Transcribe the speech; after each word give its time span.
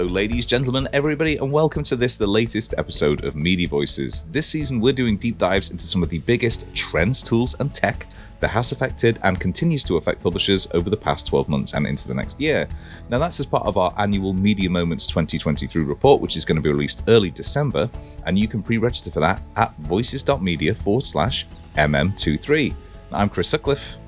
Hello, 0.00 0.10
ladies, 0.14 0.46
gentlemen, 0.46 0.88
everybody, 0.94 1.36
and 1.36 1.52
welcome 1.52 1.84
to 1.84 1.94
this, 1.94 2.16
the 2.16 2.26
latest 2.26 2.72
episode 2.78 3.22
of 3.22 3.36
Media 3.36 3.68
Voices. 3.68 4.24
This 4.30 4.46
season, 4.46 4.80
we're 4.80 4.94
doing 4.94 5.18
deep 5.18 5.36
dives 5.36 5.68
into 5.68 5.86
some 5.86 6.02
of 6.02 6.08
the 6.08 6.20
biggest 6.20 6.74
trends, 6.74 7.22
tools, 7.22 7.54
and 7.60 7.70
tech 7.70 8.06
that 8.38 8.48
has 8.48 8.72
affected 8.72 9.20
and 9.24 9.38
continues 9.38 9.84
to 9.84 9.98
affect 9.98 10.22
publishers 10.22 10.66
over 10.72 10.88
the 10.88 10.96
past 10.96 11.26
12 11.26 11.50
months 11.50 11.74
and 11.74 11.86
into 11.86 12.08
the 12.08 12.14
next 12.14 12.40
year. 12.40 12.66
Now, 13.10 13.18
that's 13.18 13.40
as 13.40 13.44
part 13.44 13.66
of 13.66 13.76
our 13.76 13.92
annual 13.98 14.32
Media 14.32 14.70
Moments 14.70 15.06
2023 15.06 15.84
report, 15.84 16.22
which 16.22 16.34
is 16.34 16.46
going 16.46 16.56
to 16.56 16.62
be 16.62 16.72
released 16.72 17.02
early 17.06 17.28
December, 17.28 17.90
and 18.24 18.38
you 18.38 18.48
can 18.48 18.62
pre 18.62 18.78
register 18.78 19.10
for 19.10 19.20
that 19.20 19.42
at 19.56 19.76
voices.media 19.80 20.76
forward 20.76 21.04
slash 21.04 21.46
MM23. 21.74 22.74
I'm 23.12 23.28
Chris 23.28 23.50
Sutcliffe. 23.50 23.98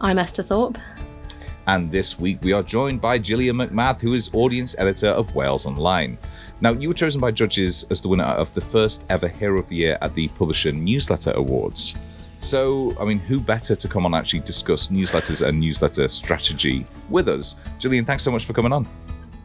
I'm 0.00 0.18
Esther 0.18 0.42
Thorpe. 0.42 0.78
And 1.66 1.90
this 1.90 2.18
week 2.18 2.38
we 2.42 2.52
are 2.52 2.62
joined 2.62 3.00
by 3.00 3.18
Jillian 3.18 3.66
MacMath, 3.66 4.00
who 4.00 4.12
is 4.12 4.30
audience 4.34 4.74
editor 4.78 5.08
of 5.08 5.34
Wales 5.34 5.64
Online. 5.66 6.18
Now, 6.60 6.72
you 6.72 6.88
were 6.88 6.94
chosen 6.94 7.20
by 7.20 7.30
judges 7.30 7.86
as 7.90 8.00
the 8.00 8.08
winner 8.08 8.24
of 8.24 8.52
the 8.54 8.60
first 8.60 9.06
ever 9.08 9.28
Hero 9.28 9.58
of 9.60 9.68
the 9.68 9.76
Year 9.76 9.98
at 10.02 10.14
the 10.14 10.28
Publisher 10.28 10.72
Newsletter 10.72 11.32
Awards. 11.32 11.94
So, 12.40 12.94
I 13.00 13.04
mean, 13.04 13.18
who 13.18 13.40
better 13.40 13.74
to 13.74 13.88
come 13.88 14.04
on 14.04 14.12
and 14.12 14.20
actually 14.20 14.40
discuss 14.40 14.88
newsletters 14.88 15.46
and 15.46 15.58
newsletter 15.58 16.08
strategy 16.08 16.86
with 17.08 17.28
us? 17.28 17.56
Jillian, 17.78 18.04
thanks 18.04 18.22
so 18.22 18.30
much 18.30 18.44
for 18.44 18.52
coming 18.52 18.72
on. 18.72 18.86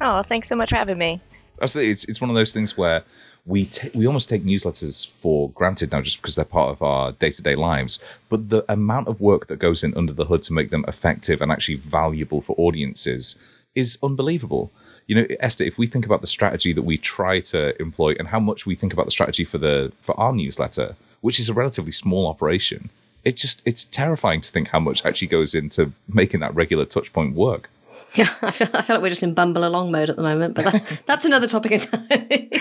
Oh, 0.01 0.21
thanks 0.21 0.49
so 0.49 0.55
much 0.55 0.71
for 0.71 0.75
having 0.75 0.97
me. 0.97 1.21
Absolutely, 1.61 1.91
it's 1.91 2.05
it's 2.05 2.21
one 2.21 2.29
of 2.29 2.35
those 2.35 2.53
things 2.53 2.77
where 2.77 3.03
we 3.45 3.65
t- 3.65 3.89
we 3.95 4.05
almost 4.05 4.29
take 4.29 4.43
newsletters 4.43 5.07
for 5.07 5.49
granted 5.51 5.91
now, 5.91 6.01
just 6.01 6.21
because 6.21 6.35
they're 6.35 6.45
part 6.45 6.71
of 6.71 6.81
our 6.81 7.11
day 7.13 7.31
to 7.31 7.41
day 7.41 7.55
lives. 7.55 7.99
But 8.29 8.49
the 8.49 8.63
amount 8.71 9.07
of 9.07 9.21
work 9.21 9.47
that 9.47 9.59
goes 9.59 9.83
in 9.83 9.95
under 9.97 10.13
the 10.13 10.25
hood 10.25 10.43
to 10.43 10.53
make 10.53 10.69
them 10.69 10.85
effective 10.87 11.41
and 11.41 11.51
actually 11.51 11.75
valuable 11.75 12.41
for 12.41 12.55
audiences 12.57 13.35
is 13.75 13.97
unbelievable. 14.03 14.71
You 15.07 15.15
know, 15.15 15.27
Esther, 15.39 15.63
if 15.63 15.77
we 15.77 15.87
think 15.87 16.05
about 16.05 16.21
the 16.21 16.27
strategy 16.27 16.73
that 16.73 16.83
we 16.83 16.97
try 16.97 17.39
to 17.41 17.79
employ 17.81 18.15
and 18.19 18.27
how 18.27 18.39
much 18.39 18.65
we 18.65 18.75
think 18.75 18.93
about 18.93 19.05
the 19.05 19.11
strategy 19.11 19.45
for 19.45 19.57
the 19.57 19.91
for 20.01 20.19
our 20.19 20.33
newsletter, 20.33 20.95
which 21.21 21.39
is 21.39 21.49
a 21.49 21.53
relatively 21.53 21.91
small 21.91 22.27
operation, 22.27 22.89
it 23.23 23.35
just 23.35 23.61
it's 23.65 23.85
terrifying 23.85 24.41
to 24.41 24.51
think 24.51 24.69
how 24.69 24.79
much 24.79 25.05
actually 25.05 25.27
goes 25.27 25.55
into 25.55 25.91
making 26.07 26.39
that 26.41 26.55
regular 26.55 26.85
touch 26.85 27.11
point 27.11 27.35
work. 27.35 27.69
Yeah, 28.15 28.33
I 28.41 28.51
feel, 28.51 28.67
I 28.73 28.81
feel 28.81 28.95
like 28.95 29.03
we're 29.03 29.09
just 29.09 29.23
in 29.23 29.33
bumble 29.33 29.65
along 29.65 29.91
mode 29.91 30.09
at 30.09 30.15
the 30.15 30.23
moment, 30.23 30.55
but 30.55 30.65
that, 30.65 31.01
that's 31.05 31.25
another 31.25 31.47
topic 31.47 31.71
entirely. 31.73 32.51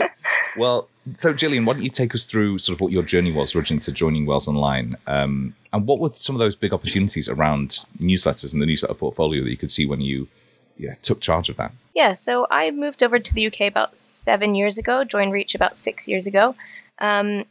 well, 0.56 0.88
so 1.14 1.32
Jillian, 1.32 1.66
why 1.66 1.74
don't 1.74 1.82
you 1.82 1.90
take 1.90 2.14
us 2.14 2.24
through 2.24 2.58
sort 2.58 2.76
of 2.76 2.80
what 2.80 2.92
your 2.92 3.02
journey 3.02 3.32
was 3.32 3.54
originally 3.54 3.80
to 3.80 3.92
joining 3.92 4.26
Wales 4.26 4.48
Online, 4.48 4.96
um, 5.06 5.54
and 5.72 5.86
what 5.86 5.98
were 5.98 6.10
some 6.10 6.34
of 6.34 6.40
those 6.40 6.56
big 6.56 6.72
opportunities 6.72 7.28
around 7.28 7.84
newsletters 8.00 8.52
and 8.52 8.60
the 8.60 8.66
newsletter 8.66 8.94
portfolio 8.94 9.42
that 9.44 9.50
you 9.50 9.56
could 9.56 9.70
see 9.70 9.86
when 9.86 10.00
you 10.00 10.28
yeah, 10.76 10.94
took 11.02 11.20
charge 11.20 11.48
of 11.48 11.56
that? 11.56 11.72
Yeah, 11.94 12.12
so 12.12 12.46
I 12.50 12.70
moved 12.70 13.02
over 13.02 13.18
to 13.18 13.34
the 13.34 13.46
UK 13.48 13.62
about 13.62 13.96
seven 13.96 14.54
years 14.54 14.78
ago, 14.78 15.04
joined 15.04 15.32
Reach 15.32 15.54
about 15.54 15.74
six 15.74 16.08
years 16.08 16.26
ago. 16.26 16.54
Um, 16.98 17.44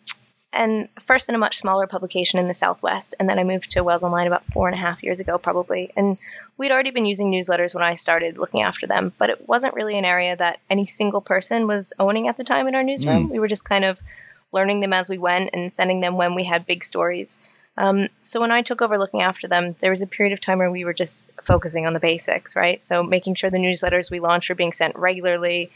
and 0.58 0.90
first 1.00 1.30
in 1.30 1.36
a 1.36 1.38
much 1.38 1.58
smaller 1.58 1.88
publication 1.88 2.40
in 2.40 2.48
the 2.48 2.54
Southwest, 2.54 3.16
and 3.20 3.30
then 3.30 3.40
I 3.40 3.44
moved 3.44 3.72
to 3.72 3.84
Wales 3.84 4.04
Online 4.04 4.28
about 4.28 4.46
four 4.46 4.68
and 4.68 4.76
a 4.76 4.80
half 4.80 5.04
years 5.04 5.20
ago, 5.20 5.38
probably. 5.38 5.92
And 5.96 6.20
we'd 6.58 6.72
already 6.72 6.92
been 6.92 7.06
using 7.06 7.32
newsletters 7.32 7.76
when 7.76 7.84
I 7.84 7.94
started 7.94 8.38
looking 8.38 8.62
after 8.62 8.88
them, 8.88 9.14
but 9.18 9.30
it 9.30 9.48
wasn't 9.48 9.76
really 9.76 9.98
an 9.98 10.06
area 10.06 10.36
that 10.36 10.60
any 10.70 10.86
single 10.86 11.22
person 11.22 11.68
was 11.68 11.94
owning 12.00 12.28
at 12.28 12.38
the 12.38 12.44
time 12.44 12.68
in 12.68 12.76
our 12.76 12.84
newsroom. 12.84 13.28
Mm. 13.28 13.32
We 13.32 13.40
were 13.40 13.48
just 13.48 13.66
kind 13.66 13.86
of 13.86 14.02
learning 14.52 14.80
them 14.80 14.94
as 14.94 15.10
we 15.10 15.18
went 15.18 15.52
and 15.54 15.72
sending 15.72 16.02
them 16.02 16.18
when 16.18 16.36
we 16.36 16.44
had 16.44 16.66
big 16.66 16.84
stories. 16.84 17.40
Um, 17.78 18.08
so 18.22 18.42
when 18.42 18.52
I 18.52 18.64
took 18.64 18.82
over 18.82 18.98
looking 18.98 19.22
after 19.22 19.48
them, 19.48 19.76
there 19.80 19.92
was 19.92 20.02
a 20.02 20.08
period 20.08 20.34
of 20.34 20.42
time 20.42 20.58
where 20.58 20.72
we 20.72 20.84
were 20.84 20.94
just 20.94 21.30
focusing 21.44 21.86
on 21.86 21.94
the 21.94 22.00
basics, 22.00 22.56
right? 22.56 22.82
So 22.82 23.04
making 23.04 23.36
sure 23.36 23.52
the 23.52 23.60
newsletters 23.60 24.10
we 24.10 24.20
launched 24.20 24.50
were 24.50 24.56
being 24.56 24.72
sent 24.72 24.96
regularly, 24.96 25.70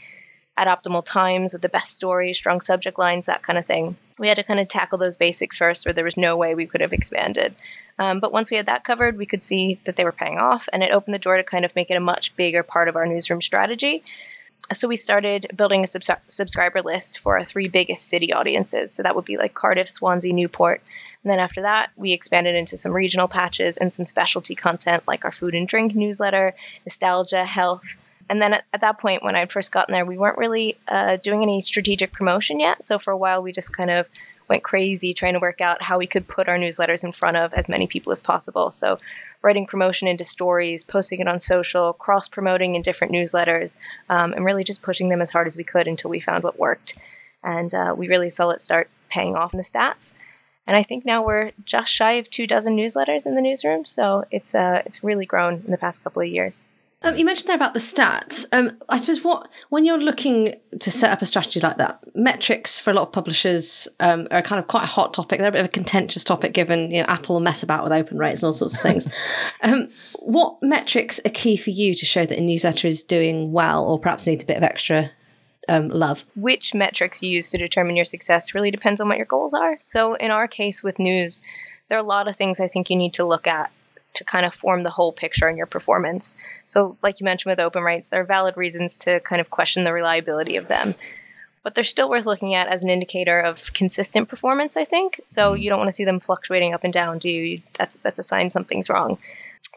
at 0.56 0.68
optimal 0.68 1.04
times 1.04 1.52
with 1.52 1.62
the 1.62 1.68
best 1.68 1.96
stories, 1.96 2.36
strong 2.36 2.60
subject 2.60 2.98
lines, 2.98 3.26
that 3.26 3.42
kind 3.42 3.58
of 3.58 3.66
thing. 3.66 3.96
We 4.18 4.28
had 4.28 4.36
to 4.36 4.44
kind 4.44 4.60
of 4.60 4.68
tackle 4.68 4.98
those 4.98 5.16
basics 5.16 5.58
first, 5.58 5.86
where 5.86 5.94
there 5.94 6.04
was 6.04 6.16
no 6.16 6.36
way 6.36 6.54
we 6.54 6.66
could 6.66 6.82
have 6.82 6.92
expanded. 6.92 7.54
Um, 7.98 8.20
but 8.20 8.32
once 8.32 8.50
we 8.50 8.58
had 8.58 8.66
that 8.66 8.84
covered, 8.84 9.16
we 9.16 9.26
could 9.26 9.42
see 9.42 9.80
that 9.84 9.96
they 9.96 10.04
were 10.04 10.12
paying 10.12 10.38
off, 10.38 10.68
and 10.72 10.82
it 10.82 10.92
opened 10.92 11.14
the 11.14 11.18
door 11.18 11.36
to 11.36 11.42
kind 11.42 11.64
of 11.64 11.74
make 11.74 11.90
it 11.90 11.96
a 11.96 12.00
much 12.00 12.36
bigger 12.36 12.62
part 12.62 12.88
of 12.88 12.96
our 12.96 13.06
newsroom 13.06 13.40
strategy. 13.40 14.02
So 14.72 14.88
we 14.88 14.96
started 14.96 15.46
building 15.56 15.84
a 15.84 15.86
subs- 15.86 16.10
subscriber 16.28 16.82
list 16.82 17.18
for 17.18 17.36
our 17.36 17.44
three 17.44 17.68
biggest 17.68 18.08
city 18.08 18.32
audiences. 18.32 18.92
So 18.92 19.02
that 19.02 19.16
would 19.16 19.24
be 19.24 19.36
like 19.36 19.54
Cardiff, 19.54 19.90
Swansea, 19.90 20.32
Newport. 20.32 20.80
And 21.24 21.30
then 21.30 21.40
after 21.40 21.62
that, 21.62 21.90
we 21.96 22.12
expanded 22.12 22.54
into 22.54 22.76
some 22.76 22.92
regional 22.92 23.28
patches 23.28 23.78
and 23.78 23.92
some 23.92 24.04
specialty 24.04 24.54
content 24.54 25.02
like 25.06 25.24
our 25.24 25.32
food 25.32 25.54
and 25.54 25.66
drink 25.66 25.94
newsletter, 25.94 26.54
nostalgia, 26.86 27.44
health, 27.44 27.96
and 28.32 28.40
then 28.40 28.54
at, 28.54 28.64
at, 28.72 28.80
that 28.80 28.96
point, 28.96 29.22
when 29.22 29.36
I'd 29.36 29.52
first 29.52 29.72
gotten 29.72 29.92
there, 29.92 30.06
we 30.06 30.16
weren't 30.16 30.38
really 30.38 30.78
uh, 30.88 31.16
doing 31.16 31.42
any 31.42 31.60
strategic 31.60 32.12
promotion 32.12 32.60
yet. 32.60 32.82
So 32.82 32.98
for 32.98 33.10
a 33.10 33.16
while, 33.16 33.42
we 33.42 33.52
just 33.52 33.76
kind 33.76 33.90
of 33.90 34.08
went 34.48 34.62
crazy 34.62 35.12
trying 35.12 35.34
to 35.34 35.38
work 35.38 35.60
out 35.60 35.82
how 35.82 35.98
we 35.98 36.06
could 36.06 36.26
put 36.26 36.48
our 36.48 36.56
newsletters 36.56 37.04
in 37.04 37.12
front 37.12 37.36
of 37.36 37.52
as 37.52 37.68
many 37.68 37.86
people 37.86 38.10
as 38.10 38.22
possible. 38.22 38.70
So 38.70 38.96
writing 39.42 39.66
promotion 39.66 40.08
into 40.08 40.24
stories, 40.24 40.82
posting 40.82 41.20
it 41.20 41.28
on 41.28 41.40
social, 41.40 41.92
cross 41.92 42.30
promoting 42.30 42.74
in 42.74 42.80
different 42.80 43.12
newsletters, 43.12 43.76
um, 44.08 44.32
and 44.32 44.46
really 44.46 44.64
just 44.64 44.80
pushing 44.80 45.08
them 45.08 45.20
as 45.20 45.30
hard 45.30 45.46
as 45.46 45.58
we 45.58 45.64
could 45.64 45.86
until 45.86 46.08
we 46.08 46.18
found 46.18 46.42
what 46.42 46.58
worked. 46.58 46.96
And 47.44 47.74
uh, 47.74 47.94
we 47.94 48.08
really 48.08 48.30
saw 48.30 48.48
it 48.48 48.62
start 48.62 48.88
paying 49.10 49.36
off 49.36 49.52
in 49.52 49.58
the 49.58 49.62
stats. 49.62 50.14
And 50.66 50.74
I 50.74 50.84
think 50.84 51.04
now 51.04 51.26
we're 51.26 51.52
just 51.66 51.92
shy 51.92 52.12
of 52.12 52.30
two 52.30 52.46
dozen 52.46 52.78
newsletters 52.78 53.26
in 53.26 53.34
the 53.34 53.42
newsroom. 53.42 53.84
So 53.84 54.24
it's 54.30 54.54
uh, 54.54 54.80
it's 54.86 55.04
really 55.04 55.26
grown 55.26 55.64
in 55.66 55.70
the 55.70 55.76
past 55.76 56.02
couple 56.02 56.22
of 56.22 56.28
years. 56.28 56.66
Um, 57.04 57.16
you 57.16 57.24
mentioned 57.24 57.48
there 57.48 57.56
about 57.56 57.74
the 57.74 57.80
stats. 57.80 58.44
Um, 58.52 58.78
I 58.88 58.96
suppose 58.96 59.24
what 59.24 59.50
when 59.70 59.84
you're 59.84 59.98
looking 59.98 60.54
to 60.78 60.90
set 60.90 61.10
up 61.10 61.22
a 61.22 61.26
strategy 61.26 61.60
like 61.60 61.78
that, 61.78 62.00
metrics 62.14 62.78
for 62.78 62.90
a 62.90 62.94
lot 62.94 63.08
of 63.08 63.12
publishers 63.12 63.88
um, 64.00 64.28
are 64.30 64.42
kind 64.42 64.60
of 64.60 64.68
quite 64.68 64.84
a 64.84 64.86
hot 64.86 65.12
topic. 65.14 65.38
They're 65.38 65.48
a 65.48 65.52
bit 65.52 65.60
of 65.60 65.66
a 65.66 65.70
contentious 65.70 66.24
topic, 66.24 66.52
given 66.52 66.90
you 66.90 67.00
know 67.00 67.06
Apple 67.08 67.40
mess 67.40 67.62
about 67.62 67.84
with 67.84 67.92
open 67.92 68.18
rates 68.18 68.42
and 68.42 68.46
all 68.46 68.52
sorts 68.52 68.74
of 68.74 68.80
things. 68.80 69.08
Um, 69.62 69.90
what 70.18 70.60
metrics 70.62 71.20
are 71.24 71.30
key 71.30 71.56
for 71.56 71.70
you 71.70 71.94
to 71.94 72.04
show 72.04 72.26
that 72.26 72.36
a 72.36 72.40
newsletter 72.40 72.88
is 72.88 73.04
doing 73.04 73.52
well, 73.52 73.84
or 73.84 73.98
perhaps 73.98 74.26
needs 74.26 74.42
a 74.42 74.46
bit 74.46 74.56
of 74.56 74.62
extra 74.62 75.10
um, 75.68 75.88
love? 75.88 76.24
Which 76.34 76.74
metrics 76.74 77.22
you 77.22 77.30
use 77.30 77.50
to 77.50 77.58
determine 77.58 77.94
your 77.94 78.04
success 78.04 78.54
really 78.54 78.70
depends 78.70 79.00
on 79.00 79.08
what 79.08 79.18
your 79.18 79.26
goals 79.26 79.54
are. 79.54 79.76
So, 79.78 80.14
in 80.14 80.30
our 80.30 80.48
case 80.48 80.82
with 80.82 80.98
news, 80.98 81.42
there 81.88 81.98
are 81.98 82.02
a 82.02 82.06
lot 82.06 82.28
of 82.28 82.36
things 82.36 82.60
I 82.60 82.66
think 82.66 82.90
you 82.90 82.96
need 82.96 83.14
to 83.14 83.24
look 83.24 83.46
at 83.46 83.70
to 84.14 84.24
kind 84.24 84.44
of 84.44 84.54
form 84.54 84.82
the 84.82 84.90
whole 84.90 85.12
picture 85.12 85.48
in 85.48 85.56
your 85.56 85.66
performance. 85.66 86.34
So, 86.66 86.96
like 87.02 87.20
you 87.20 87.24
mentioned 87.24 87.50
with 87.50 87.60
open 87.60 87.82
rates, 87.82 88.10
there 88.10 88.20
are 88.20 88.26
valid 88.26 88.56
reasons 88.56 88.98
to 88.98 89.20
kind 89.20 89.40
of 89.40 89.50
question 89.50 89.84
the 89.84 89.92
reliability 89.92 90.56
of 90.56 90.68
them. 90.68 90.94
But 91.62 91.74
they're 91.74 91.84
still 91.84 92.10
worth 92.10 92.26
looking 92.26 92.54
at 92.54 92.66
as 92.66 92.82
an 92.82 92.90
indicator 92.90 93.38
of 93.38 93.72
consistent 93.72 94.28
performance, 94.28 94.76
I 94.76 94.84
think. 94.84 95.20
So 95.22 95.54
you 95.54 95.70
don't 95.70 95.78
want 95.78 95.88
to 95.88 95.92
see 95.92 96.04
them 96.04 96.18
fluctuating 96.18 96.74
up 96.74 96.82
and 96.82 96.92
down, 96.92 97.18
do 97.18 97.30
you? 97.30 97.62
That's 97.74 97.96
that's 97.96 98.18
a 98.18 98.24
sign 98.24 98.50
something's 98.50 98.90
wrong. 98.90 99.18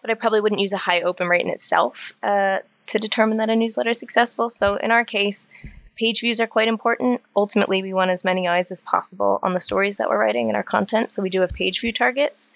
But 0.01 0.09
I 0.09 0.16
probably 0.16 0.41
wouldn't 0.41 0.62
use 0.62 0.73
a 0.73 0.78
high 0.78 1.02
open 1.02 1.28
rate 1.28 1.44
in 1.44 1.50
itself 1.50 2.13
uh, 2.23 2.59
to 2.88 3.00
determine 3.00 3.38
that 3.38 3.50
a 3.50 3.56
newsletter 3.56 3.91
is 3.91 4.00
successful. 4.00 4.50
So 4.50 4.75
in 4.75 4.91
our 4.91 5.06
case, 5.06 5.50
page 5.96 6.22
views 6.22 6.41
are 6.41 6.47
quite 6.47 6.67
important. 6.67 7.22
Ultimately, 7.35 7.81
we 7.81 7.94
want 7.94 8.12
as 8.12 8.25
many 8.25 8.47
eyes 8.47 8.72
as 8.72 8.81
possible 8.81 9.40
on 9.41 9.53
the 9.53 9.59
stories 9.59 9.97
that 9.97 10.09
we're 10.09 10.19
writing 10.19 10.50
and 10.50 10.57
our 10.57 10.63
content. 10.63 11.12
So 11.12 11.22
we 11.22 11.29
do 11.29 11.41
have 11.41 11.52
page 11.52 11.81
view 11.81 11.91
targets. 11.91 12.52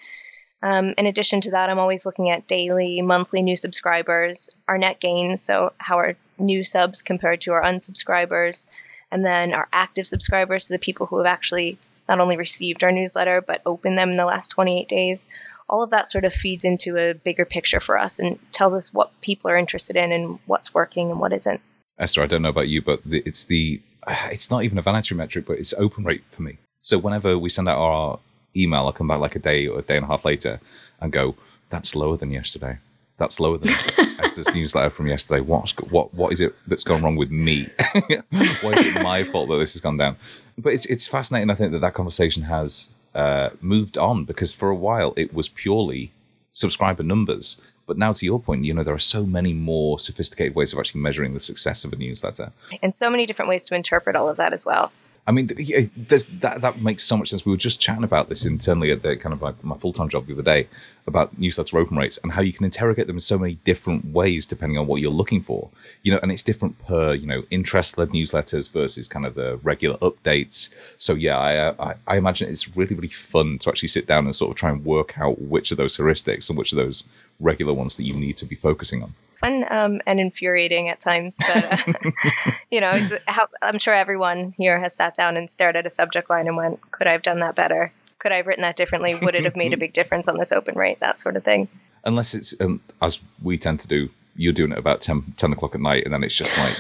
Um, 0.62 0.94
in 0.98 1.06
addition 1.06 1.42
to 1.42 1.52
that, 1.52 1.70
I'm 1.70 1.80
always 1.80 2.06
looking 2.06 2.30
at 2.30 2.48
daily, 2.48 3.02
monthly 3.02 3.42
new 3.44 3.56
subscribers, 3.56 4.50
our 4.68 4.78
net 4.78 5.00
gains, 5.00 5.42
so 5.42 5.74
how 5.78 5.98
our 5.98 6.16
new 6.38 6.64
subs 6.64 7.02
compared 7.02 7.42
to 7.42 7.54
our 7.54 7.62
unsubscribers, 7.62 8.68
and 9.12 9.26
then 9.26 9.54
our 9.54 9.68
active 9.72 10.06
subscribers, 10.06 10.68
so 10.68 10.74
the 10.74 10.80
people 10.80 11.06
who 11.06 11.18
have 11.18 11.28
actually 11.28 11.78
not 12.10 12.20
only 12.20 12.38
received 12.38 12.84
our 12.84 12.92
newsletter 12.92 13.40
but 13.40 13.62
opened 13.66 13.98
them 13.98 14.10
in 14.10 14.18
the 14.18 14.26
last 14.26 14.50
28 14.50 14.88
days. 14.88 15.30
All 15.70 15.84
of 15.84 15.92
that 15.92 16.10
sort 16.10 16.26
of 16.26 16.34
feeds 16.34 16.66
into 16.66 16.98
a 16.98 17.14
bigger 17.14 17.46
picture 17.46 17.80
for 17.80 17.98
us 17.98 18.18
and 18.18 18.40
tells 18.52 18.74
us 18.74 18.92
what 18.92 19.22
people 19.22 19.52
are 19.52 19.58
interested 19.58 19.96
in 19.96 20.12
and 20.12 20.40
what's 20.48 20.74
working 20.74 21.12
and 21.12 21.20
what 21.20 21.32
isn't. 21.32 21.62
Esther, 22.00 22.24
I 22.24 22.26
don't 22.26 22.42
know 22.42 22.50
about 22.50 22.68
you, 22.68 22.82
but 22.82 23.02
it's 23.06 23.44
the 23.44 23.82
it's 24.08 24.50
not 24.50 24.64
even 24.64 24.80
a 24.80 24.82
vanity 24.82 25.14
metric, 25.14 25.46
but 25.46 25.60
it's 25.60 25.74
open 25.76 26.04
rate 26.04 26.24
for 26.32 26.42
me. 26.42 26.58
So 26.82 26.98
whenever 26.98 27.38
we 27.38 27.50
send 27.50 27.70
out 27.70 27.78
our 27.78 28.20
email, 28.56 28.86
I'll 28.86 28.94
come 28.94 29.08
back 29.08 29.20
like 29.20 29.36
a 29.36 29.40
day 29.40 29.68
or 29.68 29.80
a 29.80 29.82
day 29.82 29.98
and 29.98 30.06
a 30.06 30.08
half 30.08 30.26
later 30.26 30.60
and 31.00 31.12
go, 31.12 31.36
that's 31.70 31.96
lower 31.96 32.18
than 32.18 32.32
yesterday. 32.32 32.80
That's 33.18 33.40
lower 33.40 33.58
than 33.58 33.70
Esther's 34.20 34.54
newsletter 34.54 34.90
from 34.90 35.08
yesterday. 35.08 35.42
What, 35.42 35.72
what, 35.92 36.14
what 36.14 36.32
is 36.32 36.42
it 36.42 36.56
that's 36.68 36.84
gone 36.84 37.02
wrong 37.02 37.16
with 37.16 37.32
me? 37.32 37.70
Why 37.92 38.74
is 38.74 38.86
it 38.86 39.04
my 39.04 39.24
fault 39.24 39.50
that 39.50 39.58
this 39.58 39.74
has 39.74 39.82
gone 39.82 39.98
down? 39.98 40.16
But 40.58 40.74
it's, 40.74 40.86
it's 40.86 41.08
fascinating, 41.08 41.50
I 41.50 41.56
think, 41.56 41.72
that 41.74 41.80
that 41.80 41.94
conversation 41.94 42.44
has 42.44 42.90
uh, 43.14 43.50
moved 43.62 43.98
on 43.98 44.26
because 44.26 44.54
for 44.54 44.70
a 44.70 44.76
while 44.76 45.14
it 45.18 45.34
was 45.34 45.50
purely 45.50 46.12
subscriber 46.54 47.04
numbers. 47.04 47.60
But 47.86 47.98
now, 47.98 48.14
to 48.14 48.26
your 48.26 48.40
point, 48.40 48.66
you 48.66 48.74
know, 48.74 48.84
there 48.84 48.94
are 48.94 49.00
so 49.00 49.26
many 49.26 49.52
more 49.52 50.00
sophisticated 50.00 50.56
ways 50.56 50.74
of 50.74 50.80
actually 50.80 51.02
measuring 51.02 51.34
the 51.34 51.40
success 51.40 51.84
of 51.84 51.92
a 51.92 51.96
newsletter. 51.96 52.52
And 52.84 52.94
so 52.94 53.10
many 53.10 53.26
different 53.26 53.50
ways 53.50 53.68
to 53.68 53.76
interpret 53.76 54.16
all 54.16 54.30
of 54.30 54.38
that 54.38 54.54
as 54.54 54.64
well. 54.64 54.92
I 55.30 55.32
mean, 55.32 55.46
that 55.46 56.58
that 56.62 56.82
makes 56.82 57.04
so 57.04 57.16
much 57.16 57.30
sense. 57.30 57.46
We 57.46 57.52
were 57.52 57.58
just 57.58 57.80
chatting 57.80 58.04
about 58.04 58.30
this 58.30 58.46
internally 58.46 58.90
at 58.92 59.04
the 59.04 59.16
kind 59.16 59.32
of 59.32 59.44
like 59.44 59.64
my 59.64 59.78
full 59.78 59.94
time 59.94 60.10
job 60.10 60.26
the 60.26 60.34
other 60.34 60.42
day 60.42 60.68
about 61.06 61.38
newsletter 61.38 61.78
open 61.78 61.98
rates 61.98 62.18
and 62.24 62.32
how 62.32 62.42
you 62.42 62.52
can 62.52 62.66
interrogate 62.66 63.06
them 63.06 63.18
in 63.18 63.20
so 63.20 63.38
many 63.38 63.56
different 63.64 64.06
ways 64.06 64.48
depending 64.48 64.80
on 64.80 64.88
what 64.88 65.02
you're 65.02 65.12
looking 65.12 65.44
for. 65.44 65.70
You 66.02 66.14
know, 66.14 66.20
and 66.24 66.32
it's 66.32 66.42
different 66.42 66.80
per 66.80 67.14
you 67.14 67.28
know 67.28 67.44
interest 67.52 67.96
led 68.00 68.10
newsletters 68.10 68.72
versus 68.72 69.08
kind 69.08 69.24
of 69.24 69.36
the 69.36 69.58
regular 69.58 69.98
updates. 70.00 70.72
So 70.98 71.14
yeah, 71.14 71.38
I, 71.38 71.58
uh, 71.58 71.76
I 71.80 72.14
I 72.16 72.18
imagine 72.18 72.50
it's 72.50 72.76
really 72.76 72.96
really 72.96 73.10
fun 73.10 73.60
to 73.60 73.70
actually 73.70 73.90
sit 73.90 74.08
down 74.08 74.26
and 74.26 74.36
sort 74.36 74.50
of 74.50 74.58
try 74.58 74.72
and 74.72 74.84
work 74.84 75.20
out 75.20 75.40
which 75.40 75.70
of 75.70 75.78
those 75.78 75.96
heuristics 75.96 76.50
and 76.50 76.58
which 76.58 76.72
of 76.72 76.78
those 76.78 77.04
regular 77.40 77.74
ones 77.74 77.98
that 77.98 78.06
you 78.06 78.16
need 78.16 78.36
to 78.38 78.48
be 78.48 78.56
focusing 78.56 79.04
on 79.04 79.14
fun 79.40 79.66
um, 79.70 80.02
and 80.06 80.20
infuriating 80.20 80.90
at 80.90 81.00
times. 81.00 81.38
But 81.40 81.88
uh, 81.88 81.94
you 82.72 82.82
know, 82.82 82.94
how, 83.26 83.48
I'm 83.62 83.80
sure 83.80 83.94
everyone 83.94 84.54
here 84.58 84.80
has 84.80 84.96
sat 84.96 85.16
down 85.16 85.38
and 85.38 85.50
stared 85.50 85.76
at 85.76 85.86
a 85.86 85.90
subject 85.90 86.30
line 86.30 86.48
and 86.48 86.58
went, 86.58 86.92
"Could 86.92 87.08
I 87.08 87.14
have 87.14 87.22
done 87.22 87.40
that 87.40 87.56
better? 87.56 87.92
Could 88.20 88.32
I 88.32 88.38
have 88.38 88.48
written 88.48 88.64
that 88.64 88.76
differently? 88.76 89.16
Would 89.16 89.36
it 89.36 89.46
have 89.46 89.56
made 89.56 89.74
a 89.74 89.78
big 89.78 89.94
difference 89.94 90.28
on 90.28 90.38
this 90.38 90.52
open 90.52 90.76
rate? 90.76 91.00
That 91.00 91.20
sort 91.20 91.38
of 91.38 91.44
thing." 91.44 91.68
Unless 92.04 92.34
it's 92.36 92.60
um, 92.62 92.82
as 93.02 93.20
we 93.42 93.58
tend 93.58 93.80
to 93.82 93.88
do, 93.88 94.10
you're 94.36 94.54
doing 94.54 94.72
it 94.72 94.78
about 94.78 95.02
10, 95.02 95.34
10 95.36 95.52
o'clock 95.52 95.76
at 95.76 95.82
night, 95.82 96.06
and 96.06 96.14
then 96.14 96.24
it's 96.24 96.36
just 96.36 96.58
like, 96.58 96.78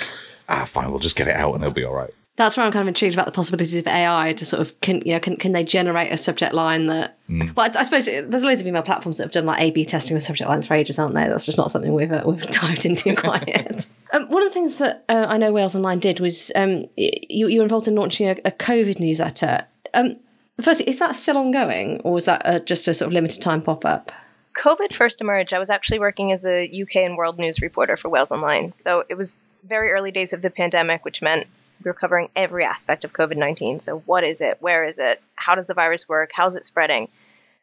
ah, 0.47 0.63
fine, 0.65 0.89
we'll 0.89 0.99
just 0.99 1.17
get 1.17 1.27
it 1.27 1.35
out 1.35 1.53
and 1.55 1.63
it'll 1.63 1.73
be 1.73 1.83
all 1.83 1.93
right 1.93 2.13
that's 2.39 2.55
where 2.55 2.65
I'm 2.65 2.71
kind 2.71 2.81
of 2.81 2.87
intrigued 2.87 3.13
about 3.13 3.25
the 3.25 3.33
possibilities 3.33 3.75
of 3.75 3.85
AI 3.85 4.31
to 4.33 4.45
sort 4.45 4.61
of 4.61 4.79
can 4.79 5.01
you 5.05 5.13
know 5.13 5.19
can 5.19 5.35
can 5.35 5.51
they 5.51 5.63
generate 5.63 6.11
a 6.11 6.17
subject 6.17 6.53
line 6.53 6.87
that 6.87 7.17
mm. 7.29 7.53
well 7.53 7.69
I, 7.69 7.79
I, 7.79 7.83
suppose 7.83 8.05
there's 8.05 8.43
loads 8.43 8.61
of 8.61 8.67
email 8.67 8.81
platforms 8.81 9.17
that 9.17 9.23
have 9.23 9.31
done 9.33 9.45
like 9.45 9.61
A/B 9.61 9.83
testing 9.83 10.15
with 10.15 10.23
subject 10.23 10.49
lines 10.49 10.65
for 10.65 10.73
ages, 10.73 10.97
aren't 10.97 11.15
there? 11.15 11.27
That's 11.27 11.45
just 11.45 11.57
not 11.57 11.69
something 11.69 11.93
we've 11.93 12.11
uh, 12.11 12.23
we've 12.25 12.41
dived 12.51 12.85
into 12.85 13.13
quite 13.17 13.47
yet. 13.47 13.87
Um, 14.13 14.27
one 14.29 14.41
of 14.41 14.49
the 14.49 14.53
things 14.53 14.77
that 14.77 15.03
uh, 15.09 15.25
I 15.27 15.37
know 15.37 15.51
Wales 15.51 15.75
Online 15.75 15.99
did 15.99 16.21
was 16.21 16.49
um, 16.55 16.85
you 16.95 17.49
you 17.49 17.59
were 17.59 17.63
involved 17.63 17.89
in 17.89 17.95
launching 17.95 18.29
a, 18.29 18.37
a 18.45 18.51
COVID 18.51 19.01
newsletter. 19.01 19.65
Um, 19.93 20.15
firstly, 20.61 20.87
is 20.87 20.97
that 20.99 21.17
still 21.17 21.37
ongoing, 21.37 21.99
or 22.05 22.13
was 22.13 22.23
that 22.23 22.41
a, 22.45 22.61
just 22.61 22.87
a 22.87 22.93
sort 22.93 23.07
of 23.07 23.13
limited 23.13 23.41
time 23.41 23.61
pop 23.61 23.83
up? 23.83 24.13
COVID 24.53 24.93
first 24.93 25.19
emerged, 25.19 25.53
I 25.53 25.59
was 25.59 25.69
actually 25.69 25.99
working 25.99 26.31
as 26.31 26.45
a 26.45 26.65
UK 26.65 26.97
and 26.97 27.17
world 27.17 27.37
news 27.37 27.61
reporter 27.61 27.97
for 27.97 28.09
Wales 28.09 28.31
Online. 28.31 28.71
So 28.71 29.03
it 29.07 29.15
was 29.15 29.37
very 29.63 29.91
early 29.91 30.11
days 30.11 30.33
of 30.33 30.41
the 30.41 30.49
pandemic, 30.49 31.05
which 31.05 31.21
meant 31.21 31.47
we're 31.83 31.93
covering 31.93 32.29
every 32.35 32.63
aspect 32.63 33.05
of 33.05 33.13
COVID 33.13 33.37
19. 33.37 33.79
So, 33.79 33.99
what 33.99 34.23
is 34.23 34.41
it? 34.41 34.57
Where 34.59 34.85
is 34.85 34.99
it? 34.99 35.21
How 35.35 35.55
does 35.55 35.67
the 35.67 35.73
virus 35.73 36.07
work? 36.07 36.31
How's 36.33 36.55
it 36.55 36.63
spreading? 36.63 37.07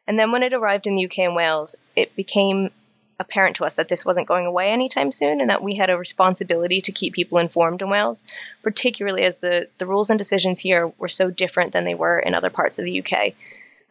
And 0.07 0.17
then 0.17 0.31
when 0.31 0.43
it 0.43 0.53
arrived 0.53 0.87
in 0.87 0.95
the 0.95 1.05
UK 1.05 1.19
and 1.19 1.35
Wales, 1.35 1.75
it 1.95 2.15
became 2.15 2.71
apparent 3.19 3.57
to 3.57 3.65
us 3.65 3.77
that 3.77 3.89
this 3.89 4.05
wasn't 4.05 4.27
going 4.27 4.45
away 4.45 4.69
anytime 4.69 5.11
soon 5.11 5.41
and 5.41 5.49
that 5.49 5.63
we 5.63 5.75
had 5.75 5.89
a 5.89 5.97
responsibility 5.97 6.81
to 6.81 6.91
keep 6.91 7.13
people 7.13 7.39
informed 7.39 7.81
in 7.81 7.89
Wales, 7.89 8.25
particularly 8.61 9.23
as 9.23 9.39
the, 9.39 9.67
the 9.79 9.87
rules 9.87 10.09
and 10.09 10.19
decisions 10.19 10.59
here 10.59 10.91
were 10.97 11.07
so 11.07 11.31
different 11.31 11.71
than 11.71 11.83
they 11.83 11.95
were 11.95 12.19
in 12.19 12.35
other 12.35 12.49
parts 12.49 12.79
of 12.79 12.85
the 12.85 13.01
UK. 13.01 13.33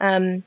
Um, 0.00 0.44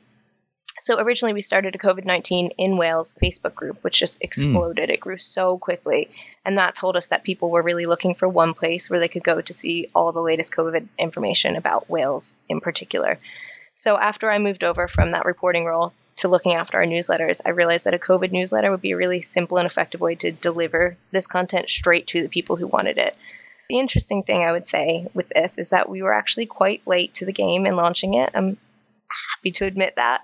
so 0.80 0.98
originally 0.98 1.34
we 1.34 1.40
started 1.40 1.74
a 1.74 1.78
COVID 1.78 2.04
19 2.04 2.52
in 2.58 2.76
Wales 2.76 3.14
Facebook 3.22 3.54
group, 3.54 3.82
which 3.82 3.98
just 3.98 4.22
exploded. 4.22 4.88
Mm. 4.88 4.94
It 4.94 5.00
grew 5.00 5.18
so 5.18 5.58
quickly. 5.58 6.08
And 6.44 6.58
that 6.58 6.74
told 6.74 6.96
us 6.96 7.08
that 7.08 7.22
people 7.22 7.50
were 7.50 7.62
really 7.62 7.84
looking 7.84 8.14
for 8.14 8.28
one 8.28 8.54
place 8.54 8.88
where 8.88 8.98
they 8.98 9.08
could 9.08 9.22
go 9.22 9.40
to 9.40 9.52
see 9.52 9.88
all 9.94 10.12
the 10.12 10.22
latest 10.22 10.54
COVID 10.54 10.88
information 10.98 11.56
about 11.56 11.90
Wales 11.90 12.34
in 12.48 12.60
particular. 12.60 13.18
So 13.74 13.96
after 13.96 14.30
I 14.30 14.38
moved 14.38 14.64
over 14.64 14.88
from 14.88 15.12
that 15.12 15.26
reporting 15.26 15.64
role 15.64 15.92
to 16.16 16.28
looking 16.28 16.54
after 16.54 16.78
our 16.78 16.86
newsletters, 16.86 17.40
I 17.44 17.50
realized 17.50 17.86
that 17.86 17.94
a 17.94 17.98
COVID 17.98 18.32
newsletter 18.32 18.70
would 18.70 18.82
be 18.82 18.92
a 18.92 18.96
really 18.96 19.20
simple 19.20 19.58
and 19.58 19.66
effective 19.66 20.00
way 20.00 20.14
to 20.16 20.32
deliver 20.32 20.96
this 21.12 21.26
content 21.26 21.68
straight 21.68 22.06
to 22.08 22.22
the 22.22 22.28
people 22.28 22.56
who 22.56 22.66
wanted 22.66 22.98
it. 22.98 23.14
The 23.68 23.78
interesting 23.78 24.22
thing 24.22 24.42
I 24.42 24.52
would 24.52 24.64
say 24.64 25.06
with 25.14 25.28
this 25.28 25.58
is 25.58 25.70
that 25.70 25.88
we 25.88 26.02
were 26.02 26.12
actually 26.12 26.46
quite 26.46 26.82
late 26.86 27.14
to 27.14 27.26
the 27.26 27.32
game 27.32 27.66
in 27.66 27.76
launching 27.76 28.14
it. 28.14 28.30
I'm 28.34 28.56
happy 29.34 29.50
to 29.52 29.64
admit 29.64 29.96
that. 29.96 30.22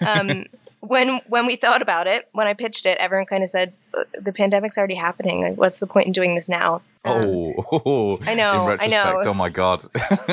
um, 0.06 0.46
when 0.80 1.20
when 1.28 1.46
we 1.46 1.56
thought 1.56 1.82
about 1.82 2.06
it, 2.06 2.28
when 2.32 2.46
I 2.46 2.54
pitched 2.54 2.86
it, 2.86 2.98
everyone 2.98 3.26
kind 3.26 3.42
of 3.42 3.50
said, 3.50 3.72
"The 4.14 4.32
pandemic's 4.32 4.78
already 4.78 4.94
happening. 4.94 5.42
Like, 5.42 5.56
what's 5.56 5.78
the 5.78 5.86
point 5.86 6.06
in 6.06 6.12
doing 6.12 6.34
this 6.34 6.48
now?" 6.48 6.82
Um, 7.04 7.54
oh, 7.60 8.18
I 8.26 8.34
know, 8.34 8.76
I 8.80 8.86
know. 8.86 9.22
Oh 9.24 9.34
my 9.34 9.50
god, 9.50 9.84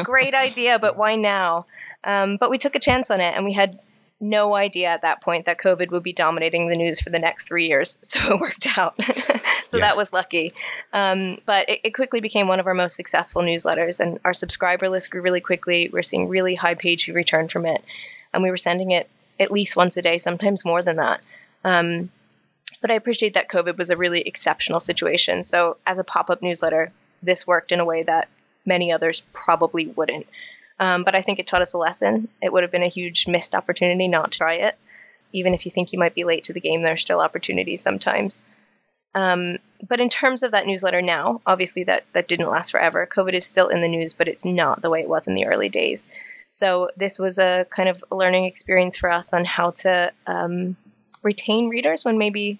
great 0.03 0.33
idea, 0.33 0.79
but 0.79 0.97
why 0.97 1.15
now? 1.15 1.65
Um, 2.03 2.37
but 2.37 2.49
we 2.49 2.57
took 2.57 2.75
a 2.75 2.79
chance 2.79 3.11
on 3.11 3.19
it, 3.19 3.35
and 3.35 3.43
we 3.43 3.53
had 3.53 3.77
no 4.19 4.55
idea 4.55 4.87
at 4.87 5.03
that 5.03 5.21
point 5.21 5.45
that 5.45 5.59
COVID 5.59 5.91
would 5.91 6.03
be 6.03 6.13
dominating 6.13 6.67
the 6.67 6.75
news 6.75 6.99
for 6.99 7.11
the 7.11 7.19
next 7.19 7.47
three 7.47 7.67
years. 7.67 7.99
So 8.07 8.33
it 8.33 8.39
worked 8.39 8.77
out. 8.77 9.01
so 9.67 9.77
yeah. 9.77 9.85
that 9.85 9.97
was 9.97 10.11
lucky. 10.11 10.53
Um, 10.91 11.37
but 11.45 11.69
it, 11.69 11.81
it, 11.83 11.93
quickly 11.93 12.19
became 12.19 12.47
one 12.47 12.59
of 12.59 12.67
our 12.67 12.73
most 12.73 12.95
successful 12.95 13.43
newsletters, 13.43 13.99
and 13.99 14.19
our 14.25 14.33
subscriber 14.33 14.89
list 14.89 15.11
grew 15.11 15.21
really 15.21 15.41
quickly. 15.41 15.89
We 15.91 15.99
are 15.99 16.03
seeing 16.03 16.29
really 16.29 16.55
high 16.55 16.75
page 16.75 17.05
view 17.05 17.13
return 17.13 17.47
from 17.47 17.65
it, 17.65 17.83
and 18.33 18.41
we 18.41 18.49
were 18.49 18.57
sending 18.57 18.91
it 18.91 19.07
at 19.39 19.51
least 19.51 19.75
once 19.75 19.97
a 19.97 20.01
day, 20.01 20.17
sometimes 20.17 20.65
more 20.65 20.81
than 20.81 20.95
that. 20.95 21.23
Um, 21.63 22.09
but 22.81 22.91
I 22.91 22.95
appreciate 22.95 23.35
that 23.35 23.49
COVID 23.49 23.77
was 23.77 23.89
a 23.89 23.97
really 23.97 24.21
exceptional 24.21 24.79
situation. 24.79 25.43
So 25.43 25.77
as 25.85 25.99
a 25.99 26.03
pop 26.03 26.29
up 26.29 26.41
newsletter, 26.41 26.91
this 27.21 27.45
worked 27.45 27.71
in 27.71 27.79
a 27.79 27.85
way 27.85 28.03
that 28.03 28.29
many 28.65 28.91
others 28.91 29.21
probably 29.33 29.87
wouldn't. 29.87 30.27
Um, 30.79 31.03
but 31.03 31.15
I 31.15 31.21
think 31.21 31.39
it 31.39 31.47
taught 31.47 31.61
us 31.61 31.73
a 31.73 31.77
lesson. 31.77 32.27
It 32.41 32.53
would 32.53 32.63
have 32.63 32.71
been 32.71 32.83
a 32.83 32.87
huge 32.87 33.27
missed 33.27 33.55
opportunity 33.55 34.07
not 34.07 34.31
to 34.31 34.37
try 34.37 34.53
it. 34.55 34.75
Even 35.33 35.53
if 35.53 35.65
you 35.65 35.71
think 35.71 35.91
you 35.91 35.99
might 35.99 36.15
be 36.15 36.23
late 36.23 36.45
to 36.45 36.53
the 36.53 36.59
game, 36.59 36.81
there's 36.81 37.01
still 37.01 37.19
opportunities 37.19 37.81
sometimes. 37.81 38.41
Um, 39.15 39.57
but 39.87 39.99
in 39.99 40.09
terms 40.09 40.43
of 40.43 40.51
that 40.51 40.67
newsletter 40.67 41.01
now, 41.01 41.41
obviously 41.45 41.85
that 41.85 42.03
that 42.13 42.27
didn't 42.27 42.49
last 42.49 42.71
forever. 42.71 43.07
COVID 43.07 43.33
is 43.33 43.45
still 43.45 43.67
in 43.69 43.81
the 43.81 43.87
news, 43.87 44.13
but 44.13 44.27
it's 44.27 44.45
not 44.45 44.81
the 44.81 44.89
way 44.89 45.01
it 45.01 45.09
was 45.09 45.27
in 45.27 45.33
the 45.33 45.47
early 45.47 45.69
days. 45.69 46.09
So 46.49 46.91
this 46.95 47.17
was 47.17 47.39
a 47.39 47.65
kind 47.69 47.89
of 47.89 48.03
learning 48.11 48.45
experience 48.45 48.95
for 48.95 49.09
us 49.09 49.33
on 49.33 49.43
how 49.43 49.71
to 49.71 50.11
um, 50.27 50.77
retain 51.23 51.69
readers 51.69 52.05
when 52.05 52.17
maybe 52.17 52.59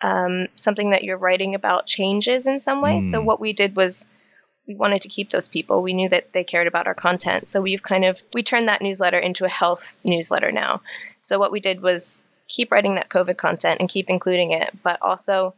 um, 0.00 0.48
something 0.54 0.90
that 0.90 1.02
you're 1.02 1.18
writing 1.18 1.54
about 1.54 1.86
changes 1.86 2.46
in 2.46 2.60
some 2.60 2.80
way. 2.80 2.98
Mm. 2.98 3.02
So 3.02 3.20
hmm. 3.20 3.26
what 3.26 3.40
we 3.40 3.52
did 3.52 3.74
was 3.74 4.06
we 4.68 4.74
wanted 4.74 5.02
to 5.02 5.08
keep 5.08 5.30
those 5.30 5.48
people. 5.48 5.82
We 5.82 5.94
knew 5.94 6.10
that 6.10 6.32
they 6.32 6.44
cared 6.44 6.66
about 6.66 6.86
our 6.86 6.94
content. 6.94 7.48
So 7.48 7.62
we've 7.62 7.82
kind 7.82 8.04
of 8.04 8.20
we 8.34 8.42
turned 8.42 8.68
that 8.68 8.82
newsletter 8.82 9.18
into 9.18 9.46
a 9.46 9.50
health 9.50 9.96
newsletter 10.04 10.52
now. 10.52 10.82
So 11.18 11.38
what 11.38 11.50
we 11.50 11.58
did 11.58 11.80
was 11.80 12.22
keep 12.46 12.70
writing 12.70 12.96
that 12.96 13.08
COVID 13.08 13.38
content 13.38 13.80
and 13.80 13.88
keep 13.88 14.10
including 14.10 14.52
it, 14.52 14.70
but 14.82 14.98
also 15.00 15.54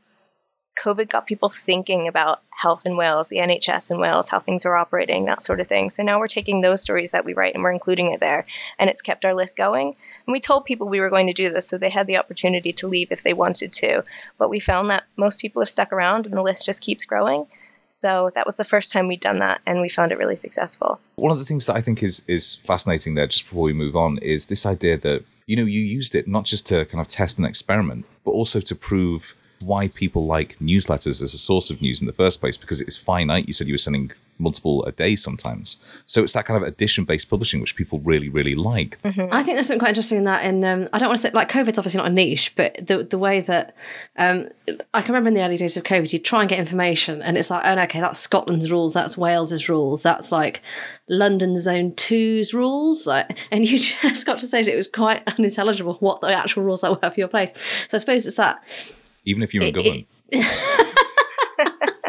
COVID 0.81 1.09
got 1.09 1.27
people 1.27 1.49
thinking 1.49 2.07
about 2.07 2.41
health 2.51 2.87
in 2.87 2.97
Wales, 2.97 3.29
the 3.29 3.39
NHS 3.39 3.91
in 3.91 3.99
Wales, 3.99 4.29
how 4.29 4.39
things 4.39 4.65
are 4.65 4.77
operating, 4.77 5.25
that 5.25 5.41
sort 5.41 5.61
of 5.61 5.67
thing. 5.67 5.91
So 5.91 6.05
now 6.05 6.21
we're 6.21 6.29
taking 6.29 6.61
those 6.61 6.81
stories 6.81 7.11
that 7.11 7.25
we 7.25 7.35
write 7.35 7.55
and 7.55 7.63
we're 7.63 7.73
including 7.73 8.13
it 8.13 8.21
there, 8.21 8.45
and 8.79 8.89
it's 8.89 9.03
kept 9.03 9.25
our 9.25 9.35
list 9.35 9.57
going. 9.57 9.89
And 9.89 10.33
we 10.33 10.41
told 10.41 10.65
people 10.65 10.89
we 10.89 11.01
were 11.01 11.11
going 11.11 11.27
to 11.27 11.33
do 11.33 11.51
this, 11.51 11.69
so 11.69 11.77
they 11.77 11.91
had 11.91 12.07
the 12.07 12.19
opportunity 12.19 12.73
to 12.75 12.87
leave 12.87 13.11
if 13.11 13.23
they 13.23 13.35
wanted 13.35 13.73
to. 13.75 14.05
But 14.39 14.49
we 14.49 14.61
found 14.61 14.91
that 14.91 15.05
most 15.17 15.41
people 15.41 15.61
have 15.61 15.69
stuck 15.69 15.93
around 15.93 16.27
and 16.27 16.37
the 16.37 16.43
list 16.43 16.65
just 16.65 16.83
keeps 16.83 17.05
growing. 17.05 17.47
So 17.91 18.31
that 18.35 18.47
was 18.47 18.57
the 18.57 18.65
first 18.65 18.93
time 18.93 19.09
we'd 19.09 19.21
done 19.21 19.39
that, 19.39 19.61
and 19.67 19.81
we 19.81 19.89
found 19.89 20.13
it 20.13 20.19
really 20.19 20.37
successful. 20.37 21.01
One 21.17 21.33
of 21.33 21.39
the 21.39 21.45
things 21.45 21.67
that 21.67 21.77
I 21.77 21.81
think 21.81 22.03
is 22.03 22.23
is 22.27 22.55
fascinating 22.55 23.15
there, 23.15 23.27
just 23.27 23.49
before 23.49 23.65
we 23.65 23.73
move 23.73 23.97
on, 23.97 24.19
is 24.19 24.47
this 24.47 24.65
idea 24.65 24.97
that 24.99 25.25
you 25.47 25.57
know 25.57 25.65
you 25.65 25.81
used 25.81 26.15
it 26.15 26.29
not 26.29 26.45
just 26.45 26.67
to 26.69 26.85
kind 26.87 27.01
of 27.01 27.09
test 27.09 27.37
and 27.37 27.47
experiment, 27.47 28.07
but 28.25 28.31
also 28.31 28.61
to 28.61 28.75
prove 28.75 29.35
why 29.61 29.89
people 29.89 30.25
like 30.25 30.57
newsletters 30.59 31.21
as 31.21 31.35
a 31.35 31.39
source 31.39 31.71
of 31.71 31.83
news 31.83 32.01
in 32.01 32.07
the 32.07 32.13
first 32.13 32.41
place 32.41 32.57
because 32.57 32.81
it's 32.81 32.97
finite. 32.97 33.47
You 33.47 33.53
said 33.53 33.67
you 33.67 33.75
were 33.75 33.79
sending 33.79 34.13
multiple 34.41 34.85
a 34.85 34.93
day 34.93 35.17
sometimes. 35.17 35.77
So 36.07 36.23
it's 36.23 36.33
that 36.33 36.47
kind 36.47 36.61
of 36.61 36.69
edition 36.69 37.05
based 37.05 37.29
publishing 37.29 37.61
which 37.61 37.77
people 37.77 38.01
really, 38.01 38.29
really 38.29 38.55
like. 38.55 39.01
Mm-hmm. 39.03 39.33
I 39.33 39.43
think 39.43 39.57
there's 39.57 39.69
something 39.69 39.81
quite 39.81 39.91
interesting 39.91 40.19
in 40.19 40.25
that. 40.25 40.45
In 40.45 40.65
um, 40.65 40.89
I 40.93 40.99
don't 40.99 41.09
want 41.09 41.21
to 41.21 41.29
say 41.29 41.33
like 41.33 41.51
COVID's 41.51 41.79
obviously 41.79 41.99
not 41.99 42.09
a 42.09 42.13
niche, 42.13 42.55
but 42.57 42.87
the 42.87 43.05
the 43.05 43.19
way 43.19 43.41
that 43.43 43.77
um, 44.17 44.49
I 44.95 45.03
can 45.03 45.13
remember 45.13 45.29
in 45.29 45.35
the 45.35 45.45
early 45.45 45.57
days 45.57 45.77
of 45.77 45.85
COVID, 45.85 46.13
you'd 46.13 46.25
try 46.25 46.41
and 46.41 46.49
get 46.49 46.59
information, 46.59 47.23
and 47.23 47.37
it's 47.37 47.51
like, 47.51 47.63
oh, 47.65 47.81
okay, 47.83 48.01
that's 48.01 48.19
Scotland's 48.19 48.71
rules, 48.71 48.95
that's 48.95 49.17
Wales's 49.17 49.69
rules, 49.69 50.03
that's 50.03 50.33
like 50.33 50.63
London 51.09 51.59
Zone 51.59 51.93
2's 51.93 52.55
rules, 52.55 53.07
like, 53.07 53.39
and 53.51 53.69
you 53.69 53.79
just 53.79 54.27
got 54.27 54.39
to 54.41 54.49
say 54.49 54.61
it 54.61 54.77
was 54.77 54.89
quite 54.89 55.23
unintelligible 55.27 55.95
what 55.95 56.21
the 56.21 56.33
actual 56.33 56.63
rules 56.63 56.85
are 56.85 56.93
were 56.95 57.11
for 57.11 57.21
your 57.21 57.29
place. 57.29 57.53
So 57.89 57.97
I 57.97 57.99
suppose 57.99 58.27
it's 58.27 58.37
that 58.37 58.63
even 59.25 59.43
if 59.43 59.55
you're 59.55 59.65
in 59.65 59.75
government. 59.75 60.07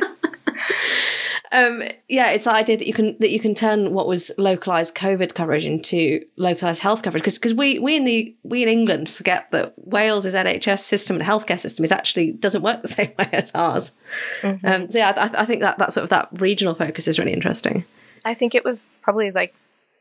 um, 1.53 1.83
yeah, 2.07 2.31
it's 2.31 2.45
the 2.45 2.53
idea 2.53 2.77
that 2.77 2.87
you 2.87 2.93
can 2.93 3.17
that 3.19 3.29
you 3.29 3.39
can 3.39 3.53
turn 3.53 3.93
what 3.93 4.07
was 4.07 4.31
localized 4.37 4.95
COVID 4.95 5.33
coverage 5.33 5.65
into 5.65 6.23
localized 6.37 6.81
health 6.81 7.03
coverage 7.03 7.23
because 7.23 7.37
because 7.37 7.53
we 7.53 7.77
we 7.77 7.97
in 7.97 8.05
the 8.05 8.33
we 8.43 8.63
in 8.63 8.69
England 8.69 9.09
forget 9.09 9.51
that 9.51 9.73
Wales's 9.77 10.33
NHS 10.33 10.79
system 10.79 11.17
and 11.17 11.25
healthcare 11.25 11.59
system 11.59 11.83
is 11.83 11.91
actually 11.91 12.31
doesn't 12.31 12.61
work 12.61 12.81
the 12.81 12.87
same 12.87 13.11
way 13.19 13.27
as 13.33 13.51
ours. 13.53 13.91
Mm-hmm. 14.41 14.65
Um, 14.65 14.87
so 14.87 14.97
yeah, 14.97 15.11
I, 15.17 15.41
I 15.41 15.45
think 15.45 15.59
that 15.61 15.77
that 15.77 15.91
sort 15.91 16.05
of 16.05 16.09
that 16.11 16.29
regional 16.39 16.73
focus 16.73 17.07
is 17.07 17.19
really 17.19 17.33
interesting. 17.33 17.83
I 18.23 18.33
think 18.33 18.55
it 18.55 18.63
was 18.63 18.89
probably 19.01 19.31
like 19.31 19.53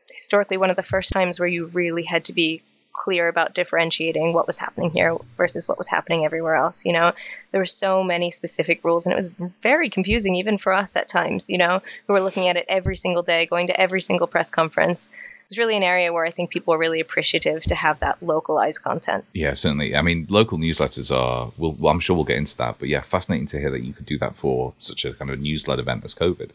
historically 0.09 0.57
one 0.57 0.69
of 0.69 0.77
the 0.77 0.83
first 0.83 1.11
times 1.11 1.39
where 1.39 1.47
you 1.47 1.65
really 1.67 2.03
had 2.03 2.25
to 2.25 2.33
be 2.33 2.61
clear 2.93 3.27
about 3.27 3.53
differentiating 3.53 4.33
what 4.33 4.47
was 4.47 4.57
happening 4.57 4.89
here 4.91 5.15
versus 5.37 5.67
what 5.67 5.77
was 5.77 5.87
happening 5.87 6.25
everywhere 6.25 6.55
else. 6.55 6.85
You 6.85 6.93
know, 6.93 7.11
there 7.51 7.61
were 7.61 7.65
so 7.65 8.03
many 8.03 8.31
specific 8.31 8.83
rules, 8.83 9.05
and 9.05 9.13
it 9.13 9.15
was 9.15 9.29
very 9.61 9.89
confusing 9.89 10.35
even 10.35 10.57
for 10.57 10.73
us 10.73 10.95
at 10.95 11.07
times. 11.07 11.49
You 11.49 11.57
know, 11.57 11.79
who 12.07 12.13
were 12.13 12.21
looking 12.21 12.47
at 12.47 12.57
it 12.57 12.65
every 12.67 12.95
single 12.95 13.23
day, 13.23 13.45
going 13.45 13.67
to 13.67 13.79
every 13.79 14.01
single 14.01 14.27
press 14.27 14.49
conference. 14.49 15.07
It 15.07 15.55
was 15.55 15.57
really 15.57 15.75
an 15.75 15.83
area 15.83 16.13
where 16.13 16.25
I 16.25 16.31
think 16.31 16.49
people 16.49 16.73
were 16.73 16.79
really 16.79 17.01
appreciative 17.01 17.63
to 17.63 17.75
have 17.75 17.99
that 17.99 18.23
localized 18.23 18.81
content. 18.83 19.25
Yeah, 19.33 19.53
certainly. 19.53 19.95
I 19.95 20.01
mean, 20.01 20.25
local 20.29 20.57
newsletters 20.57 21.13
are. 21.13 21.51
Well, 21.57 21.91
I'm 21.91 21.99
sure 21.99 22.15
we'll 22.15 22.23
get 22.23 22.37
into 22.37 22.55
that, 22.57 22.77
but 22.79 22.87
yeah, 22.87 23.01
fascinating 23.01 23.47
to 23.47 23.59
hear 23.59 23.69
that 23.71 23.83
you 23.83 23.91
could 23.91 24.05
do 24.05 24.17
that 24.19 24.35
for 24.37 24.73
such 24.79 25.03
a 25.03 25.13
kind 25.13 25.29
of 25.29 25.39
news-led 25.41 25.79
event 25.79 26.05
as 26.05 26.15
COVID. 26.15 26.51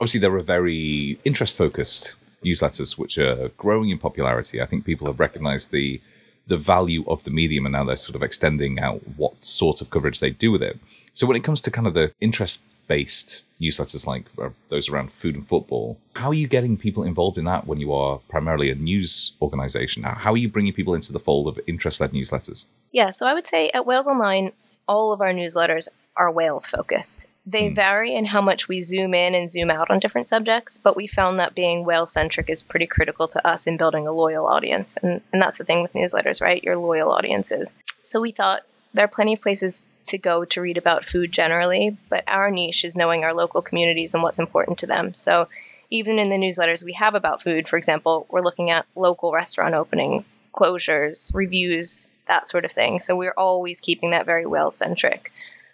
Obviously, 0.00 0.20
there 0.20 0.34
are 0.34 0.42
very 0.42 1.18
interest-focused 1.24 2.16
newsletters 2.44 2.98
which 2.98 3.18
are 3.18 3.48
growing 3.56 3.90
in 3.90 3.98
popularity. 3.98 4.60
I 4.60 4.66
think 4.66 4.84
people 4.84 5.06
have 5.06 5.20
recognized 5.20 5.70
the 5.70 6.00
the 6.46 6.58
value 6.58 7.04
of 7.06 7.24
the 7.24 7.30
medium 7.30 7.64
and 7.64 7.72
now 7.72 7.84
they're 7.84 7.96
sort 7.96 8.14
of 8.14 8.22
extending 8.22 8.78
out 8.78 9.00
what 9.16 9.44
sort 9.44 9.80
of 9.80 9.88
coverage 9.88 10.20
they 10.20 10.30
do 10.30 10.50
with 10.52 10.62
it. 10.62 10.78
So 11.14 11.26
when 11.26 11.36
it 11.36 11.44
comes 11.44 11.62
to 11.62 11.70
kind 11.70 11.86
of 11.86 11.94
the 11.94 12.12
interest 12.20 12.60
based 12.86 13.42
newsletters 13.60 14.06
like 14.06 14.26
uh, 14.38 14.50
those 14.68 14.88
around 14.88 15.10
food 15.10 15.34
and 15.34 15.46
football, 15.46 15.96
how 16.16 16.28
are 16.28 16.34
you 16.34 16.46
getting 16.46 16.76
people 16.76 17.02
involved 17.02 17.38
in 17.38 17.44
that 17.44 17.66
when 17.66 17.80
you 17.80 17.92
are 17.94 18.18
primarily 18.28 18.70
a 18.70 18.74
news 18.74 19.32
organization? 19.40 20.02
How 20.02 20.32
are 20.32 20.36
you 20.36 20.48
bringing 20.48 20.72
people 20.72 20.94
into 20.94 21.12
the 21.12 21.18
fold 21.18 21.48
of 21.48 21.58
interest 21.66 22.00
led 22.00 22.12
newsletters? 22.12 22.66
Yeah, 22.92 23.10
so 23.10 23.26
I 23.26 23.34
would 23.34 23.46
say 23.46 23.70
at 23.70 23.86
Wales 23.86 24.08
Online, 24.08 24.52
all 24.86 25.12
of 25.12 25.20
our 25.20 25.32
newsletters 25.32 25.88
are 26.16 26.30
Wales 26.30 26.66
focused. 26.66 27.26
They 27.46 27.68
mm. 27.68 27.74
vary 27.74 28.14
in 28.14 28.24
how 28.24 28.40
much 28.40 28.68
we 28.68 28.80
zoom 28.80 29.12
in 29.14 29.34
and 29.34 29.50
zoom 29.50 29.70
out 29.70 29.90
on 29.90 29.98
different 29.98 30.28
subjects, 30.28 30.78
but 30.78 30.96
we 30.96 31.06
found 31.06 31.40
that 31.40 31.54
being 31.54 31.84
Wales 31.84 32.12
centric 32.12 32.48
is 32.48 32.62
pretty 32.62 32.86
critical 32.86 33.28
to 33.28 33.46
us 33.46 33.66
in 33.66 33.76
building 33.76 34.06
a 34.06 34.12
loyal 34.12 34.46
audience. 34.46 34.96
And, 34.96 35.20
and 35.32 35.42
that's 35.42 35.58
the 35.58 35.64
thing 35.64 35.82
with 35.82 35.92
newsletters, 35.92 36.40
right? 36.40 36.62
Your 36.62 36.76
loyal 36.76 37.10
audiences. 37.10 37.76
So 38.02 38.20
we 38.20 38.32
thought 38.32 38.62
there 38.94 39.04
are 39.04 39.08
plenty 39.08 39.34
of 39.34 39.42
places 39.42 39.84
to 40.04 40.18
go 40.18 40.44
to 40.44 40.60
read 40.60 40.78
about 40.78 41.04
food 41.04 41.32
generally, 41.32 41.96
but 42.08 42.24
our 42.26 42.50
niche 42.50 42.84
is 42.84 42.96
knowing 42.96 43.24
our 43.24 43.34
local 43.34 43.62
communities 43.62 44.14
and 44.14 44.22
what's 44.22 44.38
important 44.38 44.78
to 44.78 44.86
them. 44.86 45.12
So 45.14 45.46
even 45.90 46.18
in 46.18 46.30
the 46.30 46.36
newsletters 46.36 46.84
we 46.84 46.94
have 46.94 47.14
about 47.14 47.42
food, 47.42 47.68
for 47.68 47.76
example, 47.76 48.26
we're 48.30 48.40
looking 48.40 48.70
at 48.70 48.86
local 48.94 49.32
restaurant 49.32 49.74
openings, 49.74 50.40
closures, 50.54 51.34
reviews, 51.34 52.10
that 52.26 52.46
sort 52.46 52.64
of 52.64 52.70
thing. 52.70 52.98
So 52.98 53.16
we're 53.16 53.34
always 53.36 53.80
keeping 53.80 54.10
that 54.10 54.26
very 54.26 54.46
Wales 54.46 54.76
centric. 54.76 55.30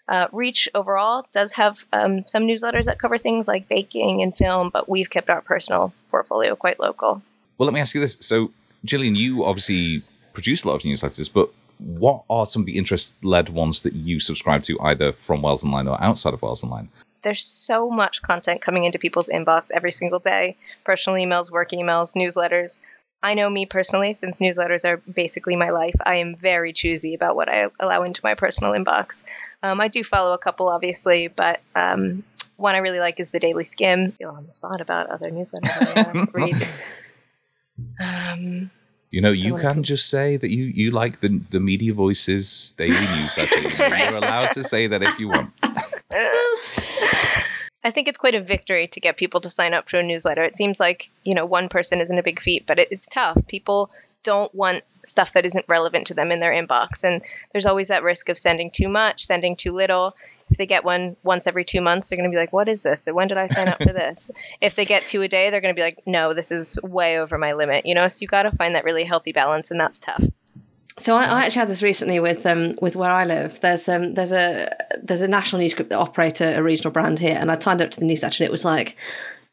Uh, 0.08 0.28
Reach 0.32 0.68
overall 0.74 1.26
does 1.32 1.52
have 1.54 1.84
um, 1.92 2.26
some 2.26 2.44
newsletters 2.44 2.86
that 2.86 2.98
cover 2.98 3.18
things 3.18 3.46
like 3.46 3.68
baking 3.68 4.22
and 4.22 4.36
film, 4.36 4.70
but 4.70 4.88
we've 4.88 5.10
kept 5.10 5.30
our 5.30 5.40
personal 5.40 5.92
portfolio 6.10 6.56
quite 6.56 6.80
local. 6.80 7.22
Well, 7.58 7.66
let 7.66 7.74
me 7.74 7.80
ask 7.80 7.94
you 7.94 8.00
this. 8.00 8.16
So, 8.20 8.50
Jillian, 8.86 9.16
you 9.16 9.44
obviously 9.44 10.02
produce 10.32 10.64
a 10.64 10.68
lot 10.68 10.74
of 10.74 10.82
newsletters, 10.82 11.32
but 11.32 11.50
what 11.78 12.24
are 12.28 12.46
some 12.46 12.62
of 12.62 12.66
the 12.66 12.76
interest 12.76 13.14
led 13.22 13.48
ones 13.48 13.80
that 13.82 13.94
you 13.94 14.20
subscribe 14.20 14.62
to 14.64 14.78
either 14.80 15.12
from 15.12 15.42
Wales 15.42 15.64
Online 15.64 15.88
or 15.88 16.02
outside 16.02 16.34
of 16.34 16.42
Wales 16.42 16.62
Online? 16.62 16.88
There's 17.22 17.44
so 17.44 17.90
much 17.90 18.22
content 18.22 18.62
coming 18.62 18.84
into 18.84 18.98
people's 18.98 19.28
inbox 19.28 19.70
every 19.74 19.92
single 19.92 20.18
day 20.18 20.56
personal 20.84 21.18
emails, 21.18 21.50
work 21.50 21.70
emails, 21.70 22.16
newsletters. 22.16 22.80
I 23.22 23.34
know 23.34 23.48
me 23.50 23.66
personally, 23.66 24.12
since 24.12 24.40
newsletters 24.40 24.88
are 24.88 24.96
basically 24.96 25.56
my 25.56 25.70
life, 25.70 25.96
I 26.04 26.16
am 26.16 26.36
very 26.36 26.72
choosy 26.72 27.14
about 27.14 27.36
what 27.36 27.48
I 27.48 27.68
allow 27.78 28.02
into 28.04 28.20
my 28.24 28.34
personal 28.34 28.72
inbox. 28.72 29.24
Um, 29.62 29.80
I 29.80 29.88
do 29.88 30.02
follow 30.02 30.32
a 30.32 30.38
couple, 30.38 30.68
obviously, 30.68 31.28
but 31.28 31.60
um, 31.74 32.24
one 32.56 32.74
I 32.74 32.78
really 32.78 33.00
like 33.00 33.20
is 33.20 33.30
the 33.30 33.40
Daily 33.40 33.64
Skim. 33.64 34.04
I 34.04 34.10
feel 34.10 34.30
on 34.30 34.46
the 34.46 34.52
spot 34.52 34.80
about 34.80 35.08
other 35.08 35.30
newsletters 35.30 35.96
I 35.96 36.26
read. 36.32 36.68
Um, 37.98 38.70
you 39.10 39.20
know, 39.20 39.32
you 39.32 39.56
can 39.56 39.82
just 39.82 40.08
say 40.08 40.36
that 40.36 40.50
you, 40.50 40.64
you 40.64 40.90
like 40.90 41.20
the 41.20 41.40
the 41.50 41.60
Media 41.60 41.94
Voices 41.94 42.74
daily 42.76 42.92
newsletter. 42.92 43.60
You're 43.68 44.16
allowed 44.18 44.52
to 44.52 44.62
say 44.62 44.86
that 44.86 45.02
if 45.02 45.18
you 45.18 45.28
want. 45.28 45.50
I 47.82 47.90
think 47.90 48.08
it's 48.08 48.18
quite 48.18 48.34
a 48.34 48.42
victory 48.42 48.88
to 48.88 49.00
get 49.00 49.16
people 49.16 49.40
to 49.40 49.50
sign 49.50 49.72
up 49.72 49.88
to 49.88 49.98
a 49.98 50.02
newsletter. 50.02 50.44
It 50.44 50.54
seems 50.54 50.78
like, 50.78 51.10
you 51.24 51.34
know, 51.34 51.46
one 51.46 51.68
person 51.68 52.00
isn't 52.00 52.18
a 52.18 52.22
big 52.22 52.40
feat, 52.40 52.66
but 52.66 52.78
it, 52.78 52.88
it's 52.90 53.08
tough. 53.08 53.38
People 53.46 53.90
don't 54.22 54.54
want 54.54 54.84
stuff 55.02 55.32
that 55.32 55.46
isn't 55.46 55.64
relevant 55.66 56.08
to 56.08 56.14
them 56.14 56.30
in 56.30 56.40
their 56.40 56.52
inbox. 56.52 57.04
And 57.04 57.22
there's 57.52 57.66
always 57.66 57.88
that 57.88 58.02
risk 58.02 58.28
of 58.28 58.36
sending 58.36 58.70
too 58.70 58.88
much, 58.88 59.24
sending 59.24 59.56
too 59.56 59.72
little. 59.72 60.12
If 60.50 60.58
they 60.58 60.66
get 60.66 60.84
one 60.84 61.16
once 61.22 61.46
every 61.46 61.64
two 61.64 61.80
months, 61.80 62.08
they're 62.08 62.18
going 62.18 62.28
to 62.28 62.34
be 62.34 62.38
like, 62.38 62.52
what 62.52 62.68
is 62.68 62.82
this? 62.82 63.06
When 63.06 63.28
did 63.28 63.38
I 63.38 63.46
sign 63.46 63.68
up 63.68 63.82
for 63.82 63.92
this? 63.92 64.30
if 64.60 64.74
they 64.74 64.84
get 64.84 65.06
two 65.06 65.22
a 65.22 65.28
day, 65.28 65.50
they're 65.50 65.60
going 65.60 65.74
to 65.74 65.78
be 65.78 65.84
like, 65.84 66.02
no, 66.06 66.34
this 66.34 66.50
is 66.50 66.78
way 66.82 67.18
over 67.18 67.38
my 67.38 67.52
limit. 67.52 67.86
You 67.86 67.94
know, 67.94 68.08
so 68.08 68.18
you 68.20 68.26
got 68.26 68.42
to 68.42 68.50
find 68.50 68.74
that 68.74 68.84
really 68.84 69.04
healthy 69.04 69.32
balance, 69.32 69.70
and 69.70 69.80
that's 69.80 70.00
tough. 70.00 70.22
So 71.00 71.16
I, 71.16 71.24
I, 71.24 71.44
actually 71.44 71.60
had 71.60 71.68
this 71.68 71.82
recently 71.82 72.20
with 72.20 72.44
um, 72.44 72.74
with 72.82 72.94
where 72.94 73.10
I 73.10 73.24
live. 73.24 73.58
There's 73.60 73.88
um 73.88 74.12
there's 74.14 74.32
a 74.32 74.70
there's 75.02 75.22
a 75.22 75.28
national 75.28 75.60
news 75.60 75.72
group 75.72 75.88
that 75.88 75.98
operate 75.98 76.42
a, 76.42 76.58
a 76.58 76.62
regional 76.62 76.92
brand 76.92 77.18
here, 77.18 77.36
and 77.40 77.50
I 77.50 77.58
signed 77.58 77.80
up 77.80 77.90
to 77.92 78.00
the 78.00 78.04
newsletter, 78.04 78.44
and 78.44 78.48
it 78.48 78.50
was 78.50 78.66
like 78.66 78.96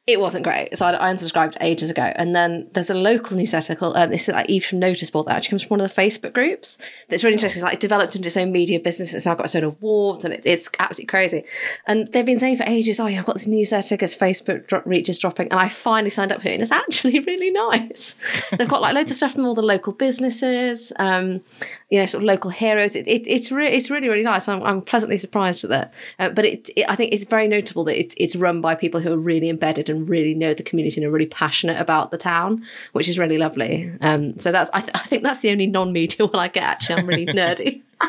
it 0.08 0.22
wasn't 0.22 0.46
great. 0.46 0.76
So 0.78 0.86
I, 0.86 1.14
unsubscribed 1.14 1.58
ages 1.60 1.92
ago. 1.92 2.14
And 2.16 2.34
then 2.34 2.70
there's 2.72 2.90
a 2.90 2.94
local 2.94 3.36
newsletter 3.36 3.76
called, 3.76 3.98
um, 3.98 4.10
this 4.10 4.30
is 4.30 4.34
like 4.34 4.50
Eve 4.50 4.66
from 4.66 4.80
Notice 4.80 4.98
Noticeboard 4.98 5.26
that 5.26 5.36
actually 5.36 5.50
comes 5.50 5.64
from 5.64 5.78
one 5.78 5.82
of 5.82 5.94
the 5.94 6.02
Facebook 6.02 6.32
groups. 6.32 6.78
That's 7.10 7.26
really 7.26 7.34
interesting. 7.34 7.60
It's 7.60 7.70
like 7.70 7.82
developed 7.82 8.16
into 8.16 8.28
its 8.28 8.38
own 8.38 8.54
media 8.54 8.80
business. 8.80 9.14
It's 9.14 9.26
now 9.26 9.36
got 9.36 9.46
its 9.46 9.56
own 9.56 9.66
awards 9.66 10.24
and 10.24 10.34
it, 10.34 10.46
it's 10.46 10.70
absolutely 10.80 11.08
crazy. 11.08 11.44
And 11.88 12.12
they've 12.14 12.26
been 12.26 12.40
saying 12.40 12.56
for 12.56 12.64
ages, 12.64 13.02
oh 13.02 13.08
yeah, 13.08 13.20
I've 13.20 13.26
got 13.26 13.36
this 13.36 13.48
newsletter 13.48 13.96
because 13.96 14.16
Facebook 14.16 14.66
drop, 14.68 14.86
reach 14.86 15.10
is 15.10 15.20
dropping. 15.20 15.50
And 15.50 15.60
I 15.60 15.68
finally 15.68 16.10
signed 16.10 16.32
up 16.32 16.42
for 16.42 16.48
it 16.48 16.54
and 16.54 16.62
it's 16.62 16.72
actually 16.72 17.20
really 17.28 17.52
nice. 17.52 18.16
They've 18.52 18.68
got 18.68 18.82
like 18.82 18.96
loads 18.96 19.12
of 19.12 19.18
stuff 19.18 19.34
from 19.34 19.46
all 19.46 19.56
the 19.56 19.62
local 19.62 19.92
businesses, 19.92 20.94
um, 21.00 21.42
you 21.90 22.00
know, 22.00 22.06
sort 22.06 22.24
of 22.24 22.28
local 22.28 22.52
heroes. 22.52 22.96
It, 22.96 23.10
it, 23.10 23.28
it's, 23.28 23.52
re- 23.52 23.74
it's 23.74 23.90
really, 23.90 24.08
really 24.08 24.24
nice. 24.24 24.48
I'm, 24.48 24.64
I'm 24.64 24.82
pleasantly 24.82 25.18
surprised 25.18 25.64
with 25.64 25.74
it. 25.74 25.90
Uh, 26.18 26.30
but 26.30 26.46
it, 26.46 26.70
I 26.88 26.96
think 26.96 27.14
it's 27.14 27.26
very 27.26 27.50
notable 27.50 27.84
that 27.84 28.00
it, 28.00 28.14
it's 28.16 28.38
run 28.38 28.62
by 28.62 28.74
people 28.74 29.02
who 29.02 29.12
are 29.12 29.18
really 29.18 29.50
embedded 29.50 29.90
and 29.90 29.97
really 30.06 30.34
know 30.34 30.54
the 30.54 30.64
community 30.64 31.00
and 31.02 31.08
are 31.08 31.12
really 31.12 31.26
passionate 31.26 31.80
about 31.80 32.12
the 32.12 32.18
town, 32.18 32.64
which 32.94 33.08
is 33.10 33.18
really 33.18 33.38
lovely. 33.38 33.92
Um, 34.02 34.38
so 34.40 34.52
that's 34.52 34.70
I, 34.74 34.82
th- 34.82 34.92
I 34.94 35.00
think 35.00 35.24
that's 35.24 35.42
the 35.42 35.52
only 35.52 35.68
non-media 35.68 36.26
one 36.26 36.36
I 36.36 36.48
get. 36.48 36.64
Actually, 36.64 36.96
I'm 36.96 37.08
really 37.08 37.26
nerdy. 37.26 37.82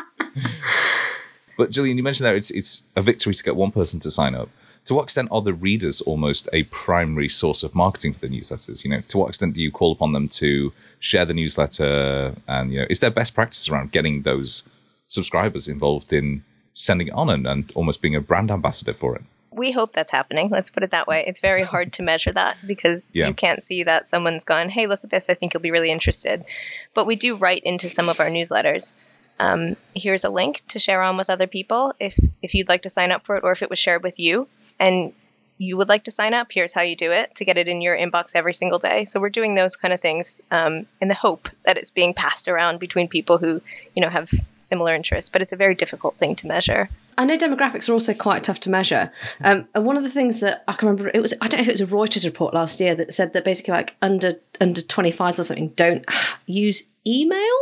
but 1.57 1.71
Jillian, 1.71 1.95
you 1.97 2.03
mentioned 2.03 2.25
there 2.25 2.35
it's 2.35 2.51
it's 2.51 2.83
a 2.95 3.01
victory 3.01 3.33
to 3.33 3.43
get 3.43 3.55
one 3.55 3.71
person 3.71 3.99
to 4.01 4.11
sign 4.11 4.35
up. 4.35 4.49
To 4.85 4.93
what 4.93 5.03
extent 5.03 5.29
are 5.31 5.41
the 5.41 5.53
readers 5.53 6.01
almost 6.01 6.49
a 6.53 6.63
primary 6.63 7.29
source 7.29 7.63
of 7.63 7.75
marketing 7.75 8.13
for 8.13 8.19
the 8.19 8.29
newsletters? 8.29 8.83
You 8.83 8.91
know, 8.91 9.01
to 9.09 9.17
what 9.17 9.27
extent 9.27 9.53
do 9.53 9.61
you 9.61 9.71
call 9.71 9.91
upon 9.91 10.13
them 10.13 10.29
to 10.29 10.71
share 10.99 11.25
the 11.25 11.33
newsletter? 11.33 12.35
And 12.47 12.71
you 12.71 12.79
know, 12.79 12.87
is 12.89 12.99
there 12.99 13.11
best 13.11 13.35
practice 13.35 13.69
around 13.69 13.91
getting 13.91 14.23
those 14.23 14.63
subscribers 15.07 15.67
involved 15.67 16.13
in 16.13 16.43
sending 16.73 17.07
it 17.07 17.13
on 17.13 17.29
and, 17.29 17.45
and 17.45 17.71
almost 17.75 18.01
being 18.01 18.15
a 18.15 18.21
brand 18.21 18.49
ambassador 18.49 18.93
for 18.93 19.15
it? 19.15 19.23
We 19.51 19.71
hope 19.71 19.93
that's 19.93 20.11
happening. 20.11 20.49
Let's 20.49 20.69
put 20.69 20.83
it 20.83 20.91
that 20.91 21.07
way. 21.07 21.25
It's 21.25 21.39
very 21.39 21.63
hard 21.63 21.93
to 21.93 22.03
measure 22.03 22.31
that 22.31 22.57
because 22.65 23.13
yeah. 23.15 23.27
you 23.27 23.33
can't 23.33 23.63
see 23.63 23.83
that 23.83 24.09
someone's 24.09 24.43
gone, 24.43 24.69
hey, 24.69 24.87
look 24.87 25.03
at 25.03 25.09
this. 25.09 25.29
I 25.29 25.33
think 25.33 25.53
you'll 25.53 25.61
be 25.61 25.71
really 25.71 25.91
interested. 25.91 26.45
But 26.93 27.07
we 27.07 27.15
do 27.15 27.35
write 27.35 27.63
into 27.63 27.89
some 27.89 28.09
of 28.09 28.19
our 28.19 28.29
newsletters. 28.29 29.01
Um, 29.39 29.77
here's 29.95 30.25
a 30.25 30.29
link 30.29 30.61
to 30.69 30.79
share 30.79 31.01
on 31.01 31.17
with 31.17 31.29
other 31.29 31.47
people 31.47 31.93
if 31.99 32.17
if 32.41 32.53
you'd 32.53 32.67
like 32.67 32.81
to 32.81 32.89
sign 32.89 33.11
up 33.11 33.25
for 33.25 33.37
it, 33.37 33.43
or 33.43 33.51
if 33.51 33.63
it 33.63 33.69
was 33.69 33.79
shared 33.79 34.03
with 34.03 34.19
you, 34.19 34.47
and 34.79 35.13
you 35.59 35.75
would 35.75 35.89
like 35.89 36.05
to 36.05 36.11
sign 36.11 36.33
up, 36.33 36.47
here's 36.49 36.73
how 36.73 36.81
you 36.81 36.95
do 36.95 37.11
it 37.11 37.35
to 37.35 37.45
get 37.45 37.57
it 37.57 37.67
in 37.67 37.81
your 37.81 37.95
inbox 37.95 38.31
every 38.33 38.53
single 38.53 38.79
day. 38.79 39.03
So 39.03 39.19
we're 39.19 39.29
doing 39.29 39.55
those 39.55 39.75
kind 39.75 39.93
of 39.93 39.99
things 39.99 40.41
um, 40.49 40.87
in 41.01 41.09
the 41.09 41.13
hope 41.13 41.49
that 41.65 41.77
it's 41.77 41.91
being 41.91 42.13
passed 42.13 42.47
around 42.47 42.79
between 42.79 43.09
people 43.09 43.37
who, 43.37 43.61
you 43.93 44.01
know, 44.01 44.09
have 44.09 44.31
similar 44.57 44.95
interests. 44.95 45.29
But 45.29 45.41
it's 45.41 45.51
a 45.51 45.57
very 45.57 45.75
difficult 45.75 46.17
thing 46.17 46.37
to 46.37 46.47
measure. 46.47 46.87
I 47.17 47.25
know 47.25 47.35
demographics 47.35 47.89
are 47.89 47.93
also 47.93 48.13
quite 48.13 48.45
tough 48.45 48.61
to 48.61 48.69
measure. 48.69 49.11
Um, 49.43 49.67
and 49.75 49.85
one 49.85 49.97
of 49.97 50.03
the 50.03 50.09
things 50.09 50.39
that 50.39 50.63
I 50.65 50.73
can 50.73 50.87
remember, 50.87 51.11
it 51.13 51.21
was 51.21 51.33
I 51.41 51.47
don't 51.47 51.57
know 51.57 51.63
if 51.63 51.67
it 51.67 51.73
was 51.73 51.81
a 51.81 51.87
Reuters 51.87 52.23
report 52.23 52.53
last 52.53 52.79
year 52.79 52.95
that 52.95 53.13
said 53.13 53.33
that 53.33 53.43
basically 53.43 53.73
like 53.73 53.97
under 54.01 54.35
under 54.61 54.79
25s 54.79 55.39
or 55.39 55.43
something 55.43 55.73
don't 55.75 56.05
use 56.45 56.83
email 57.05 57.57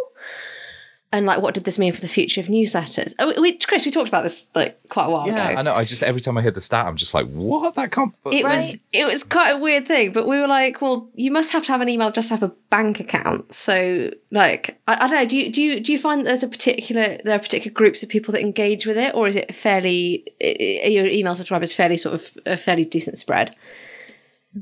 and 1.12 1.26
like 1.26 1.42
what 1.42 1.54
did 1.54 1.64
this 1.64 1.80
mean 1.80 1.94
for 1.94 2.02
the 2.02 2.08
future 2.08 2.42
of 2.42 2.48
newsletters? 2.48 3.14
Oh, 3.20 3.40
we, 3.42 3.58
chris 3.58 3.86
we 3.86 3.92
talked 3.92 4.10
about 4.10 4.24
this 4.24 4.50
like 4.56 4.80
quite 4.90 5.06
a 5.06 5.10
while 5.10 5.28
yeah, 5.28 5.50
ago. 5.50 5.60
I 5.60 5.62
know. 5.62 5.74
I 5.74 5.86
just 5.86 6.04
every 6.04 6.22
time 6.22 6.38
i 6.38 6.42
hear 6.42 6.52
the 6.52 6.62
stat 6.62 6.86
i'm 6.86 6.98
just 6.98 7.14
like 7.14 7.28
what? 7.28 7.76
That 7.76 7.92
can't 7.92 8.14
it 8.26 8.44
right. 8.44 8.56
was 8.56 8.78
it 8.92 9.06
was 9.06 9.24
quite 9.24 9.52
a 9.52 9.58
weird 9.58 9.88
thing 9.88 10.12
but 10.12 10.28
we 10.28 10.40
were 10.40 10.48
like 10.48 10.82
well 10.82 11.10
you 11.16 11.32
must 11.32 11.52
have 11.52 11.64
to 11.66 11.72
have 11.72 11.82
an 11.82 11.90
email 11.90 12.12
just 12.12 12.30
to 12.30 12.36
have 12.36 12.44
a 12.44 12.54
bank 12.70 13.00
account. 13.00 13.54
So 13.54 14.12
like 14.32 14.80
i, 14.88 15.06
I 15.06 15.08
don't 15.08 15.18
know. 15.18 15.26
Do 15.26 15.38
you 15.38 15.52
do 15.52 15.64
you 15.64 15.80
do 15.80 15.92
you 15.92 16.00
find 16.00 16.22
that 16.22 16.26
there's 16.26 16.44
a 16.44 16.50
particular 16.50 17.20
there 17.24 17.36
are 17.36 17.40
particular 17.40 17.74
groups 17.74 18.04
of 18.04 18.10
people 18.10 18.34
that 18.34 18.42
engage 18.42 18.86
with 18.86 18.98
it 18.98 19.16
or 19.16 19.28
is 19.28 19.36
it 19.36 19.54
fairly 19.56 20.26
are 20.42 20.90
your 20.90 21.06
email 21.08 21.36
subscribers 21.36 21.74
fairly 21.74 21.98
sort 21.98 22.16
of 22.16 22.38
a 22.46 22.58
fairly 22.58 22.84
decent 22.84 23.18
spread 23.18 23.56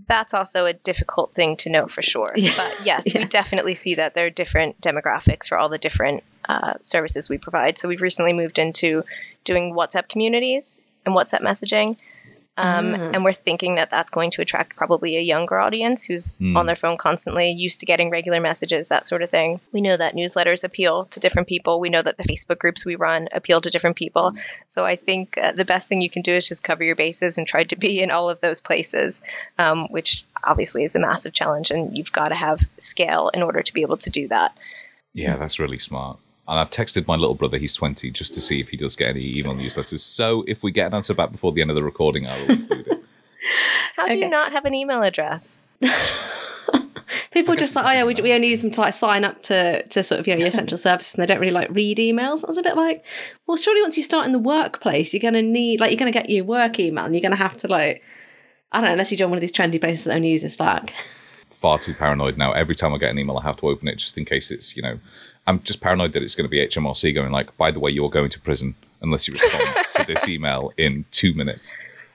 that's 0.08 0.34
also 0.34 0.66
a 0.66 0.74
difficult 0.74 1.34
thing 1.34 1.58
to 1.58 1.70
know 1.70 1.88
for 1.88 2.02
sure. 2.02 2.34
Yeah. 2.36 2.54
But 2.56 2.86
yeah, 2.86 3.02
yeah, 3.06 3.20
we 3.20 3.26
definitely 3.26 3.76
see 3.76 3.96
that 3.96 4.14
there 4.14 4.26
are 4.26 4.30
different 4.30 4.82
demographics 4.82 5.48
for 5.48 5.58
all 5.58 5.70
the 5.70 5.78
different 5.78 6.24
uh, 6.48 6.74
services 6.82 7.30
we 7.30 7.38
provide. 7.38 7.78
So 7.78 7.88
we've 7.88 8.02
recently 8.02 8.34
moved 8.34 8.60
into 8.60 9.04
doing 9.44 9.74
WhatsApp 9.74 10.10
communities 10.10 10.82
and 11.06 11.16
WhatsApp 11.16 11.42
messaging. 11.42 12.00
Um, 12.58 12.94
And 12.96 13.24
we're 13.26 13.34
thinking 13.34 13.76
that 13.76 13.92
that's 13.92 14.10
going 14.10 14.32
to 14.32 14.42
attract 14.42 14.78
probably 14.78 15.18
a 15.18 15.22
younger 15.22 15.58
audience 15.58 16.06
who's 16.06 16.38
on 16.56 16.66
their 16.66 16.76
phone 16.76 16.98
constantly, 16.98 17.52
used 17.52 17.82
to 17.82 17.86
getting 17.86 18.10
regular 18.10 18.40
messages, 18.40 18.90
that 18.90 19.04
sort 19.04 19.24
of 19.24 19.30
thing. 19.30 19.60
We 19.74 19.82
know 19.82 19.96
that 19.96 20.16
newsletters 20.16 20.64
appeal 20.64 21.06
to 21.06 21.20
different 21.20 21.50
people. 21.50 21.80
We 21.80 21.90
know 21.90 22.02
that 22.02 22.18
the 22.18 22.24
Facebook 22.24 22.60
groups 22.60 22.86
we 22.86 22.96
run 22.96 23.28
appeal 23.34 23.60
to 23.60 23.70
different 23.70 23.98
people. 23.98 24.34
So 24.70 24.86
I 24.86 24.96
think 24.96 25.38
uh, 25.38 25.52
the 25.52 25.66
best 25.66 25.90
thing 25.90 26.02
you 26.02 26.10
can 26.10 26.22
do 26.22 26.34
is 26.34 26.48
just 26.48 26.64
cover 26.64 26.84
your 26.84 26.96
bases 26.96 27.38
and 27.38 27.46
try 27.46 27.66
to 27.66 27.76
be 27.76 28.02
in 28.02 28.12
all 28.12 28.30
of 28.30 28.40
those 28.40 28.62
places, 28.62 29.22
um, 29.58 29.88
which 29.92 30.24
obviously 30.42 30.84
is 30.84 30.96
a 30.96 31.00
massive 31.00 31.34
challenge. 31.34 31.72
And 31.72 31.98
you've 31.98 32.12
got 32.12 32.30
to 32.30 32.36
have 32.36 32.60
scale 32.78 33.30
in 33.34 33.44
order 33.44 33.62
to 33.62 33.74
be 33.74 33.82
able 33.82 33.98
to 33.98 34.10
do 34.10 34.30
that. 34.30 34.58
Yeah, 35.14 35.36
that's 35.36 35.60
really 35.60 35.78
smart. 35.78 36.20
And 36.48 36.60
I've 36.60 36.70
texted 36.70 37.08
my 37.08 37.16
little 37.16 37.34
brother, 37.36 37.58
he's 37.58 37.76
20, 37.76 38.12
just 38.12 38.34
to 38.36 38.42
see 38.42 38.60
if 38.60 38.70
he 38.70 38.78
does 38.78 38.96
get 38.96 39.10
any 39.10 39.38
email 39.38 39.56
newsletters. 39.56 40.00
So 40.02 40.44
if 40.48 40.62
we 40.62 40.72
get 40.72 40.88
an 40.88 40.94
answer 40.94 41.14
back 41.16 41.32
before 41.32 41.52
the 41.52 41.62
end 41.62 41.72
of 41.72 41.76
the 41.76 41.84
recording, 41.84 42.28
I 42.28 42.40
will 42.40 42.52
include 42.52 42.88
it. 42.88 43.04
How 43.96 44.06
do 44.06 44.14
Okay. 44.14 44.22
you 44.24 44.30
not 44.30 44.52
have 44.52 44.66
an 44.66 44.74
email 44.76 45.02
address? 45.02 45.64
People 47.32 47.56
just 47.56 47.76
like, 47.76 47.86
oh 47.86 47.92
yeah, 47.92 48.04
we, 48.06 48.14
we 48.22 48.34
only 48.34 48.48
use 48.48 48.62
them 48.62 48.72
to 48.72 48.82
like 48.82 48.94
sign 48.94 49.24
up 49.26 49.42
to 49.44 49.84
to 49.88 50.02
sort 50.04 50.20
of 50.20 50.28
you 50.28 50.34
know 50.34 50.40
your 50.40 50.48
essential 50.48 50.78
services, 50.88 51.14
and 51.16 51.22
they 51.22 51.26
don't 51.28 51.40
really 51.40 51.52
like 51.52 51.70
read 51.70 51.98
emails. 51.98 52.44
I 52.44 52.48
was 52.48 52.58
a 52.58 52.64
bit 52.64 52.76
like, 52.78 53.04
well, 53.46 53.58
surely 53.58 53.82
once 53.82 53.98
you 53.98 54.04
start 54.04 54.26
in 54.26 54.32
the 54.32 54.40
workplace, 54.40 55.14
you're 55.14 55.20
gonna 55.22 55.42
need 55.42 55.80
like 55.82 55.92
you're 55.92 56.00
gonna 56.00 56.12
get 56.12 56.30
your 56.30 56.46
work 56.46 56.80
email, 56.80 57.04
and 57.06 57.14
you're 57.14 57.22
gonna 57.22 57.36
have 57.36 57.58
to 57.58 57.68
like, 57.68 58.02
I 58.72 58.78
don't 58.80 58.86
know, 58.86 58.92
unless 58.94 59.12
you 59.12 59.18
join 59.18 59.30
one 59.30 59.38
of 59.38 59.42
these 59.42 59.52
trendy 59.52 59.80
places 59.82 60.06
that 60.06 60.16
only 60.16 60.30
uses 60.30 60.54
Slack. 60.56 60.94
Far 61.50 61.78
too 61.78 61.94
paranoid 61.94 62.38
now. 62.38 62.54
Every 62.54 62.74
time 62.76 62.94
I 62.94 62.98
get 62.98 63.12
an 63.12 63.20
email, 63.20 63.38
I 63.38 63.44
have 63.44 63.58
to 63.58 63.68
open 63.68 63.88
it 63.90 63.96
just 63.98 64.18
in 64.18 64.24
case 64.26 64.50
it's, 64.52 64.76
you 64.78 64.82
know, 64.84 64.98
I'm 65.48 65.62
just 65.62 65.82
paranoid 65.82 66.14
that 66.14 66.24
it's 66.24 66.36
going 66.36 66.46
to 66.46 66.50
be 66.50 66.66
HMRC 66.66 67.14
going 67.14 67.32
like, 67.32 67.56
by 67.58 67.72
the 67.72 67.80
way, 67.80 67.92
you're 67.92 68.10
going 68.10 68.30
to 68.32 68.40
prison 68.40 68.76
unless 69.02 69.28
you 69.28 69.34
respond 69.34 69.86
to 69.94 70.04
this 70.06 70.28
email 70.30 70.74
in 70.78 71.06
two 71.12 71.34
minutes. 71.34 71.74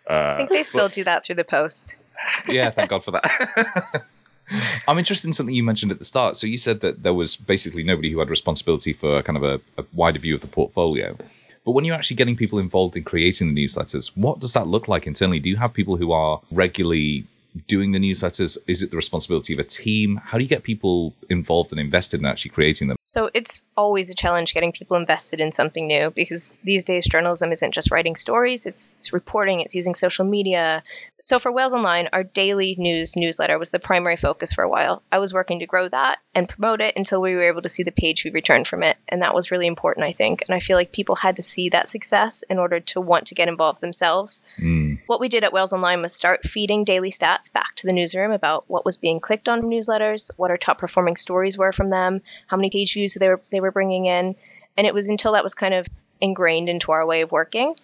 Uh, 0.08 0.32
I 0.32 0.37
think 0.37 0.49
they 0.49 0.64
still 0.64 0.88
do 0.88 1.04
that 1.04 1.25
through 1.25 1.37
the 1.37 1.44
post. 1.44 1.99
yeah, 2.49 2.70
thank 2.70 2.90
God 2.90 3.04
for 3.04 3.12
that. 3.12 4.04
I'm 4.88 4.99
interested 4.99 5.28
in 5.28 5.32
something 5.32 5.54
you 5.54 5.62
mentioned 5.62 5.92
at 5.92 6.00
the 6.00 6.04
start. 6.04 6.37
So 6.37 6.49
you 6.49 6.58
said 6.58 6.80
that 6.80 7.04
there 7.04 7.14
was 7.14 7.37
basically 7.37 7.84
nobody 7.84 8.10
who 8.10 8.18
had 8.18 8.28
responsibility 8.28 8.92
for 8.92 9.22
kind 9.22 9.37
of 9.37 9.44
a, 9.44 9.60
a 9.80 9.84
wider 9.92 10.18
view 10.18 10.34
of 10.34 10.40
the 10.40 10.49
portfolio. 10.49 11.16
But 11.64 11.72
when 11.72 11.84
you're 11.84 11.94
actually 11.94 12.16
getting 12.16 12.37
people 12.37 12.58
involved 12.58 12.96
in 12.96 13.04
creating 13.04 13.54
the 13.54 13.64
newsletters, 13.64 14.16
what 14.16 14.40
does 14.40 14.54
that 14.54 14.66
look 14.66 14.88
like 14.88 15.06
internally? 15.06 15.38
Do 15.38 15.49
you 15.49 15.56
have 15.56 15.72
people 15.72 15.96
who 15.96 16.10
are 16.10 16.40
regularly 16.50 17.26
doing 17.66 17.92
the 17.92 17.99
newsletters? 17.99 18.59
Is 18.66 18.83
it 18.83 18.90
the 18.90 18.97
responsibility 18.97 19.52
of 19.52 19.59
a 19.59 19.64
team? 19.64 20.16
How 20.16 20.38
do 20.38 20.45
you 20.45 20.49
get 20.49 20.62
people 20.62 21.14
involved 21.28 21.73
and 21.73 21.80
invested 21.80 22.21
in 22.21 22.26
actually 22.26 22.50
creating 22.50 22.88
them? 22.88 22.97
So 23.04 23.30
it's 23.35 23.64
always 23.76 24.11
a 24.11 24.14
challenge 24.14 24.54
getting 24.54 24.73
people 24.73 24.97
invested 24.97 25.40
in 25.40 25.52
something 25.52 25.87
new 25.87 26.11
because 26.11 26.54
these 26.62 26.85
days 26.85 27.07
journalism 27.07 27.50
isn't 27.52 27.73
just 27.73 27.90
writing 27.90 28.16
stories, 28.16 28.66
it's, 28.66 28.95
it's 28.99 29.12
reporting, 29.12 29.61
it's 29.61 29.75
using 29.75 29.95
social 29.95 30.25
media. 30.25 30.83
So 31.19 31.38
for 31.38 31.52
Wales 31.52 31.75
Online, 31.75 32.09
our 32.12 32.23
daily 32.23 32.76
news 32.78 33.16
newsletter 33.16 33.59
was 33.59 33.71
the 33.71 33.78
primary 33.78 34.16
focus 34.16 34.52
for 34.52 34.62
a 34.62 34.69
while. 34.69 35.02
I 35.11 35.19
was 35.19 35.35
working 35.35 35.61
to 35.61 35.66
grow 35.66 35.88
that 35.88 36.19
and 36.35 36.49
promote 36.49 36.80
it 36.80 36.95
until 36.97 37.21
we 37.21 37.35
were 37.35 37.42
able 37.42 37.62
to 37.62 37.69
see 37.69 37.83
the 37.83 37.92
page 37.92 38.25
we 38.25 38.30
returned 38.30 38.69
from 38.69 38.83
it. 38.83 38.97
And 39.09 39.23
that 39.23 39.35
was 39.35 39.50
really 39.50 39.66
important, 39.66 40.07
I 40.07 40.12
think. 40.12 40.42
And 40.47 40.54
I 40.54 40.61
feel 40.61 40.76
like 40.76 40.92
people 40.92 41.16
had 41.16 41.37
to 41.37 41.42
see 41.42 41.71
that 41.71 41.88
success 41.88 42.42
in 42.42 42.59
order 42.59 42.80
to 42.80 43.00
want 43.00 43.26
to 43.26 43.35
get 43.35 43.49
involved 43.49 43.80
themselves. 43.80 44.42
Hmm. 44.57 44.95
What 45.07 45.21
we 45.21 45.28
did 45.28 45.45
at 45.45 45.52
Wales 45.52 45.73
Online 45.73 46.02
was 46.02 46.14
start 46.14 46.47
feeding 46.47 46.85
daily 46.85 47.11
stats 47.11 47.39
back 47.49 47.75
to 47.76 47.87
the 47.87 47.92
newsroom 47.92 48.32
about 48.32 48.64
what 48.68 48.85
was 48.85 48.97
being 48.97 49.20
clicked 49.20 49.49
on 49.49 49.62
newsletters, 49.62 50.30
what 50.37 50.50
our 50.50 50.59
top 50.59 50.78
performing 50.78 51.16
stories 51.16 51.56
were 51.56 51.73
from 51.73 51.90
them, 51.90 52.18
how 52.47 52.56
many 52.56 52.70
page 52.70 52.94
views 52.94 53.14
they 53.14 53.28
were 53.28 53.40
they 53.50 53.61
were 53.61 53.73
bringing 53.73 54.06
in, 54.06 54.37
and 54.76 54.87
it 54.87 54.94
was 54.94 55.09
until 55.09 55.32
that 55.32 55.42
was 55.42 55.54
kind 55.54 55.75
of 55.75 55.87
ingrained 56.20 56.68
into 56.68 56.92
our 56.92 57.06
way 57.06 57.23
of 57.23 57.32
working. 57.32 57.75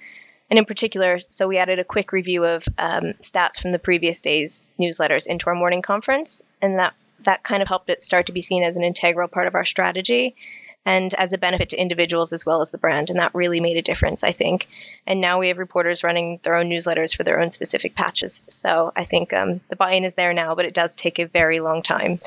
And 0.48 0.58
in 0.58 0.64
particular, 0.64 1.18
so 1.18 1.48
we 1.48 1.58
added 1.58 1.80
a 1.80 1.84
quick 1.84 2.12
review 2.12 2.44
of 2.44 2.64
um, 2.78 3.02
stats 3.20 3.60
from 3.60 3.72
the 3.72 3.80
previous 3.80 4.20
day's 4.20 4.68
newsletters 4.78 5.26
into 5.26 5.48
our 5.48 5.56
morning 5.56 5.82
conference, 5.82 6.42
and 6.62 6.78
that 6.78 6.94
that 7.25 7.42
kind 7.42 7.62
of 7.62 7.68
helped 7.68 7.90
it 7.90 8.00
start 8.00 8.26
to 8.26 8.32
be 8.32 8.40
seen 8.40 8.62
as 8.62 8.76
an 8.76 8.84
integral 8.84 9.28
part 9.28 9.46
of 9.46 9.54
our 9.54 9.64
strategy 9.64 10.36
and 10.86 11.12
as 11.14 11.32
a 11.32 11.38
benefit 11.38 11.70
to 11.70 11.80
individuals 11.80 12.32
as 12.32 12.46
well 12.46 12.62
as 12.62 12.70
the 12.70 12.78
brand. 12.78 13.10
And 13.10 13.18
that 13.18 13.34
really 13.34 13.58
made 13.58 13.76
a 13.76 13.82
difference, 13.82 14.22
I 14.22 14.30
think. 14.30 14.68
And 15.04 15.20
now 15.20 15.40
we 15.40 15.48
have 15.48 15.58
reporters 15.58 16.04
running 16.04 16.38
their 16.44 16.54
own 16.54 16.70
newsletters 16.70 17.14
for 17.14 17.24
their 17.24 17.40
own 17.40 17.50
specific 17.50 17.96
patches. 17.96 18.44
So 18.48 18.92
I 18.94 19.04
think 19.04 19.32
um, 19.32 19.60
the 19.68 19.74
buy 19.74 19.94
in 19.94 20.04
is 20.04 20.14
there 20.14 20.32
now, 20.32 20.54
but 20.54 20.64
it 20.64 20.74
does 20.74 20.94
take 20.94 21.18
a 21.18 21.26
very 21.26 21.58
long 21.58 21.82
time. 21.82 22.20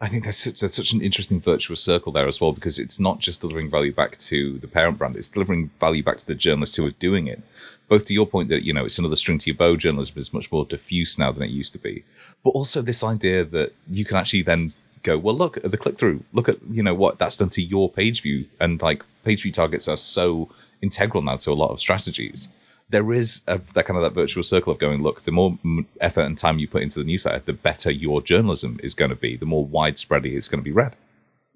I 0.00 0.08
think 0.08 0.24
that's 0.24 0.38
such, 0.38 0.60
that's 0.60 0.74
such 0.74 0.92
an 0.92 1.00
interesting 1.00 1.40
virtuous 1.40 1.80
circle 1.80 2.12
there 2.12 2.26
as 2.26 2.40
well 2.40 2.52
because 2.52 2.78
it's 2.78 2.98
not 2.98 3.20
just 3.20 3.40
delivering 3.40 3.70
value 3.70 3.92
back 3.92 4.16
to 4.18 4.58
the 4.58 4.66
parent 4.66 4.98
brand; 4.98 5.14
it's 5.14 5.28
delivering 5.28 5.70
value 5.78 6.02
back 6.02 6.18
to 6.18 6.26
the 6.26 6.34
journalists 6.34 6.74
who 6.74 6.84
are 6.84 6.90
doing 6.90 7.28
it. 7.28 7.40
Both 7.88 8.06
to 8.06 8.14
your 8.14 8.26
point 8.26 8.48
that 8.48 8.64
you 8.64 8.72
know 8.72 8.84
it's 8.84 8.98
another 8.98 9.14
string 9.14 9.38
to 9.38 9.50
your 9.50 9.56
bow. 9.56 9.76
Journalism 9.76 10.18
is 10.18 10.34
much 10.34 10.50
more 10.50 10.64
diffuse 10.64 11.20
now 11.20 11.30
than 11.30 11.44
it 11.44 11.50
used 11.50 11.72
to 11.74 11.78
be, 11.78 12.02
but 12.42 12.50
also 12.50 12.82
this 12.82 13.04
idea 13.04 13.44
that 13.44 13.74
you 13.88 14.04
can 14.04 14.16
actually 14.16 14.42
then 14.42 14.72
go, 15.02 15.18
well, 15.18 15.34
look 15.34 15.56
at 15.58 15.70
the 15.70 15.76
click 15.76 15.98
through, 15.98 16.24
look 16.32 16.48
at 16.48 16.56
you 16.70 16.82
know 16.82 16.94
what 16.94 17.18
that's 17.18 17.36
done 17.36 17.50
to 17.50 17.62
your 17.62 17.90
page 17.90 18.22
view, 18.22 18.46
and 18.60 18.80
like 18.82 19.04
page 19.24 19.42
view 19.42 19.52
targets 19.52 19.88
are 19.88 19.96
so 19.96 20.48
integral 20.80 21.22
now 21.22 21.36
to 21.36 21.52
a 21.52 21.54
lot 21.54 21.70
of 21.70 21.80
strategies 21.80 22.48
there 22.92 23.12
is 23.12 23.42
a, 23.48 23.58
that 23.74 23.86
kind 23.86 23.96
of 23.96 24.02
that 24.02 24.12
virtual 24.12 24.42
circle 24.42 24.72
of 24.72 24.78
going, 24.78 25.02
look, 25.02 25.24
the 25.24 25.32
more 25.32 25.58
effort 26.00 26.22
and 26.22 26.38
time 26.38 26.58
you 26.58 26.68
put 26.68 26.82
into 26.82 26.98
the 26.98 27.04
newsletter, 27.04 27.40
the 27.40 27.52
better 27.52 27.90
your 27.90 28.22
journalism 28.22 28.78
is 28.82 28.94
going 28.94 29.08
to 29.08 29.16
be, 29.16 29.36
the 29.36 29.46
more 29.46 29.64
widespread 29.64 30.24
it's 30.26 30.48
going 30.48 30.60
to 30.60 30.64
be 30.64 30.72
read. 30.72 30.94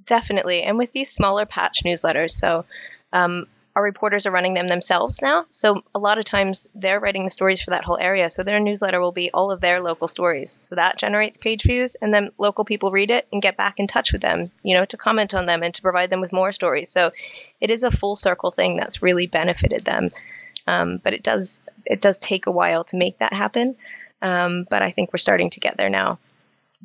Definitely. 0.07 0.63
And 0.63 0.79
with 0.79 0.93
these 0.93 1.11
smaller 1.11 1.45
patch 1.45 1.83
newsletters, 1.85 2.31
so 2.31 2.65
um, 3.13 3.47
our 3.77 3.83
reporters 3.83 4.25
are 4.25 4.31
running 4.31 4.55
them 4.55 4.69
themselves 4.69 5.21
now. 5.21 5.45
So 5.51 5.83
a 5.95 5.99
lot 5.99 6.17
of 6.17 6.25
times 6.25 6.67
they're 6.75 6.99
writing 6.99 7.25
the 7.25 7.31
stories 7.31 7.61
for 7.61 7.73
that 7.73 7.85
whole 7.85 7.99
area. 8.01 8.31
So 8.31 8.43
their 8.43 8.59
newsletter 8.59 9.03
will 9.03 9.13
be 9.13 9.31
all 9.33 9.51
of 9.51 9.61
their 9.61 9.81
local 9.81 10.09
stories. 10.09 10.57
So 10.63 10.77
that 10.77 10.97
generates 10.97 11.37
page 11.37 11.63
views, 11.63 11.95
and 11.95 12.13
then 12.13 12.31
local 12.39 12.65
people 12.65 12.91
read 12.91 13.11
it 13.11 13.29
and 13.31 13.43
get 13.43 13.59
back 13.59 13.79
in 13.79 13.87
touch 13.87 14.15
with 14.15 14.23
them, 14.23 14.51
you 14.63 14.75
know, 14.75 14.87
to 14.87 14.97
comment 14.97 15.35
on 15.35 15.45
them 15.45 15.63
and 15.63 15.75
to 15.75 15.83
provide 15.83 16.09
them 16.09 16.23
with 16.23 16.33
more 16.33 16.53
stories. 16.53 16.89
So 16.89 17.11
it 17.61 17.71
is 17.71 17.83
a 17.83 17.91
full 17.91 18.17
circle 18.17 18.51
thing 18.51 18.79
that's 18.79 19.03
really 19.03 19.27
benefited 19.27 19.85
them. 19.85 20.09
Um, 20.67 20.99
but 21.05 21.13
it 21.13 21.23
does 21.23 21.61
it 21.85 22.01
does 22.01 22.19
take 22.19 22.47
a 22.47 22.51
while 22.51 22.85
to 22.85 22.97
make 22.97 23.19
that 23.19 23.35
happen. 23.35 23.77
Um, 24.23 24.67
but 24.69 24.81
I 24.81 24.91
think 24.91 25.13
we're 25.13 25.19
starting 25.19 25.51
to 25.51 25.61
get 25.61 25.77
there 25.77 25.91
now. 25.91 26.19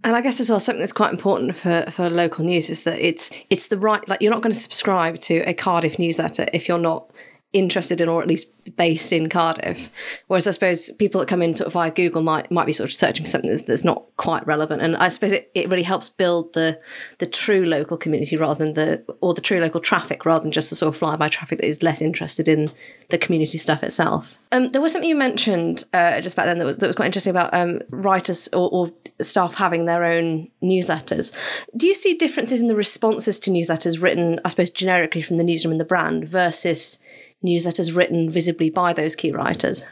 And 0.03 0.15
I 0.15 0.21
guess 0.21 0.39
as 0.39 0.49
well, 0.49 0.59
something 0.59 0.79
that's 0.79 0.93
quite 0.93 1.11
important 1.11 1.55
for, 1.55 1.85
for 1.91 2.09
local 2.09 2.43
news 2.43 2.69
is 2.69 2.83
that 2.83 2.99
it's 3.05 3.29
it's 3.49 3.67
the 3.67 3.77
right 3.77 4.07
like 4.07 4.21
you're 4.21 4.31
not 4.31 4.41
going 4.41 4.53
to 4.53 4.59
subscribe 4.59 5.19
to 5.21 5.39
a 5.39 5.53
Cardiff 5.53 5.99
newsletter 5.99 6.47
if 6.53 6.67
you're 6.67 6.79
not 6.79 7.11
interested 7.53 8.01
in 8.01 8.07
or 8.09 8.21
at 8.21 8.27
least 8.27 8.47
based 8.75 9.11
in 9.11 9.29
Cardiff. 9.29 9.89
Whereas 10.27 10.47
I 10.47 10.51
suppose 10.51 10.91
people 10.91 11.19
that 11.19 11.27
come 11.27 11.41
in 11.41 11.53
sort 11.55 11.67
of 11.67 11.73
via 11.73 11.91
Google 11.91 12.21
might 12.21 12.51
might 12.51 12.65
be 12.65 12.71
sort 12.71 12.89
of 12.89 12.93
searching 12.93 13.25
for 13.25 13.29
something 13.29 13.49
that's, 13.49 13.63
that's 13.63 13.83
not 13.83 14.05
quite 14.17 14.45
relevant. 14.45 14.81
And 14.81 14.95
I 14.97 15.09
suppose 15.09 15.31
it, 15.31 15.51
it 15.55 15.69
really 15.69 15.83
helps 15.83 16.09
build 16.09 16.53
the 16.53 16.79
the 17.17 17.25
true 17.25 17.65
local 17.65 17.97
community 17.97 18.37
rather 18.37 18.63
than 18.63 18.73
the 18.73 19.03
or 19.21 19.33
the 19.33 19.41
true 19.41 19.59
local 19.59 19.81
traffic 19.81 20.25
rather 20.25 20.43
than 20.43 20.51
just 20.51 20.69
the 20.69 20.75
sort 20.75 20.93
of 20.93 20.97
fly 20.97 21.15
by 21.15 21.27
traffic 21.27 21.59
that 21.59 21.67
is 21.67 21.81
less 21.83 22.01
interested 22.01 22.47
in 22.47 22.67
the 23.09 23.17
community 23.17 23.57
stuff 23.57 23.83
itself. 23.83 24.39
Um, 24.51 24.71
there 24.71 24.81
was 24.81 24.91
something 24.91 25.09
you 25.09 25.15
mentioned 25.15 25.83
uh, 25.93 26.21
just 26.21 26.35
back 26.35 26.45
then 26.45 26.59
that 26.59 26.65
was 26.65 26.77
that 26.77 26.87
was 26.87 26.95
quite 26.95 27.07
interesting 27.07 27.31
about 27.31 27.53
um, 27.53 27.81
writers 27.89 28.49
or, 28.53 28.69
or 28.71 28.91
staff 29.21 29.55
having 29.55 29.85
their 29.85 30.03
own 30.03 30.49
newsletters. 30.63 31.31
Do 31.75 31.87
you 31.87 31.93
see 31.93 32.13
differences 32.13 32.61
in 32.61 32.67
the 32.67 32.75
responses 32.75 33.39
to 33.39 33.51
newsletters 33.51 34.01
written, 34.01 34.39
I 34.45 34.49
suppose, 34.49 34.69
generically 34.69 35.21
from 35.21 35.37
the 35.37 35.43
newsroom 35.43 35.71
and 35.71 35.81
the 35.81 35.85
brand 35.85 36.27
versus 36.27 36.99
newsletters 37.43 37.95
written 37.95 38.29
visibly 38.51 38.69
by 38.69 38.93
those 38.93 39.15
key 39.15 39.31
writers? 39.31 39.85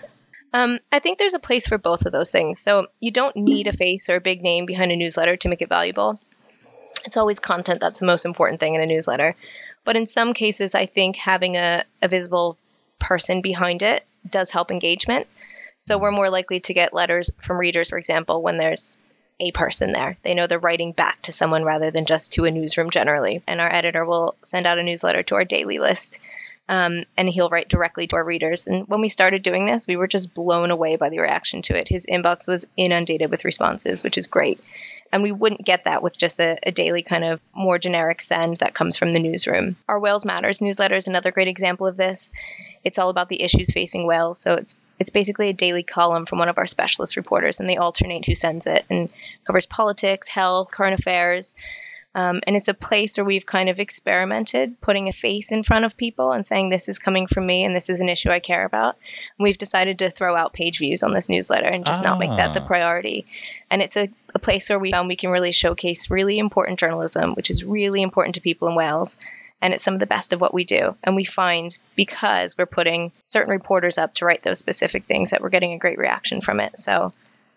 Um, 0.52 0.80
I 0.92 1.00
think 1.00 1.18
there's 1.18 1.36
a 1.36 1.40
place 1.40 1.68
for 1.68 1.78
both 1.78 2.06
of 2.06 2.12
those 2.12 2.32
things. 2.32 2.60
So 2.60 2.88
you 3.00 3.12
don't 3.12 3.36
need 3.36 3.68
a 3.68 3.74
face 3.74 4.10
or 4.10 4.16
a 4.16 4.22
big 4.22 4.42
name 4.42 4.66
behind 4.66 4.92
a 4.92 4.96
newsletter 4.96 5.38
to 5.38 5.50
make 5.50 5.62
it 5.62 5.70
valuable. 5.70 6.20
It's 7.06 7.18
always 7.18 7.40
content 7.40 7.80
that's 7.80 8.00
the 8.00 8.06
most 8.06 8.26
important 8.26 8.60
thing 8.60 8.76
in 8.76 8.82
a 8.82 8.86
newsletter. 8.86 9.34
But 9.86 9.96
in 9.96 10.08
some 10.08 10.34
cases, 10.34 10.76
I 10.76 10.88
think 10.88 11.16
having 11.16 11.56
a, 11.56 11.84
a 12.02 12.08
visible 12.08 12.58
person 13.00 13.42
behind 13.42 13.84
it 13.84 14.04
does 14.30 14.50
help 14.50 14.72
engagement. 14.72 15.28
So 15.78 15.98
we're 15.98 16.12
more 16.12 16.30
likely 16.30 16.60
to 16.62 16.74
get 16.74 16.94
letters 16.94 17.32
from 17.42 17.58
readers, 17.58 17.90
for 17.90 17.98
example, 17.98 18.42
when 18.42 18.58
there's 18.58 18.98
a 19.40 19.52
person 19.52 19.94
there. 19.94 20.16
They 20.24 20.34
know 20.34 20.48
they're 20.48 20.60
writing 20.60 20.92
back 20.92 21.22
to 21.22 21.32
someone 21.32 21.64
rather 21.64 21.92
than 21.92 22.06
just 22.06 22.34
to 22.34 22.44
a 22.44 22.52
newsroom 22.52 22.90
generally. 22.90 23.42
And 23.48 23.62
our 23.62 23.74
editor 23.74 24.04
will 24.04 24.36
send 24.42 24.66
out 24.66 24.80
a 24.80 24.84
newsletter 24.84 25.24
to 25.24 25.36
our 25.36 25.46
daily 25.46 25.80
list 25.80 26.20
um, 26.70 27.04
and 27.18 27.28
he'll 27.28 27.50
write 27.50 27.68
directly 27.68 28.06
to 28.08 28.16
our 28.16 28.24
readers. 28.24 28.68
And 28.68 28.88
when 28.88 29.02
we 29.02 29.10
started 29.10 29.42
doing 29.42 29.66
this, 29.66 29.88
we 29.88 29.96
were 29.96 30.08
just 30.08 30.36
blown 30.36 30.70
away 30.70 30.98
by 30.98 31.10
the 31.10 31.18
reaction 31.18 31.64
to 31.64 31.76
it. 31.76 31.88
His 31.88 32.06
inbox 32.06 32.48
was 32.48 32.68
inundated 32.78 33.32
with 33.32 33.44
responses, 33.44 34.04
which 34.04 34.20
is 34.20 34.28
great. 34.28 34.64
And 35.12 35.24
we 35.24 35.32
wouldn't 35.32 35.66
get 35.66 35.86
that 35.86 36.04
with 36.04 36.16
just 36.16 36.40
a, 36.40 36.60
a 36.62 36.72
daily 36.72 37.02
kind 37.02 37.24
of 37.26 37.42
more 37.56 37.80
generic 37.80 38.22
send 38.22 38.58
that 38.58 38.76
comes 38.76 38.98
from 38.98 39.14
the 39.14 39.20
newsroom. 39.20 39.78
Our 39.90 40.00
Wales 40.00 40.26
Matters 40.26 40.62
newsletter 40.62 40.96
is 40.96 41.08
another 41.08 41.32
great 41.32 41.48
example 41.48 41.88
of 41.88 41.98
this. 41.98 42.34
It's 42.84 43.00
all 43.00 43.10
about 43.10 43.30
the 43.30 43.42
issues 43.42 43.74
facing 43.74 44.06
Wales. 44.06 44.40
So 44.40 44.54
it's 44.54 44.78
it's 45.00 45.10
basically 45.10 45.50
a 45.50 45.54
daily 45.54 45.82
column 45.82 46.28
from 46.28 46.38
one 46.38 46.50
of 46.50 46.60
our 46.60 46.68
specialist 46.68 47.16
reporters, 47.16 47.60
and 47.60 47.68
they 47.68 47.78
alternate 47.78 48.26
who 48.26 48.36
sends 48.36 48.68
it 48.68 48.86
and 48.92 49.12
covers 49.44 49.66
politics, 49.66 50.28
health, 50.28 50.70
current 50.72 51.00
affairs. 51.00 51.56
Um, 52.16 52.42
and 52.48 52.56
it's 52.56 52.68
a 52.68 52.74
place 52.74 53.18
where 53.18 53.26
we've 53.26 53.46
kind 53.46 53.70
of 53.70 53.80
experimented 53.80 54.82
putting 54.82 55.08
a 55.10 55.14
face 55.14 55.52
in 55.52 55.62
front 55.62 55.86
of 55.86 55.96
people 55.96 56.32
and 56.32 56.44
saying, 56.44 56.70
this 56.70 56.90
is 56.90 56.98
coming 56.98 57.28
from 57.28 57.46
me 57.46 57.64
and 57.66 57.76
this 57.76 57.90
is 57.90 58.02
an 58.02 58.10
issue 58.10 58.32
I 58.32 58.40
care 58.40 58.66
about. 58.66 58.96
And 59.38 59.44
we've 59.44 59.60
decided 59.60 60.00
to 60.00 60.10
throw 60.10 60.36
out 60.36 60.52
page 60.54 60.80
views 60.80 61.04
on 61.04 61.14
this 61.14 61.30
newsletter 61.30 61.68
and 61.68 61.86
just 61.86 62.04
not 62.04 62.18
make 62.20 62.32
that 62.32 62.56
the 62.56 62.62
Ah. 62.62 62.68
priority. 62.68 63.26
And 63.70 63.82
it's 63.84 63.96
a, 63.96 64.10
a 64.34 64.40
place 64.40 64.70
where 64.70 64.80
we 64.80 64.92
found 64.92 65.08
we 65.08 65.16
can 65.16 65.30
really 65.30 65.52
showcase 65.52 66.10
really 66.10 66.40
important 66.40 66.80
journalism, 66.80 67.36
which 67.36 67.52
is 67.52 67.64
really 67.64 68.02
important 68.02 68.36
to 68.36 68.42
people 68.42 68.68
in 68.70 68.76
Wales. 68.76 69.20
And 69.62 69.74
it's 69.74 69.84
some 69.84 69.94
of 69.94 70.00
the 70.00 70.08
best 70.08 70.34
of 70.34 70.42
what 70.42 70.54
we 70.54 70.64
do. 70.64 70.96
And 71.04 71.16
we 71.16 71.26
find 71.26 71.78
because 71.96 72.58
we're 72.58 72.66
putting 72.66 73.12
certain 73.24 73.52
reporters 73.52 73.98
up 74.00 74.16
to 74.16 74.26
write 74.26 74.42
those 74.42 74.58
specific 74.58 75.04
things 75.06 75.30
that 75.30 75.42
we're 75.42 75.50
getting 75.50 75.74
a 75.74 75.78
great 75.78 76.00
reaction 76.00 76.42
from 76.42 76.60
it. 76.60 76.78
So, 76.78 77.12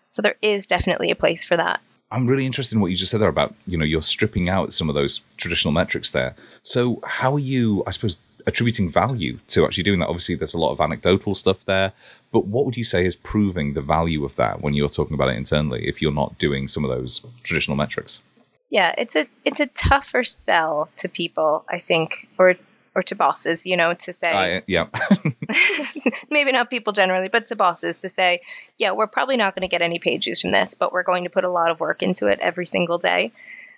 so 0.09 0.21
there 0.21 0.35
is 0.43 0.67
definitely 0.67 1.09
a 1.11 1.15
place 1.15 1.43
for 1.43 1.57
that. 1.57 1.81
I'm 2.13 2.27
really 2.27 2.45
interested 2.45 2.75
in 2.75 2.81
what 2.81 2.91
you 2.91 2.95
just 2.95 3.09
said 3.09 3.21
there 3.21 3.27
about, 3.27 3.55
you 3.65 3.75
know, 3.75 3.83
you're 3.83 4.03
stripping 4.03 4.47
out 4.47 4.71
some 4.71 4.87
of 4.87 4.93
those 4.93 5.23
traditional 5.37 5.71
metrics 5.71 6.11
there. 6.11 6.35
So 6.61 6.99
how 7.03 7.33
are 7.33 7.39
you, 7.39 7.83
I 7.87 7.91
suppose, 7.91 8.19
attributing 8.45 8.87
value 8.87 9.39
to 9.47 9.65
actually 9.65 9.83
doing 9.83 9.99
that? 9.99 10.09
Obviously, 10.09 10.35
there's 10.35 10.53
a 10.53 10.59
lot 10.59 10.71
of 10.71 10.79
anecdotal 10.79 11.33
stuff 11.33 11.65
there, 11.65 11.91
but 12.31 12.45
what 12.45 12.65
would 12.65 12.77
you 12.77 12.83
say 12.83 13.03
is 13.03 13.15
proving 13.15 13.73
the 13.73 13.81
value 13.81 14.23
of 14.25 14.35
that 14.35 14.61
when 14.61 14.75
you're 14.75 14.89
talking 14.89 15.15
about 15.15 15.29
it 15.29 15.37
internally 15.37 15.87
if 15.87 16.03
you're 16.03 16.13
not 16.13 16.37
doing 16.37 16.67
some 16.67 16.85
of 16.85 16.91
those 16.91 17.25
traditional 17.41 17.75
metrics? 17.75 18.21
Yeah, 18.69 18.93
it's 18.95 19.15
a 19.15 19.25
it's 19.43 19.59
a 19.59 19.67
tougher 19.67 20.23
sell 20.23 20.89
to 20.97 21.09
people, 21.09 21.65
I 21.67 21.79
think, 21.79 22.27
or 22.37 22.55
or 22.95 23.03
to 23.03 23.15
bosses, 23.15 23.65
you 23.65 23.77
know, 23.77 23.93
to 23.93 24.13
say 24.13 24.31
I, 24.31 24.63
yeah. 24.67 24.87
maybe 26.29 26.51
not 26.51 26.69
people 26.69 26.93
generally, 26.93 27.27
but 27.27 27.47
to 27.47 27.55
bosses 27.55 27.99
to 27.99 28.09
say, 28.09 28.41
yeah, 28.77 28.91
we're 28.93 29.07
probably 29.07 29.37
not 29.37 29.55
going 29.55 29.61
to 29.61 29.71
get 29.71 29.81
any 29.81 29.99
page 29.99 30.25
views 30.25 30.41
from 30.41 30.51
this, 30.51 30.75
but 30.75 30.93
we're 30.93 31.03
going 31.03 31.23
to 31.23 31.29
put 31.29 31.43
a 31.43 31.51
lot 31.51 31.71
of 31.71 31.79
work 31.79 32.03
into 32.03 32.27
it 32.27 32.39
every 32.41 32.65
single 32.65 32.97
day. 32.97 33.31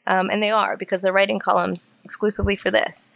Um, 0.07 0.29
and 0.29 0.41
they 0.43 0.51
are 0.51 0.77
because 0.77 1.01
they're 1.01 1.13
writing 1.13 1.39
columns 1.39 1.93
exclusively 2.03 2.55
for 2.55 2.71
this. 2.71 3.13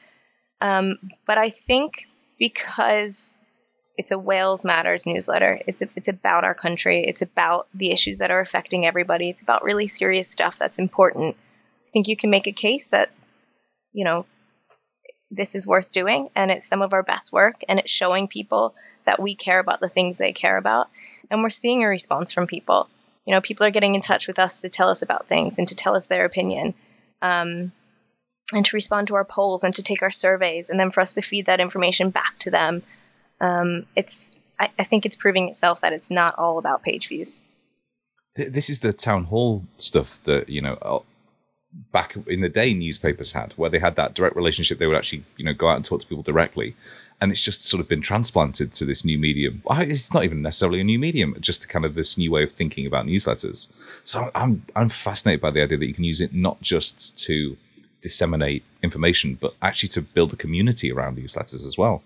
Um, 0.62 0.98
but 1.26 1.38
I 1.38 1.50
think 1.50 2.08
because 2.38 3.34
it's 3.98 4.12
a 4.12 4.18
Wales 4.18 4.66
Matters 4.66 5.06
newsletter, 5.06 5.60
it's 5.68 5.82
a, 5.82 5.90
it's 5.96 6.08
about 6.08 6.46
our 6.46 6.56
country, 6.56 7.04
it's 7.06 7.22
about 7.22 7.68
the 7.74 7.92
issues 7.92 8.20
that 8.20 8.32
are 8.32 8.40
affecting 8.40 8.86
everybody, 8.86 9.30
it's 9.30 9.42
about 9.42 9.64
really 9.64 9.88
serious 9.88 10.30
stuff 10.30 10.58
that's 10.58 10.80
important. 10.80 11.36
I 11.88 11.92
think 11.92 12.08
you 12.08 12.16
can 12.16 12.30
make 12.30 12.48
a 12.48 12.52
case 12.52 12.92
that, 12.92 13.10
you 13.92 14.06
know, 14.06 14.26
this 15.32 15.56
is 15.56 15.68
worth 15.68 15.92
doing 15.92 16.30
and 16.36 16.52
it's 16.52 16.66
some 16.66 16.82
of 16.82 16.94
our 16.94 17.04
best 17.04 17.32
work 17.32 17.62
and 17.68 17.80
it's 17.80 17.92
showing 17.92 18.28
people 18.28 18.74
that 19.06 19.22
we 19.22 19.36
care 19.36 19.60
about 19.60 19.80
the 19.80 19.90
things 19.90 20.18
they 20.18 20.34
care 20.34 20.58
about 20.58 20.88
and 21.30 21.44
we're 21.44 21.50
seeing 21.50 21.84
a 21.84 21.88
response 21.88 22.32
from 22.32 22.48
people. 22.48 22.90
You 23.26 23.34
know 23.34 23.42
people 23.42 23.66
are 23.66 23.72
getting 23.72 23.96
in 23.96 24.02
touch 24.02 24.28
with 24.28 24.40
us 24.40 24.62
to 24.62 24.70
tell 24.70 24.90
us 24.90 25.02
about 25.02 25.28
things 25.28 25.60
and 25.60 25.68
to 25.68 25.76
tell 25.76 25.96
us 25.96 26.08
their 26.08 26.26
opinion 26.26 26.74
um, 27.22 27.72
and 28.54 28.66
to 28.66 28.76
respond 28.76 29.10
to 29.10 29.16
our 29.16 29.26
polls 29.26 29.64
and 29.64 29.76
to 29.76 29.84
take 29.84 30.02
our 30.02 30.12
surveys 30.12 30.70
and 30.70 30.80
then 30.80 30.92
for 30.92 31.02
us 31.02 31.14
to 31.14 31.22
feed 31.22 31.46
that 31.46 31.60
information 31.60 32.10
back 32.10 32.38
to 32.40 32.52
them. 32.52 32.82
Um, 33.40 33.86
it's 33.96 34.40
I, 34.60 34.70
I 34.80 34.84
think 34.84 35.06
it's 35.06 35.16
proving 35.16 35.50
itself 35.50 35.82
that 35.82 35.94
it's 35.94 36.10
not 36.10 36.36
all 36.38 36.58
about 36.58 36.82
page 36.82 37.08
views. 37.08 37.44
This 38.36 38.70
is 38.70 38.80
the 38.80 38.94
town 38.94 39.26
hall 39.26 39.66
stuff 39.78 40.22
that 40.24 40.50
you 40.50 40.62
know 40.62 41.04
back 41.92 42.16
in 42.28 42.42
the 42.42 42.50
day 42.50 42.74
newspapers 42.74 43.34
had 43.34 43.54
where 43.54 43.70
they 43.70 43.80
had 43.80 43.96
that 43.96 44.16
direct 44.16 44.36
relationship 44.36 44.80
they 44.80 44.88
would 44.88 44.98
actually 44.98 45.24
you 45.38 45.46
know 45.46 45.54
go 45.54 45.68
out 45.68 45.76
and 45.76 45.86
talk 45.86 46.02
to 46.02 46.08
people 46.08 46.24
directly. 46.24 46.76
And 47.22 47.32
it's 47.32 47.44
just 47.44 47.66
sort 47.66 47.82
of 47.82 47.90
been 47.90 48.02
transplanted 48.02 48.72
to 48.74 48.86
this 48.86 49.04
new 49.04 49.20
medium. 49.20 49.62
It's 49.70 50.14
not 50.14 50.24
even 50.24 50.42
necessarily 50.42 50.80
a 50.80 50.86
new 50.86 50.98
medium 50.98 51.36
just 51.42 51.68
kind 51.68 51.84
of 51.84 51.94
this 51.94 52.18
new 52.18 52.32
way 52.32 52.44
of 52.44 52.52
thinking 52.54 52.86
about 52.86 53.06
newsletters. 53.06 53.68
So 54.04 54.32
i'm 54.36 54.64
i'm 54.76 54.90
fascinated 54.90 55.42
by 55.42 55.52
the 55.52 55.62
idea 55.62 55.78
that 55.78 55.88
you 55.88 55.94
can 55.94 56.04
use 56.04 56.22
it 56.22 56.34
not 56.34 56.62
just 56.62 57.18
to 57.26 57.58
disseminate 58.02 58.64
information 58.82 59.38
but 59.40 59.54
actually 59.62 59.90
to 59.90 60.02
build 60.02 60.32
a 60.32 60.38
community 60.38 60.92
around 60.92 61.18
newsletters 61.18 61.68
as 61.68 61.78
well. 61.78 62.04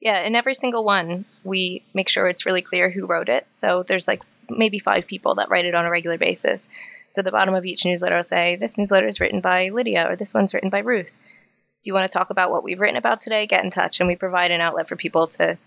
Yeah, 0.00 0.20
in 0.20 0.34
every 0.34 0.54
single 0.54 0.84
one, 0.84 1.24
we 1.44 1.82
make 1.94 2.10
sure 2.10 2.28
it's 2.28 2.44
really 2.44 2.60
clear 2.60 2.90
who 2.90 3.06
wrote 3.06 3.30
it. 3.30 3.46
So 3.48 3.84
there's 3.84 4.06
like 4.06 4.22
maybe 4.50 4.78
five 4.78 5.06
people 5.06 5.36
that 5.36 5.50
write 5.50 5.64
it 5.64 5.74
on 5.74 5.84
a 5.84 5.90
regular 5.90 6.18
basis. 6.18 6.68
So 7.08 7.22
the 7.22 7.32
bottom 7.32 7.54
of 7.54 7.64
each 7.64 7.84
newsletter 7.84 8.16
will 8.16 8.22
say, 8.22 8.56
This 8.56 8.78
newsletter 8.78 9.06
is 9.06 9.20
written 9.20 9.40
by 9.40 9.68
Lydia, 9.68 10.08
or 10.10 10.16
this 10.16 10.34
one's 10.34 10.54
written 10.54 10.70
by 10.70 10.80
Ruth. 10.80 11.20
Do 11.22 11.90
you 11.90 11.94
want 11.94 12.10
to 12.10 12.18
talk 12.18 12.30
about 12.30 12.50
what 12.50 12.64
we've 12.64 12.80
written 12.80 12.96
about 12.96 13.20
today? 13.20 13.46
Get 13.46 13.64
in 13.64 13.70
touch. 13.70 14.00
And 14.00 14.08
we 14.08 14.16
provide 14.16 14.50
an 14.50 14.60
outlet 14.60 14.88
for 14.88 14.96
people 14.96 15.26
to, 15.28 15.58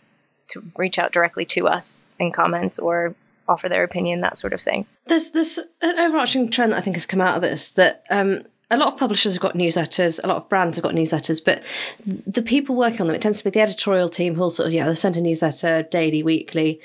to 0.49 0.63
reach 0.77 0.97
out 0.97 1.11
directly 1.11 1.45
to 1.45 1.67
us 1.67 1.99
in 2.19 2.31
comments 2.31 2.79
or 2.79 3.13
offer 3.47 3.69
their 3.69 3.83
opinion, 3.83 4.21
that 4.21 4.37
sort 4.37 4.53
of 4.53 4.61
thing. 4.61 4.85
There's 5.05 5.31
this 5.31 5.59
an 5.81 5.99
overarching 5.99 6.49
trend 6.49 6.71
that 6.71 6.77
I 6.77 6.81
think 6.81 6.95
has 6.95 7.05
come 7.05 7.21
out 7.21 7.35
of 7.35 7.41
this 7.41 7.69
that 7.71 8.03
um, 8.09 8.43
a 8.69 8.77
lot 8.77 8.93
of 8.93 8.99
publishers 8.99 9.33
have 9.33 9.41
got 9.41 9.55
newsletters, 9.55 10.19
a 10.23 10.27
lot 10.27 10.37
of 10.37 10.49
brands 10.49 10.75
have 10.77 10.83
got 10.83 10.93
newsletters, 10.93 11.43
but 11.43 11.63
the 12.05 12.41
people 12.41 12.75
working 12.75 13.01
on 13.01 13.07
them, 13.07 13.15
it 13.15 13.21
tends 13.21 13.37
to 13.37 13.43
be 13.45 13.49
the 13.49 13.61
editorial 13.61 14.09
team 14.09 14.35
who'll 14.35 14.49
sort 14.49 14.67
of, 14.67 14.73
yeah, 14.73 14.87
they 14.87 14.95
send 14.95 15.15
a 15.15 15.21
newsletter 15.21 15.83
daily, 15.83 16.21
weekly. 16.21 16.81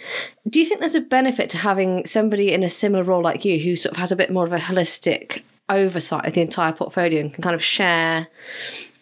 Do 0.48 0.60
you 0.60 0.66
think 0.66 0.80
there's 0.80 0.94
a 0.94 1.00
benefit 1.00 1.50
to 1.50 1.58
having 1.58 2.06
somebody 2.06 2.52
in 2.52 2.62
a 2.62 2.68
similar 2.68 3.02
role 3.02 3.22
like 3.22 3.44
you 3.44 3.58
who 3.58 3.74
sort 3.74 3.94
of 3.94 3.98
has 3.98 4.12
a 4.12 4.16
bit 4.16 4.30
more 4.30 4.44
of 4.44 4.52
a 4.52 4.58
holistic 4.58 5.42
oversight 5.68 6.26
of 6.26 6.34
the 6.34 6.40
entire 6.40 6.72
portfolio 6.72 7.20
and 7.20 7.34
can 7.34 7.42
kind 7.42 7.54
of 7.54 7.64
share 7.64 8.28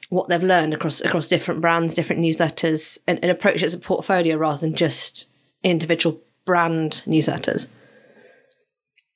what 0.08 0.28
they've 0.28 0.42
learned 0.42 0.74
across 0.74 1.00
across 1.02 1.28
different 1.28 1.60
brands, 1.60 1.94
different 1.94 2.22
newsletters, 2.22 2.98
and, 3.06 3.18
and 3.22 3.30
approach 3.30 3.56
it 3.56 3.64
as 3.64 3.74
a 3.74 3.78
portfolio 3.78 4.36
rather 4.36 4.58
than 4.58 4.74
just 4.74 5.30
individual 5.62 6.20
brand 6.44 7.02
newsletters? 7.06 7.68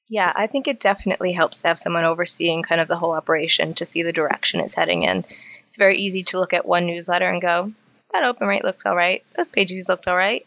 Yeah, 0.09 0.31
I 0.35 0.47
think 0.47 0.69
it 0.69 0.81
definitely 0.81 1.33
helps 1.33 1.63
to 1.63 1.69
have 1.69 1.79
someone 1.79 2.05
overseeing 2.05 2.63
kind 2.63 2.81
of 2.81 2.89
the 2.89 2.97
whole 2.97 3.13
operation 3.13 3.75
to 3.75 3.87
see 3.87 4.03
the 4.03 4.13
direction 4.13 4.61
it's 4.61 4.75
heading 4.75 5.03
in. 5.03 5.25
It's 5.67 5.77
very 5.77 5.97
easy 5.97 6.25
to 6.25 6.39
look 6.39 6.53
at 6.53 6.67
one 6.67 6.87
newsletter 6.87 7.25
and 7.25 7.41
go, 7.41 7.73
that 8.13 8.25
open 8.25 8.47
rate 8.47 8.65
looks 8.65 8.87
all 8.87 8.95
right. 8.95 9.25
Those 9.37 9.49
page 9.49 9.71
views 9.71 9.89
looked 9.89 10.07
all 10.07 10.17
right. 10.17 10.47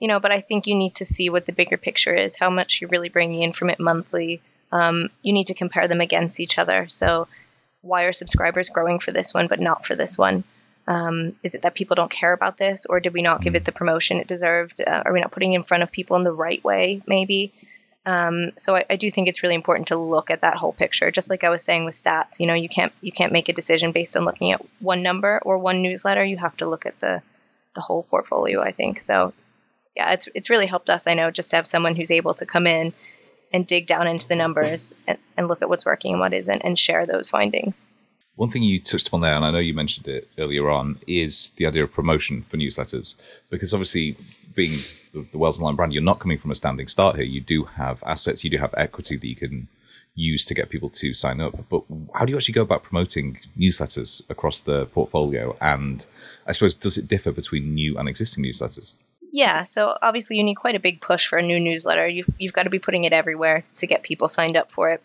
You 0.00 0.08
know, 0.08 0.20
but 0.20 0.32
I 0.32 0.40
think 0.40 0.66
you 0.66 0.74
need 0.74 0.96
to 0.96 1.04
see 1.04 1.28
what 1.28 1.44
the 1.44 1.52
bigger 1.52 1.76
picture 1.76 2.14
is, 2.14 2.38
how 2.38 2.50
much 2.50 2.80
you're 2.80 2.90
really 2.90 3.08
bringing 3.08 3.42
in 3.42 3.52
from 3.52 3.70
it 3.70 3.80
monthly. 3.80 4.40
Um, 4.72 5.10
you 5.22 5.32
need 5.32 5.48
to 5.48 5.54
compare 5.54 5.86
them 5.88 6.00
against 6.00 6.40
each 6.40 6.58
other. 6.58 6.88
So, 6.88 7.28
why 7.82 8.04
are 8.04 8.12
subscribers 8.12 8.70
growing 8.70 8.98
for 8.98 9.12
this 9.12 9.34
one 9.34 9.46
but 9.46 9.60
not 9.60 9.84
for 9.84 9.94
this 9.94 10.16
one? 10.16 10.44
Um, 10.86 11.36
is 11.42 11.54
it 11.54 11.62
that 11.62 11.74
people 11.74 11.94
don't 11.94 12.10
care 12.10 12.32
about 12.32 12.56
this, 12.56 12.86
or 12.86 13.00
did 13.00 13.12
we 13.12 13.22
not 13.22 13.40
give 13.40 13.54
it 13.54 13.64
the 13.64 13.72
promotion 13.72 14.18
it 14.18 14.26
deserved? 14.26 14.80
Uh, 14.80 15.02
are 15.04 15.12
we 15.12 15.20
not 15.20 15.30
putting 15.30 15.52
it 15.52 15.56
in 15.56 15.62
front 15.62 15.82
of 15.82 15.92
people 15.92 16.16
in 16.16 16.24
the 16.24 16.32
right 16.32 16.62
way? 16.64 17.02
Maybe. 17.06 17.52
Um, 18.06 18.52
so 18.56 18.76
I, 18.76 18.84
I 18.90 18.96
do 18.96 19.10
think 19.10 19.28
it's 19.28 19.42
really 19.42 19.54
important 19.54 19.88
to 19.88 19.96
look 19.96 20.30
at 20.30 20.40
that 20.40 20.56
whole 20.56 20.72
picture. 20.72 21.10
Just 21.10 21.30
like 21.30 21.42
I 21.42 21.48
was 21.48 21.64
saying 21.64 21.84
with 21.84 21.94
stats, 21.94 22.38
you 22.38 22.46
know, 22.46 22.54
you 22.54 22.68
can't 22.68 22.92
you 23.00 23.12
can't 23.12 23.32
make 23.32 23.48
a 23.48 23.54
decision 23.54 23.92
based 23.92 24.16
on 24.16 24.24
looking 24.24 24.52
at 24.52 24.64
one 24.80 25.02
number 25.02 25.40
or 25.44 25.58
one 25.58 25.82
newsletter. 25.82 26.24
You 26.24 26.36
have 26.36 26.56
to 26.58 26.68
look 26.68 26.86
at 26.86 27.00
the 27.00 27.22
the 27.74 27.80
whole 27.80 28.02
portfolio. 28.02 28.60
I 28.60 28.72
think 28.72 29.00
so. 29.00 29.32
Yeah, 29.96 30.12
it's 30.12 30.28
it's 30.34 30.50
really 30.50 30.66
helped 30.66 30.90
us. 30.90 31.06
I 31.06 31.14
know 31.14 31.30
just 31.30 31.50
to 31.50 31.56
have 31.56 31.66
someone 31.66 31.94
who's 31.94 32.10
able 32.10 32.34
to 32.34 32.46
come 32.46 32.66
in 32.66 32.92
and 33.52 33.66
dig 33.66 33.86
down 33.86 34.08
into 34.08 34.28
the 34.28 34.36
numbers 34.36 34.94
and, 35.06 35.18
and 35.36 35.48
look 35.48 35.62
at 35.62 35.68
what's 35.68 35.86
working 35.86 36.12
and 36.12 36.20
what 36.20 36.34
isn't, 36.34 36.62
and 36.62 36.78
share 36.78 37.06
those 37.06 37.30
findings. 37.30 37.86
One 38.36 38.50
thing 38.50 38.64
you 38.64 38.80
touched 38.80 39.06
upon 39.06 39.20
there, 39.20 39.34
and 39.36 39.44
I 39.44 39.52
know 39.52 39.58
you 39.58 39.74
mentioned 39.74 40.08
it 40.08 40.28
earlier 40.36 40.68
on, 40.68 40.98
is 41.06 41.50
the 41.50 41.66
idea 41.66 41.84
of 41.84 41.92
promotion 41.92 42.42
for 42.42 42.56
newsletters. 42.56 43.14
Because 43.48 43.72
obviously, 43.72 44.16
being 44.54 44.78
the, 45.12 45.26
the 45.32 45.38
Wales 45.38 45.58
Online 45.58 45.76
brand, 45.76 45.92
you're 45.92 46.02
not 46.02 46.18
coming 46.18 46.38
from 46.38 46.50
a 46.50 46.54
standing 46.54 46.88
start 46.88 47.16
here. 47.16 47.24
You 47.24 47.40
do 47.40 47.64
have 47.64 48.02
assets, 48.06 48.44
you 48.44 48.50
do 48.50 48.58
have 48.58 48.74
equity 48.76 49.16
that 49.16 49.26
you 49.26 49.36
can 49.36 49.68
use 50.14 50.44
to 50.46 50.54
get 50.54 50.70
people 50.70 50.88
to 50.88 51.12
sign 51.12 51.40
up. 51.40 51.52
But 51.68 51.82
how 52.14 52.24
do 52.24 52.30
you 52.30 52.36
actually 52.36 52.54
go 52.54 52.62
about 52.62 52.84
promoting 52.84 53.40
newsletters 53.58 54.28
across 54.30 54.60
the 54.60 54.86
portfolio? 54.86 55.56
And 55.60 56.04
I 56.46 56.52
suppose, 56.52 56.74
does 56.74 56.96
it 56.96 57.08
differ 57.08 57.32
between 57.32 57.74
new 57.74 57.98
and 57.98 58.08
existing 58.08 58.44
newsletters? 58.44 58.94
Yeah, 59.32 59.64
so 59.64 59.96
obviously 60.00 60.36
you 60.36 60.44
need 60.44 60.54
quite 60.54 60.76
a 60.76 60.80
big 60.80 61.00
push 61.00 61.26
for 61.26 61.38
a 61.38 61.42
new 61.42 61.58
newsletter. 61.58 62.06
You've, 62.06 62.28
you've 62.38 62.52
got 62.52 62.64
to 62.64 62.70
be 62.70 62.78
putting 62.78 63.04
it 63.04 63.12
everywhere 63.12 63.64
to 63.78 63.86
get 63.88 64.04
people 64.04 64.28
signed 64.28 64.56
up 64.56 64.70
for 64.70 64.90
it. 64.90 65.02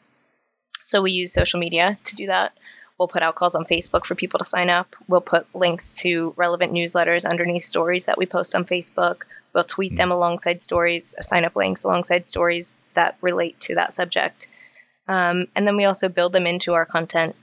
So 0.83 1.01
we 1.01 1.11
use 1.11 1.33
social 1.33 1.59
media 1.59 1.97
to 2.03 2.15
do 2.15 2.27
that. 2.27 2.53
We'll 2.99 3.07
put 3.07 3.23
out 3.23 3.35
calls 3.35 3.55
on 3.55 3.63
Facebook 3.63 4.05
for 4.05 4.13
people 4.13 4.39
to 4.39 4.45
sign 4.45 4.69
up. 4.69 4.93
We'll 5.07 5.21
put 5.21 5.47
links 5.55 6.01
to 6.01 6.33
relevant 6.35 6.73
newsletters 6.73 7.27
underneath 7.27 7.63
stories 7.63 8.07
that 8.07 8.17
we 8.17 8.25
post 8.25 8.55
on 8.55 8.65
Facebook. 8.65 9.23
We'll 9.53 9.63
tweet 9.63 9.95
them 9.95 10.11
alongside 10.11 10.61
stories, 10.61 11.15
sign 11.21 11.45
up 11.45 11.55
links 11.55 11.85
alongside 11.85 12.25
stories 12.25 12.75
that 12.95 13.17
relate 13.21 13.57
to 13.61 13.75
that 13.75 13.93
subject. 13.93 14.47
Um, 15.07 15.47
and 15.55 15.65
then 15.65 15.77
we 15.77 15.85
also 15.85 16.09
build 16.09 16.33
them 16.33 16.45
into 16.45 16.73
our 16.73 16.85
content 16.85 17.35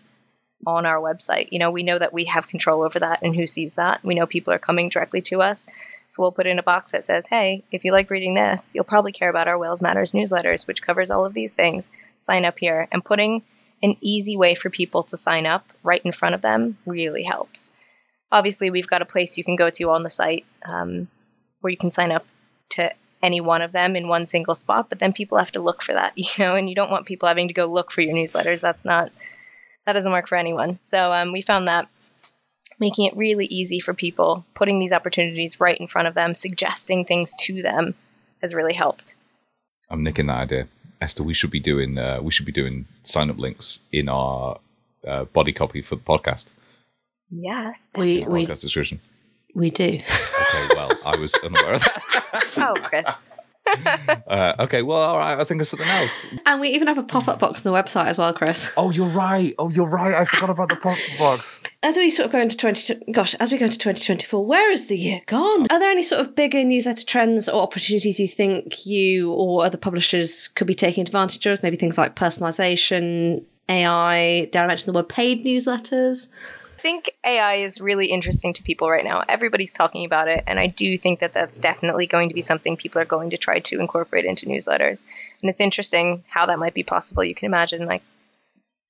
on 0.67 0.85
our 0.85 0.99
website. 0.99 1.49
You 1.53 1.59
know, 1.59 1.71
we 1.71 1.83
know 1.83 1.99
that 1.99 2.13
we 2.13 2.27
have 2.27 2.49
control 2.49 2.83
over 2.83 2.99
that 2.99 3.23
and 3.23 3.35
who 3.35 3.47
sees 3.47 3.77
that. 3.77 4.05
We 4.05 4.15
know 4.15 4.27
people 4.27 4.53
are 4.53 4.59
coming 4.59 4.91
directly 4.91 5.23
to 5.23 5.41
us. 5.41 5.67
So 6.07 6.23
we'll 6.23 6.33
put 6.33 6.47
in 6.47 6.59
a 6.59 6.63
box 6.63 6.93
that 6.93 7.03
says, 7.03 7.27
hey, 7.27 7.65
if 7.73 7.85
you 7.85 7.93
like 7.93 8.11
reading 8.11 8.35
this, 8.35 8.75
you'll 8.75 8.85
probably 8.85 9.13
care 9.13 9.31
about 9.31 9.49
our 9.49 9.59
Wales 9.59 9.83
Matters 9.83 10.13
newsletters, 10.13 10.67
which 10.67 10.83
covers 10.83 11.11
all 11.11 11.25
of 11.25 11.35
these 11.35 11.55
things. 11.55 11.91
Sign 12.19 12.45
up 12.45 12.59
here. 12.59 12.89
And 12.93 13.05
putting 13.05 13.43
an 13.83 13.97
easy 14.01 14.37
way 14.37 14.55
for 14.55 14.71
people 14.71 15.05
to 15.05 15.17
sign 15.17 15.47
up 15.47 15.71
right 15.83 16.03
in 16.05 16.13
front 16.13 16.35
of 16.35 16.43
them 16.43 16.77
really 16.87 17.23
helps. 17.23 17.73
Obviously, 18.33 18.71
we've 18.71 18.89
got 18.89 19.03
a 19.03 19.07
place 19.07 19.39
you 19.39 19.45
can 19.45 19.57
go 19.57 19.71
to 19.71 19.91
on 19.91 20.03
the 20.03 20.11
site 20.11 20.45
um, 20.65 21.09
where 21.61 21.71
you 21.71 21.77
can 21.77 21.91
sign 21.91 22.11
up 22.11 22.27
to 22.71 22.93
any 23.23 23.41
one 23.41 23.63
of 23.63 23.73
them 23.73 23.97
in 23.97 24.09
one 24.09 24.27
single 24.27 24.55
spot, 24.55 24.89
but 24.89 24.99
then 24.99 25.13
people 25.13 25.39
have 25.39 25.53
to 25.53 25.61
look 25.61 25.83
for 25.83 25.93
that, 25.93 26.13
you 26.17 26.29
know, 26.39 26.57
and 26.57 26.69
you 26.69 26.75
don't 26.75 26.91
want 26.91 27.07
people 27.07 27.29
having 27.29 27.49
to 27.49 27.55
go 27.55 27.67
look 27.67 27.93
for 27.93 28.01
your 28.01 28.15
newsletters. 28.15 28.61
That's 28.61 28.85
not 28.85 29.11
that 29.87 29.93
doesn't 29.93 30.13
work 30.13 30.27
for 30.27 30.37
anyone. 30.37 30.79
So 30.81 31.13
um, 31.13 31.33
we 31.33 31.43
found 31.43 31.69
that 31.69 31.89
making 32.79 33.07
it 33.07 33.17
really 33.17 33.47
easy 33.47 33.81
for 33.81 33.95
people, 33.95 34.45
putting 34.55 34.79
these 34.79 34.93
opportunities 34.93 35.61
right 35.61 35.79
in 35.79 35.87
front 35.87 36.09
of 36.09 36.15
them, 36.15 36.35
suggesting 36.35 37.05
things 37.05 37.35
to 37.41 37.63
them, 37.63 37.95
has 38.41 38.55
really 38.55 38.75
helped. 38.75 39.17
I'm 39.89 40.03
nicking 40.03 40.27
that 40.27 40.39
idea, 40.39 40.69
Esther. 41.01 41.23
We 41.23 41.35
should 41.35 41.51
be 41.51 41.61
doing 41.61 41.99
uh, 41.99 42.21
we 42.23 42.33
should 42.33 42.47
be 42.47 42.53
doing 42.53 42.87
sign 43.03 43.31
up 43.31 43.39
links 43.39 43.81
in 43.93 44.09
our 44.09 44.59
uh, 45.07 45.25
body 45.25 45.53
copy 45.53 45.83
for 45.83 45.97
the 45.97 46.03
podcast. 46.03 46.53
Yes. 47.31 47.91
We 47.97 48.25
Our 48.25 48.31
we 48.31 48.47
podcast 48.47 48.63
description. 48.63 49.01
we 49.55 49.71
do. 49.71 49.85
Okay, 49.85 50.69
well, 50.75 50.93
I 51.05 51.17
was 51.17 51.35
unaware 51.37 51.75
of 51.75 51.81
that. 51.85 52.53
oh, 52.59 52.75
Chris. 52.83 53.05
Uh, 54.27 54.55
okay, 54.59 54.83
well, 54.83 54.99
all 54.99 55.19
right. 55.19 55.39
I 55.39 55.45
think 55.45 55.61
of 55.61 55.69
something 55.69 55.89
else. 55.89 56.27
And 56.47 56.61
we 56.61 56.71
even 56.71 56.89
have 56.89 56.99
a 56.99 57.03
pop 57.05 57.29
up 57.29 57.39
box 57.39 57.65
on 57.65 57.73
the 57.73 57.79
website 57.79 58.07
as 58.07 58.19
well, 58.19 58.33
Chris. 58.33 58.69
Oh, 58.77 58.91
you're 58.91 59.07
right. 59.07 59.55
Oh, 59.57 59.69
you're 59.71 59.87
right. 59.87 60.15
I 60.15 60.25
forgot 60.25 60.51
about 60.51 60.69
the 60.69 60.77
pop 60.77 60.95
up 60.95 60.99
box. 61.19 61.63
As 61.85 61.97
we 61.97 62.11
sort 62.11 62.27
of 62.27 62.33
go 62.33 62.41
into 62.41 62.57
20, 62.57 63.13
gosh, 63.13 63.35
as 63.35 63.53
we 63.53 63.59
go 63.59 63.67
into 63.67 63.79
2024, 63.79 64.45
where 64.45 64.73
is 64.73 64.87
the 64.87 64.99
year 64.99 65.21
gone? 65.27 65.69
Are 65.71 65.79
there 65.79 65.91
any 65.91 66.03
sort 66.03 66.21
of 66.21 66.35
bigger 66.35 66.65
newsletter 66.65 67.07
trends 67.07 67.49
or 67.49 67.63
opportunities 67.63 68.19
you 68.19 68.27
think 68.27 68.85
you 68.85 69.33
or 69.33 69.65
other 69.65 69.79
publishers 69.79 70.49
could 70.49 70.67
be 70.67 70.75
taking 70.75 71.03
advantage 71.03 71.47
of? 71.47 71.63
Maybe 71.63 71.77
things 71.77 71.97
like 71.97 72.17
personalization, 72.17 73.45
AI, 73.69 74.47
dare 74.47 74.65
I 74.65 74.67
mention 74.67 74.93
the 74.93 74.97
word 74.97 75.09
paid 75.09 75.45
newsletters? 75.45 76.29
I 76.87 76.89
think 76.89 77.11
AI 77.25 77.55
is 77.57 77.81
really 77.81 78.07
interesting 78.07 78.53
to 78.53 78.63
people 78.63 78.89
right 78.89 79.05
now. 79.05 79.21
Everybody's 79.29 79.75
talking 79.75 80.07
about 80.07 80.29
it, 80.29 80.45
and 80.47 80.57
I 80.57 80.69
do 80.69 80.97
think 80.97 81.19
that 81.19 81.33
that's 81.33 81.59
definitely 81.59 82.07
going 82.07 82.29
to 82.29 82.35
be 82.37 82.43
something 82.43 82.77
people 82.77 83.03
are 83.03 83.07
going 83.07 83.31
to 83.31 83.37
try 83.37 83.59
to 83.59 83.81
incorporate 83.81 84.25
into 84.25 84.47
newsletters. 84.47 85.05
And 85.43 85.51
it's 85.51 85.59
interesting 85.59 86.23
how 86.29 86.47
that 86.47 86.61
might 86.61 86.75
be 86.75 86.85
possible. 86.85 87.25
You 87.25 87.35
can 87.35 87.47
imagine, 87.47 87.87
like, 87.87 88.03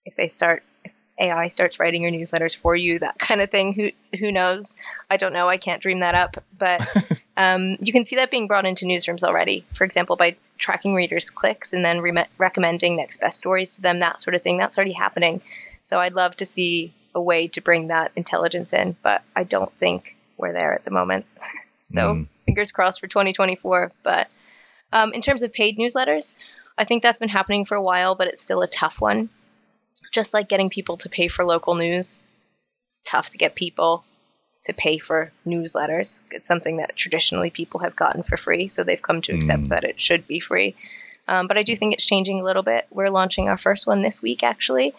if 0.04 0.14
they 0.14 0.28
start, 0.28 0.62
if 0.85 0.92
AI 1.18 1.46
starts 1.46 1.80
writing 1.80 2.02
your 2.02 2.12
newsletters 2.12 2.54
for 2.54 2.76
you, 2.76 2.98
that 2.98 3.18
kind 3.18 3.40
of 3.40 3.50
thing. 3.50 3.72
Who 3.72 3.92
who 4.18 4.30
knows? 4.30 4.76
I 5.09 5.16
don't 5.16 5.32
know. 5.32 5.48
I 5.48 5.56
can't 5.56 5.80
dream 5.80 6.00
that 6.00 6.14
up, 6.14 6.44
but 6.59 6.87
um, 7.38 7.78
you 7.80 7.94
can 7.94 8.04
see 8.04 8.16
that 8.16 8.30
being 8.30 8.46
brought 8.46 8.66
into 8.66 8.85
newsrooms 8.85 9.24
already. 9.24 9.64
For 9.72 9.85
example, 9.85 10.16
by 10.16 10.37
tracking 10.59 10.92
readers' 10.92 11.30
clicks 11.30 11.72
and 11.72 11.82
then 11.82 12.00
re- 12.00 12.26
recommending 12.37 12.96
next 12.96 13.22
best 13.22 13.38
stories 13.38 13.76
to 13.76 13.80
them, 13.80 14.00
that 14.00 14.20
sort 14.20 14.35
of 14.35 14.42
thing. 14.42 14.59
That's 14.59 14.76
already 14.76 14.92
happening. 14.92 15.40
So 15.80 15.98
I'd 15.98 16.12
love 16.12 16.37
to 16.37 16.44
see 16.44 16.92
a 17.16 17.20
way 17.20 17.48
to 17.48 17.61
bring 17.61 17.88
that 17.88 18.12
intelligence 18.14 18.72
in, 18.72 18.94
but 19.02 19.22
I 19.35 19.42
don't 19.42 19.72
think 19.79 20.16
we're 20.37 20.52
there 20.52 20.72
at 20.74 20.85
the 20.85 20.90
moment. 20.92 21.24
so 21.83 22.14
Mm. 22.14 22.29
fingers 22.44 22.70
crossed 22.70 23.00
for 23.00 23.09
2024. 23.09 23.90
But 24.05 24.29
um, 24.92 25.12
in 25.14 25.22
terms 25.22 25.42
of 25.42 25.52
paid 25.52 25.79
newsletters, 25.79 26.37
I 26.79 26.85
think 26.85 27.02
that's 27.02 27.18
been 27.18 27.29
happening 27.31 27.64
for 27.64 27.74
a 27.74 27.83
while, 27.83 28.14
but 28.14 28.29
it's 28.29 28.40
still 28.40 28.61
a 28.62 28.68
tough 28.68 29.00
one. 29.00 29.31
Just 30.12 30.35
like 30.35 30.48
getting 30.48 30.70
people 30.70 30.98
to 30.98 31.09
pay 31.09 31.29
for 31.29 31.44
local 31.44 31.74
news, 31.74 32.22
it's 32.88 33.00
tough 33.00 33.31
to 33.31 33.38
get 33.38 33.55
people 33.55 34.05
to 34.64 34.74
pay 34.74 34.98
for 34.98 35.33
newsletters. 35.46 36.22
It's 36.33 36.46
something 36.46 36.76
that 36.79 36.96
traditionally 36.96 37.50
people 37.50 37.81
have 37.81 37.96
gotten 37.96 38.22
for 38.24 38.37
free, 38.37 38.68
so 38.68 38.85
they've 38.85 39.00
come 39.00 39.22
to 39.22 39.35
accept 39.35 39.64
Mm. 39.64 39.68
that 39.68 39.85
it 39.85 40.00
should 40.02 40.26
be 40.26 40.38
free. 40.40 40.74
Um, 41.29 41.48
but 41.48 41.57
I 41.57 41.62
do 41.62 41.74
think 41.74 41.94
it's 41.94 42.07
changing 42.07 42.40
a 42.40 42.44
little 42.44 42.62
bit. 42.62 42.87
We're 42.90 43.11
launching 43.11 43.48
our 43.48 43.59
first 43.59 43.87
one 43.87 44.02
this 44.02 44.22
week, 44.22 44.42
actually, 44.42 44.94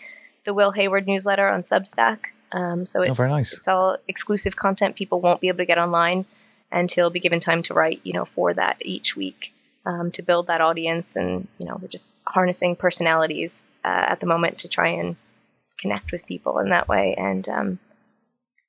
the 0.48 0.54
Will 0.54 0.72
Hayward 0.72 1.06
newsletter 1.06 1.46
on 1.46 1.62
Substack. 1.62 2.28
Um, 2.54 2.86
so 2.86 3.02
it's 3.02 3.18
very 3.18 3.32
nice. 3.32 3.52
it's 3.52 3.68
all 3.68 3.98
exclusive 4.08 4.56
content 4.56 4.96
people 4.96 5.20
won't 5.20 5.42
be 5.42 5.50
able 5.50 5.58
to 5.58 5.66
get 5.66 5.78
online, 5.78 6.26
and 6.72 6.90
he'll 6.90 7.10
be 7.10 7.20
given 7.20 7.42
time 7.42 7.62
to 7.64 7.74
write, 7.74 8.00
you 8.04 8.14
know, 8.14 8.24
for 8.24 8.54
that 8.54 8.78
each 8.82 9.18
week 9.18 9.54
um, 9.86 10.10
to 10.12 10.22
build 10.22 10.48
that 10.48 10.62
audience. 10.62 11.18
And 11.18 11.50
you 11.60 11.66
know, 11.66 11.78
we're 11.80 11.90
just 11.90 12.14
harnessing 12.26 12.78
personalities 12.78 13.68
uh, 13.84 14.06
at 14.12 14.22
the 14.22 14.26
moment 14.26 14.60
to 14.60 14.70
try 14.70 14.90
and 15.02 15.18
connect 15.78 16.14
with 16.14 16.26
people 16.26 16.60
in 16.60 16.70
that 16.70 16.88
way. 16.88 17.14
And 17.18 17.48
um, 17.50 17.80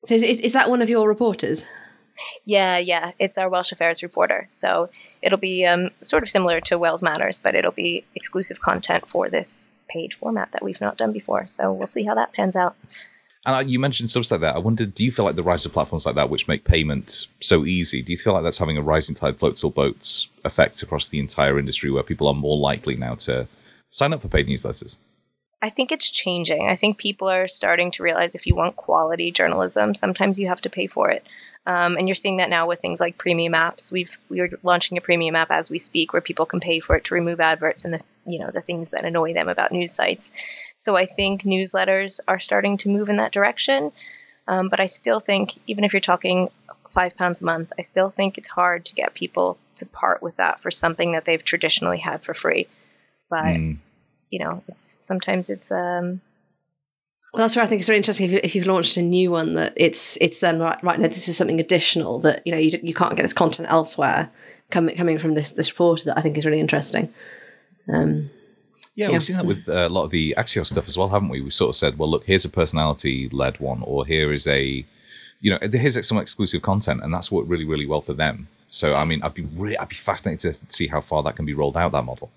So 0.04 0.16
is, 0.16 0.24
is, 0.24 0.40
is 0.40 0.52
that 0.54 0.68
one 0.68 0.82
of 0.82 0.90
your 0.90 1.06
reporters? 1.06 1.64
yeah, 2.44 2.78
yeah, 2.78 3.12
it's 3.20 3.38
our 3.38 3.48
Welsh 3.48 3.70
Affairs 3.70 4.02
reporter. 4.02 4.46
So 4.48 4.90
it'll 5.22 5.38
be 5.38 5.64
um, 5.64 5.90
sort 6.00 6.24
of 6.24 6.28
similar 6.28 6.60
to 6.62 6.76
Wales 6.76 7.04
Matters, 7.04 7.38
but 7.38 7.54
it'll 7.54 7.70
be 7.70 8.04
exclusive 8.16 8.60
content 8.60 9.08
for 9.08 9.28
this 9.28 9.68
paid 9.88 10.14
format 10.14 10.52
that 10.52 10.62
we've 10.62 10.80
not 10.80 10.96
done 10.96 11.12
before. 11.12 11.46
So 11.46 11.72
we'll 11.72 11.86
see 11.86 12.04
how 12.04 12.14
that 12.14 12.32
pans 12.32 12.56
out. 12.56 12.76
And 13.46 13.56
uh, 13.56 13.60
you 13.60 13.78
mentioned 13.78 14.10
stuff 14.10 14.30
like 14.30 14.40
that. 14.40 14.56
I 14.56 14.58
wondered, 14.58 14.94
do 14.94 15.04
you 15.04 15.12
feel 15.12 15.24
like 15.24 15.36
the 15.36 15.42
rise 15.42 15.64
of 15.64 15.72
platforms 15.72 16.04
like 16.04 16.16
that, 16.16 16.28
which 16.28 16.48
make 16.48 16.64
payment 16.64 17.28
so 17.40 17.64
easy, 17.64 18.02
do 18.02 18.12
you 18.12 18.18
feel 18.18 18.34
like 18.34 18.42
that's 18.42 18.58
having 18.58 18.76
a 18.76 18.82
rising 18.82 19.14
tide 19.14 19.38
floats 19.38 19.64
all 19.64 19.70
boats 19.70 20.28
effect 20.44 20.82
across 20.82 21.08
the 21.08 21.18
entire 21.18 21.58
industry 21.58 21.90
where 21.90 22.02
people 22.02 22.28
are 22.28 22.34
more 22.34 22.58
likely 22.58 22.96
now 22.96 23.14
to 23.14 23.48
sign 23.88 24.12
up 24.12 24.20
for 24.20 24.28
paid 24.28 24.48
newsletters? 24.48 24.98
I 25.62 25.70
think 25.70 25.92
it's 25.92 26.10
changing. 26.10 26.68
I 26.68 26.76
think 26.76 26.98
people 26.98 27.28
are 27.28 27.48
starting 27.48 27.90
to 27.92 28.02
realize 28.02 28.34
if 28.34 28.46
you 28.46 28.54
want 28.54 28.76
quality 28.76 29.30
journalism, 29.32 29.94
sometimes 29.94 30.38
you 30.38 30.48
have 30.48 30.60
to 30.60 30.70
pay 30.70 30.86
for 30.86 31.10
it. 31.10 31.26
Um, 31.68 31.98
and 31.98 32.08
you're 32.08 32.14
seeing 32.14 32.38
that 32.38 32.48
now 32.48 32.66
with 32.66 32.80
things 32.80 32.98
like 32.98 33.18
premium 33.18 33.52
apps. 33.52 33.92
We've 33.92 34.16
we 34.30 34.40
are 34.40 34.48
launching 34.62 34.96
a 34.96 35.02
premium 35.02 35.36
app 35.36 35.50
as 35.50 35.70
we 35.70 35.78
speak, 35.78 36.14
where 36.14 36.22
people 36.22 36.46
can 36.46 36.60
pay 36.60 36.80
for 36.80 36.96
it 36.96 37.04
to 37.04 37.14
remove 37.14 37.40
adverts 37.40 37.84
and 37.84 37.92
the 37.92 38.00
you 38.24 38.38
know 38.38 38.50
the 38.50 38.62
things 38.62 38.90
that 38.90 39.04
annoy 39.04 39.34
them 39.34 39.50
about 39.50 39.70
news 39.70 39.92
sites. 39.92 40.32
So 40.78 40.96
I 40.96 41.04
think 41.04 41.42
newsletters 41.42 42.20
are 42.26 42.38
starting 42.38 42.78
to 42.78 42.88
move 42.88 43.10
in 43.10 43.16
that 43.18 43.32
direction. 43.32 43.92
Um, 44.46 44.70
but 44.70 44.80
I 44.80 44.86
still 44.86 45.20
think, 45.20 45.58
even 45.66 45.84
if 45.84 45.92
you're 45.92 46.00
talking 46.00 46.48
five 46.92 47.14
pounds 47.16 47.42
a 47.42 47.44
month, 47.44 47.70
I 47.78 47.82
still 47.82 48.08
think 48.08 48.38
it's 48.38 48.48
hard 48.48 48.86
to 48.86 48.94
get 48.94 49.12
people 49.12 49.58
to 49.74 49.84
part 49.84 50.22
with 50.22 50.36
that 50.36 50.60
for 50.60 50.70
something 50.70 51.12
that 51.12 51.26
they've 51.26 51.44
traditionally 51.44 51.98
had 51.98 52.22
for 52.22 52.32
free. 52.32 52.66
But 53.28 53.56
Mm. 53.56 53.76
you 54.30 54.38
know, 54.38 54.62
it's 54.68 54.96
sometimes 55.02 55.50
it's 55.50 55.70
um 55.70 56.22
Well, 57.32 57.42
that's 57.42 57.54
where 57.56 57.64
I 57.64 57.68
think 57.68 57.80
it's 57.80 57.88
really 57.88 57.98
interesting 57.98 58.26
if, 58.26 58.32
you, 58.32 58.40
if 58.42 58.54
you've 58.54 58.66
launched 58.66 58.96
a 58.96 59.02
new 59.02 59.30
one 59.30 59.54
that 59.54 59.74
it's 59.76 60.16
it's 60.20 60.40
then 60.40 60.58
right 60.60 60.82
right 60.82 60.98
now 60.98 61.08
this 61.08 61.28
is 61.28 61.36
something 61.36 61.60
additional 61.60 62.18
that 62.20 62.42
you 62.46 62.52
know 62.52 62.58
you, 62.58 62.70
you 62.82 62.94
can't 62.94 63.16
get 63.16 63.22
this 63.22 63.34
content 63.34 63.68
elsewhere 63.70 64.30
coming 64.70 64.96
coming 64.96 65.18
from 65.18 65.34
this 65.34 65.52
this 65.52 65.70
reporter 65.70 66.06
that 66.06 66.18
I 66.18 66.22
think 66.22 66.38
is 66.38 66.46
really 66.46 66.60
interesting. 66.60 67.12
Um, 67.92 68.30
Yeah, 68.94 69.06
Yeah. 69.06 69.12
we've 69.12 69.22
seen 69.22 69.36
that 69.36 69.46
with 69.46 69.68
uh, 69.68 69.86
a 69.86 69.88
lot 69.88 70.04
of 70.04 70.10
the 70.10 70.34
Axios 70.36 70.66
stuff 70.68 70.88
as 70.88 70.96
well, 70.98 71.08
haven't 71.08 71.28
we? 71.28 71.40
We 71.40 71.50
sort 71.50 71.68
of 71.68 71.76
said, 71.76 71.98
well, 71.98 72.10
look, 72.10 72.24
here's 72.24 72.44
a 72.44 72.48
personality 72.48 73.28
led 73.30 73.60
one, 73.60 73.82
or 73.82 74.04
here 74.04 74.32
is 74.32 74.46
a, 74.46 74.84
you 75.40 75.50
know, 75.50 75.58
here's 75.62 76.06
some 76.06 76.18
exclusive 76.18 76.62
content, 76.62 77.02
and 77.02 77.14
that's 77.14 77.30
worked 77.30 77.48
really, 77.48 77.64
really 77.66 77.86
well 77.86 78.00
for 78.00 78.14
them. 78.14 78.48
So, 78.68 78.94
I 78.94 79.04
mean, 79.04 79.22
I'd 79.22 79.34
be 79.34 79.46
really, 79.54 79.78
I'd 79.78 79.88
be 79.88 79.94
fascinated 79.94 80.56
to 80.56 80.74
see 80.74 80.88
how 80.88 81.00
far 81.00 81.22
that 81.22 81.36
can 81.36 81.46
be 81.46 81.54
rolled 81.54 81.76
out. 81.76 81.92
That 81.92 82.04
model. 82.04 82.30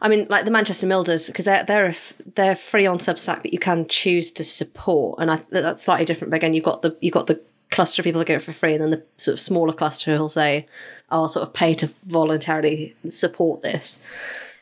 I 0.00 0.08
mean, 0.08 0.26
like 0.28 0.44
the 0.44 0.50
Manchester 0.50 0.86
Milders 0.86 1.26
because 1.26 1.44
they're 1.44 1.64
they're 1.64 1.94
they're 2.34 2.54
free 2.54 2.86
on 2.86 2.98
Substack, 2.98 3.42
but 3.42 3.52
you 3.52 3.58
can 3.58 3.86
choose 3.88 4.30
to 4.32 4.44
support, 4.44 5.18
and 5.20 5.30
I, 5.30 5.40
that's 5.50 5.82
slightly 5.82 6.04
different. 6.04 6.30
But 6.30 6.36
again, 6.36 6.54
you've 6.54 6.64
got 6.64 6.82
the 6.82 6.96
you've 7.00 7.14
got 7.14 7.26
the 7.26 7.40
cluster 7.70 8.00
of 8.00 8.04
people 8.04 8.18
that 8.20 8.26
get 8.26 8.36
it 8.36 8.44
for 8.44 8.52
free, 8.52 8.74
and 8.74 8.82
then 8.82 8.90
the 8.90 9.02
sort 9.16 9.34
of 9.34 9.40
smaller 9.40 9.72
cluster 9.72 10.16
who'll 10.16 10.28
say, 10.28 10.66
oh, 11.10 11.22
"I'll 11.22 11.28
sort 11.28 11.46
of 11.46 11.54
pay 11.54 11.74
to 11.74 11.90
voluntarily 12.04 12.94
support 13.06 13.62
this." 13.62 14.00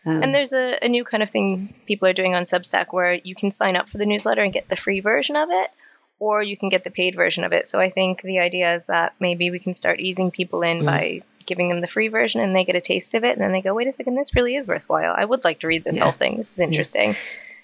and 0.07 0.35
there's 0.35 0.53
a, 0.53 0.79
a 0.83 0.89
new 0.89 1.03
kind 1.03 1.23
of 1.23 1.31
thing 1.31 1.75
people 1.87 2.07
are 2.07 2.13
doing 2.13 2.35
on 2.35 2.43
Substack 2.43 2.89
where 2.91 3.15
you 3.15 3.35
can 3.35 3.51
sign 3.51 3.75
up 3.75 3.89
for 3.89 3.97
the 3.97 4.05
newsletter 4.05 4.43
and 4.43 4.53
get 4.53 4.69
the 4.69 4.77
free 4.77 5.01
version 5.01 5.35
of 5.35 5.49
it, 5.51 5.71
or 6.19 6.43
you 6.43 6.57
can 6.57 6.69
get 6.69 6.85
the 6.85 6.91
paid 6.91 7.15
version 7.15 7.45
of 7.45 7.53
it. 7.53 7.67
So 7.67 7.79
I 7.79 7.91
think 7.91 8.23
the 8.23 8.39
idea 8.39 8.75
is 8.75 8.87
that 8.87 9.15
maybe 9.19 9.51
we 9.51 9.59
can 9.59 9.73
start 9.73 10.01
easing 10.01 10.31
people 10.31 10.63
in 10.63 10.81
mm. 10.81 10.87
by 10.87 11.23
giving 11.47 11.69
them 11.69 11.81
the 11.81 11.87
free 11.87 12.09
version 12.09 12.41
and 12.41 12.55
they 12.55 12.65
get 12.65 12.77
a 12.77 12.81
taste 12.81 13.15
of 13.15 13.25
it 13.25 13.33
and 13.33 13.41
then 13.41 13.53
they 13.53 13.63
go, 13.63 13.75
wait 13.75 13.87
a 13.89 13.93
second, 13.93 14.15
this 14.17 14.35
really 14.35 14.57
is 14.57 14.67
worthwhile. 14.69 15.15
I 15.17 15.25
would 15.25 15.45
like 15.45 15.61
to 15.61 15.67
read 15.67 15.85
this 15.85 15.97
Yeah. 15.97 16.05
whole 16.05 16.13
thing. 16.13 16.37
This 16.37 16.53
is 16.53 16.61
interesting. 16.61 17.17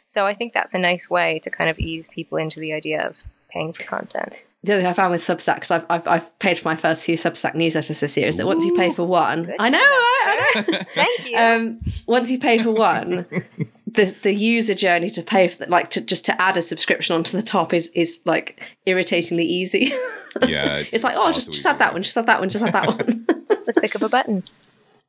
So 0.06 0.26
I 0.26 0.34
think 0.34 0.52
that's 0.52 0.74
a 0.74 0.78
nice 0.78 1.08
way 1.08 1.38
to 1.44 1.50
kind 1.50 1.70
of 1.70 1.78
ease 1.78 2.08
people 2.08 2.38
into 2.38 2.58
the 2.60 2.72
idea 2.72 3.06
of 3.06 3.16
paying 3.48 3.72
for 3.72 3.82
content. 3.84 4.44
The 4.62 4.72
other 4.72 4.82
thing 4.82 4.88
I 4.90 4.92
found 4.92 5.12
with 5.12 5.22
Substack, 5.22 5.54
because 5.54 5.70
I've, 5.70 5.86
I've 5.88 6.06
I've 6.06 6.38
paid 6.38 6.58
for 6.58 6.68
my 6.68 6.76
first 6.76 7.04
few 7.04 7.14
Substack 7.16 7.54
newsletters 7.54 7.98
this 8.00 8.14
year, 8.16 8.28
is 8.28 8.36
that 8.36 8.46
once 8.46 8.62
you 8.66 8.74
pay 8.74 8.92
for 8.92 9.04
one, 9.04 9.50
I 9.58 9.70
know, 9.70 9.78
I, 9.78 10.52
I 10.56 10.60
know. 10.70 10.78
Thank 10.94 11.26
you. 11.26 11.36
um, 11.38 11.80
once 12.06 12.30
you 12.30 12.38
pay 12.38 12.58
for 12.58 12.70
one, 12.72 13.24
the 13.94 14.04
the 14.22 14.34
user 14.34 14.74
journey 14.74 15.10
to 15.10 15.22
pay 15.22 15.48
for 15.48 15.58
that, 15.58 15.70
like 15.70 15.90
to 15.90 16.00
just 16.00 16.24
to 16.26 16.40
add 16.40 16.56
a 16.56 16.62
subscription 16.62 17.14
onto 17.14 17.36
the 17.36 17.42
top 17.42 17.72
is 17.72 17.88
is 17.94 18.20
like 18.24 18.62
irritatingly 18.86 19.44
easy. 19.44 19.92
Yeah, 20.46 20.76
it's, 20.76 21.02
like, 21.02 21.16
oh, 21.18 21.32
just 21.32 21.52
just 21.52 21.66
add 21.66 21.80
that 21.80 21.92
one, 21.92 22.04
just 22.04 22.16
add 22.16 22.28
that 22.28 22.38
one, 22.38 22.48
just 22.48 22.64
add 22.64 22.72
that 22.72 22.86
one. 22.86 23.26
it's 23.50 23.64
the 23.64 23.72
click 23.72 23.96
of 23.96 24.02
a 24.04 24.08
button. 24.08 24.44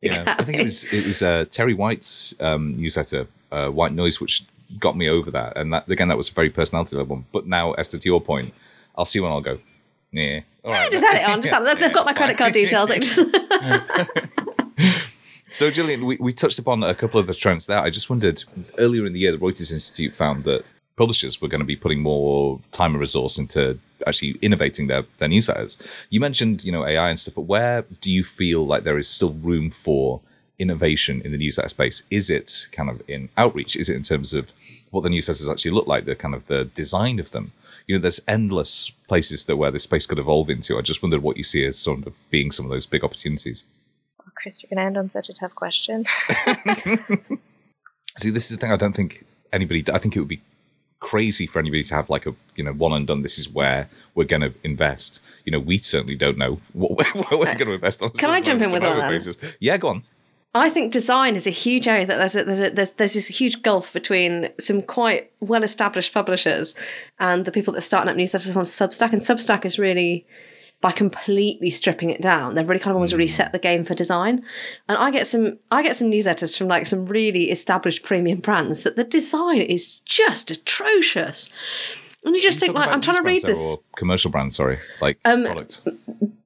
Yeah, 0.01 0.35
I 0.39 0.43
think 0.43 0.57
it 0.57 0.63
was 0.63 0.83
it 0.85 1.05
was 1.05 1.21
uh, 1.21 1.45
Terry 1.51 1.75
White's 1.75 2.33
um, 2.39 2.75
newsletter, 2.75 3.27
uh, 3.51 3.67
White 3.69 3.93
Noise, 3.93 4.19
which 4.19 4.43
got 4.79 4.97
me 4.97 5.07
over 5.07 5.29
that. 5.29 5.55
And 5.55 5.71
that 5.73 5.87
again, 5.87 6.07
that 6.07 6.17
was 6.17 6.29
a 6.29 6.33
very 6.33 6.49
personality 6.49 6.97
level 6.97 7.17
one. 7.17 7.25
But 7.31 7.45
now, 7.45 7.73
Esther, 7.73 7.99
to 7.99 8.09
your 8.09 8.19
point, 8.19 8.51
I'll 8.95 9.05
see 9.05 9.19
when 9.19 9.31
I'll 9.31 9.41
go. 9.41 9.59
Yeah, 10.11 10.39
all 10.65 10.71
right. 10.71 10.91
just 10.91 11.05
add 11.05 11.21
it 11.21 11.29
on. 11.29 11.43
Just 11.43 11.53
add 11.57 11.61
it. 11.61 11.65
They've, 11.65 11.79
they've 11.79 11.93
got 11.93 12.05
my 12.05 12.11
it's 12.11 12.17
credit 12.17 12.37
card 12.39 12.53
details. 12.53 12.89
Like, 12.89 13.03
just, 13.03 13.19
So, 15.51 15.69
Jillian, 15.69 16.05
we, 16.05 16.15
we 16.15 16.31
touched 16.31 16.59
upon 16.59 16.81
a 16.81 16.95
couple 16.95 17.19
of 17.19 17.27
the 17.27 17.33
trends 17.33 17.65
there. 17.65 17.79
I 17.79 17.89
just 17.89 18.09
wondered 18.09 18.43
earlier 18.77 19.05
in 19.05 19.11
the 19.11 19.19
year, 19.19 19.33
the 19.33 19.37
Reuters 19.37 19.71
Institute 19.71 20.15
found 20.15 20.45
that 20.45 20.63
publishers 20.95 21.41
were 21.41 21.49
going 21.49 21.59
to 21.59 21.65
be 21.65 21.75
putting 21.75 21.99
more 21.99 22.61
time 22.71 22.91
and 22.91 23.01
resource 23.01 23.37
into 23.37 23.77
actually 24.07 24.37
innovating 24.41 24.87
their, 24.87 25.03
their 25.17 25.27
newsletters. 25.27 26.05
You 26.09 26.21
mentioned, 26.21 26.63
you 26.63 26.71
know, 26.71 26.85
AI 26.85 27.09
and 27.09 27.19
stuff, 27.19 27.35
but 27.35 27.41
where 27.41 27.83
do 27.99 28.09
you 28.09 28.23
feel 28.23 28.65
like 28.65 28.85
there 28.85 28.97
is 28.97 29.09
still 29.09 29.33
room 29.33 29.71
for 29.71 30.21
innovation 30.57 31.21
in 31.21 31.33
the 31.33 31.37
newsletter 31.37 31.69
space? 31.69 32.03
Is 32.09 32.29
it 32.29 32.67
kind 32.71 32.89
of 32.89 33.01
in 33.09 33.27
outreach? 33.37 33.75
Is 33.75 33.89
it 33.89 33.95
in 33.97 34.03
terms 34.03 34.33
of 34.33 34.53
what 34.91 35.01
the 35.01 35.09
newsletters 35.09 35.51
actually 35.51 35.71
look 35.71 35.87
like, 35.87 36.05
the 36.05 36.15
kind 36.15 36.35
of 36.35 36.47
the 36.47 36.65
design 36.65 37.19
of 37.19 37.31
them. 37.31 37.51
You 37.87 37.95
know, 37.95 38.01
there's 38.01 38.21
endless 38.27 38.91
places 39.07 39.45
that 39.45 39.57
where 39.57 39.71
this 39.71 39.83
space 39.83 40.05
could 40.05 40.19
evolve 40.19 40.49
into. 40.49 40.77
I 40.77 40.81
just 40.81 41.01
wondered 41.01 41.23
what 41.23 41.37
you 41.37 41.43
see 41.43 41.65
as 41.65 41.79
sort 41.79 42.05
of 42.05 42.29
being 42.29 42.51
some 42.51 42.65
of 42.65 42.71
those 42.71 42.85
big 42.85 43.03
opportunities. 43.03 43.65
Oh, 44.31 44.33
Chris, 44.35 44.63
you're 44.63 44.69
going 44.69 44.77
to 44.77 44.85
end 44.85 44.97
on 44.97 45.09
such 45.09 45.29
a 45.29 45.33
tough 45.33 45.55
question. 45.55 46.03
See, 48.17 48.29
this 48.29 48.49
is 48.49 48.51
the 48.51 48.57
thing. 48.57 48.71
I 48.71 48.77
don't 48.77 48.93
think 48.93 49.25
anybody. 49.51 49.83
I 49.91 49.97
think 49.97 50.15
it 50.15 50.19
would 50.19 50.27
be 50.27 50.41
crazy 50.99 51.47
for 51.47 51.59
anybody 51.59 51.83
to 51.83 51.95
have 51.95 52.09
like 52.09 52.25
a 52.25 52.35
you 52.55 52.63
know 52.63 52.73
one 52.73 52.93
and 52.93 53.07
done. 53.07 53.21
This 53.21 53.39
is 53.39 53.49
where 53.49 53.89
we're 54.15 54.25
going 54.25 54.41
to 54.41 54.53
invest. 54.63 55.21
You 55.45 55.51
know, 55.51 55.59
we 55.59 55.77
certainly 55.77 56.15
don't 56.15 56.37
know 56.37 56.59
what 56.73 56.91
we're, 56.91 57.21
what 57.23 57.31
we're 57.31 57.45
going 57.45 57.67
to 57.67 57.73
invest 57.73 58.01
on. 58.01 58.11
Can 58.11 58.29
I 58.29 58.41
jump 58.41 58.61
in 58.61 58.71
with 58.71 58.81
moment-to-moment 58.81 59.03
one 59.03 59.11
then? 59.11 59.35
basis. 59.35 59.57
Yeah, 59.59 59.77
go 59.77 59.89
on. 59.89 60.03
I 60.53 60.69
think 60.69 60.91
design 60.91 61.37
is 61.37 61.47
a 61.47 61.51
huge 61.51 61.87
area 61.87 62.05
that 62.05 62.17
there's 62.17 62.35
a, 62.35 62.43
there's, 62.43 62.59
a, 62.59 62.69
there's 62.71 62.91
there's 62.91 63.13
this 63.13 63.27
huge 63.27 63.61
gulf 63.61 63.93
between 63.93 64.49
some 64.59 64.81
quite 64.81 65.31
well 65.39 65.63
established 65.63 66.13
publishers 66.13 66.75
and 67.19 67.45
the 67.45 67.51
people 67.51 67.73
that 67.73 67.77
are 67.77 67.81
starting 67.81 68.09
up 68.09 68.17
newsletters 68.17 68.57
on 68.57 68.65
Substack. 68.65 69.13
And 69.13 69.21
Substack 69.21 69.63
is 69.63 69.79
really 69.79 70.25
by 70.81 70.91
completely 70.91 71.69
stripping 71.69 72.09
it 72.09 72.21
down. 72.21 72.55
They've 72.55 72.67
really 72.67 72.79
kind 72.79 72.91
of 72.91 72.95
almost 72.95 73.13
really 73.13 73.27
set 73.27 73.53
the 73.53 73.59
game 73.59 73.85
for 73.85 73.93
design. 73.93 74.43
And 74.89 74.97
I 74.97 75.11
get 75.11 75.27
some 75.27 75.59
I 75.69 75.83
get 75.83 75.95
some 75.95 76.11
newsletters 76.11 76.57
from 76.57 76.67
like 76.67 76.87
some 76.87 77.05
really 77.05 77.51
established 77.51 78.03
premium 78.03 78.39
brands 78.39 78.83
that 78.83 78.95
the 78.95 79.03
design 79.03 79.61
is 79.61 79.95
just 80.05 80.51
atrocious. 80.51 81.49
And 82.25 82.35
you 82.35 82.41
just 82.41 82.59
think 82.59 82.75
like 82.75 82.89
I'm 82.89 83.01
trying 83.01 83.17
to 83.17 83.23
read 83.23 83.43
this. 83.43 83.77
Commercial 83.95 84.31
brand, 84.31 84.53
sorry, 84.53 84.79
like 85.01 85.19
um, 85.25 85.45
product. 85.45 85.81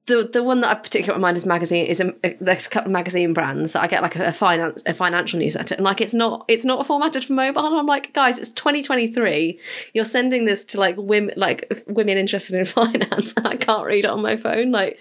The 0.06 0.28
the 0.32 0.42
one 0.42 0.60
that 0.60 0.70
I 0.70 0.74
particularly 0.74 1.20
mind 1.20 1.36
is 1.36 1.46
magazine 1.46 1.86
is 1.86 2.00
a, 2.00 2.14
there's 2.40 2.66
a 2.66 2.70
couple 2.70 2.88
of 2.88 2.92
magazine 2.92 3.32
brands 3.32 3.72
that 3.72 3.82
I 3.82 3.88
get 3.88 4.02
like 4.02 4.16
a, 4.16 4.26
a 4.26 4.32
finance 4.32 4.82
a 4.86 4.94
financial 4.94 5.38
newsletter 5.38 5.74
and 5.74 5.84
like 5.84 6.00
it's 6.00 6.14
not 6.14 6.44
it's 6.48 6.64
not 6.64 6.86
formatted 6.86 7.24
for 7.24 7.32
mobile 7.32 7.66
and 7.66 7.74
I'm 7.74 7.86
like 7.86 8.12
guys 8.12 8.38
it's 8.38 8.50
2023 8.50 9.58
you're 9.94 10.04
sending 10.04 10.44
this 10.44 10.64
to 10.66 10.80
like 10.80 10.96
women 10.96 11.34
like 11.36 11.84
women 11.86 12.18
interested 12.18 12.56
in 12.56 12.64
finance 12.64 13.34
and 13.36 13.46
I 13.46 13.56
can't 13.56 13.84
read 13.84 14.04
it 14.04 14.10
on 14.10 14.22
my 14.22 14.36
phone 14.36 14.70
like 14.70 14.98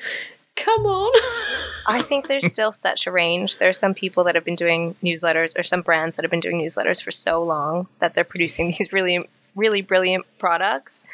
come 0.55 0.85
on 0.85 1.11
I 1.87 2.01
think 2.01 2.27
there's 2.27 2.51
still 2.51 2.71
such 2.71 3.07
a 3.07 3.11
range. 3.11 3.57
There 3.57 3.69
are 3.69 3.73
some 3.73 3.93
people 3.93 4.23
that 4.25 4.35
have 4.35 4.43
been 4.43 4.55
doing 4.55 4.95
newsletters 5.03 5.57
or 5.57 5.63
some 5.63 5.81
brands 5.81 6.15
that 6.15 6.23
have 6.23 6.31
been 6.31 6.39
doing 6.39 6.59
newsletters 6.59 7.03
for 7.03 7.11
so 7.11 7.43
long 7.43 7.87
that 7.99 8.13
they're 8.13 8.23
producing 8.23 8.67
these 8.77 8.91
really, 8.91 9.29
really 9.55 9.81
brilliant 9.81 10.25
products. 10.39 11.05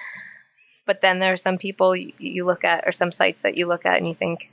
But 0.86 1.02
then 1.02 1.20
there 1.20 1.34
are 1.34 1.38
some 1.38 1.58
people 1.58 1.96
you, 1.96 2.14
you 2.18 2.46
look 2.46 2.64
at 2.64 2.88
or 2.88 2.92
some 2.92 3.12
sites 3.12 3.44
that 3.44 3.58
you 3.58 3.68
look 3.68 3.86
at 3.86 3.98
and 3.98 4.08
you 4.08 4.14
think, 4.14 4.52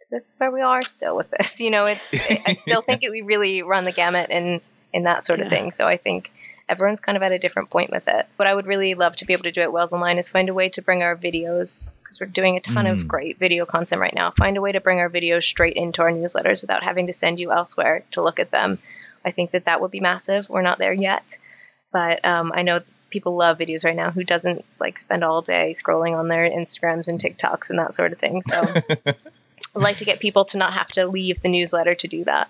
is 0.00 0.08
this 0.10 0.34
where 0.38 0.50
we 0.50 0.60
are 0.62 0.82
still 0.82 1.16
with 1.16 1.30
this? 1.30 1.60
You 1.60 1.70
know, 1.70 1.86
it's, 1.86 2.14
I 2.14 2.56
still 2.66 2.82
think 2.82 3.02
it, 3.02 3.10
we 3.10 3.22
really 3.22 3.62
run 3.62 3.84
the 3.84 3.92
gamut 3.92 4.30
in, 4.30 4.60
in 4.92 5.04
that 5.04 5.24
sort 5.24 5.40
of 5.40 5.46
Yeah. 5.46 5.50
thing. 5.50 5.70
So 5.70 5.86
I 5.86 5.96
think 5.96 6.30
everyone's 6.68 7.00
kind 7.00 7.16
of 7.16 7.22
at 7.22 7.32
a 7.32 7.38
different 7.38 7.70
point 7.70 7.90
with 7.90 8.06
it. 8.08 8.26
What 8.36 8.46
I 8.46 8.54
would 8.54 8.66
really 8.66 8.94
love 8.94 9.16
to 9.16 9.24
be 9.26 9.32
able 9.32 9.44
to 9.44 9.52
do 9.52 9.60
at 9.62 9.72
Wales 9.72 9.92
Online 9.92 10.18
is 10.18 10.28
find 10.30 10.48
a 10.48 10.54
way 10.54 10.68
to 10.70 10.82
bring 10.82 11.02
our 11.02 11.16
videos, 11.16 11.90
because 12.02 12.20
we're 12.20 12.26
doing 12.28 12.56
a 12.56 12.60
ton 12.60 12.86
of 12.86 13.08
great 13.08 13.38
video 13.38 13.66
content 13.66 14.00
right 14.00 14.14
now, 14.14 14.30
find 14.30 14.56
a 14.56 14.60
way 14.60 14.72
to 14.72 14.80
bring 14.80 15.00
our 15.00 15.10
videos 15.10 15.42
straight 15.44 15.76
into 15.76 16.02
our 16.02 16.10
newsletters 16.12 16.60
without 16.60 16.82
having 16.82 17.06
to 17.08 17.12
send 17.12 17.40
you 17.40 17.50
elsewhere 17.52 18.04
to 18.12 18.22
look 18.22 18.38
at 18.38 18.50
them. 18.50 18.76
I 19.24 19.30
think 19.32 19.50
that 19.52 19.64
that 19.64 19.80
would 19.80 19.90
be 19.90 20.00
massive. 20.00 20.48
We're 20.48 20.62
not 20.62 20.78
there 20.78 20.92
yet, 20.92 21.38
but 21.92 22.24
um, 22.24 22.52
I 22.54 22.62
know 22.62 22.78
people 23.10 23.36
love 23.36 23.58
videos 23.58 23.84
right 23.84 23.96
now 23.96 24.10
who 24.10 24.24
doesn't 24.24 24.64
like 24.78 24.98
spend 24.98 25.24
all 25.24 25.42
day 25.42 25.72
scrolling 25.72 26.18
on 26.18 26.26
their 26.26 26.48
Instagrams 26.48 27.08
and 27.08 27.18
TikToks 27.18 27.70
and 27.70 27.78
that 27.78 27.92
sort 27.94 28.12
of 28.12 28.18
thing. 28.18 28.42
So 28.42 28.60
I'd 29.06 29.16
like 29.74 29.96
to 29.98 30.04
get 30.04 30.20
people 30.20 30.44
to 30.46 30.58
not 30.58 30.72
have 30.74 30.88
to 30.92 31.06
leave 31.06 31.40
the 31.40 31.48
newsletter 31.48 31.94
to 31.94 32.08
do 32.08 32.24
that. 32.24 32.48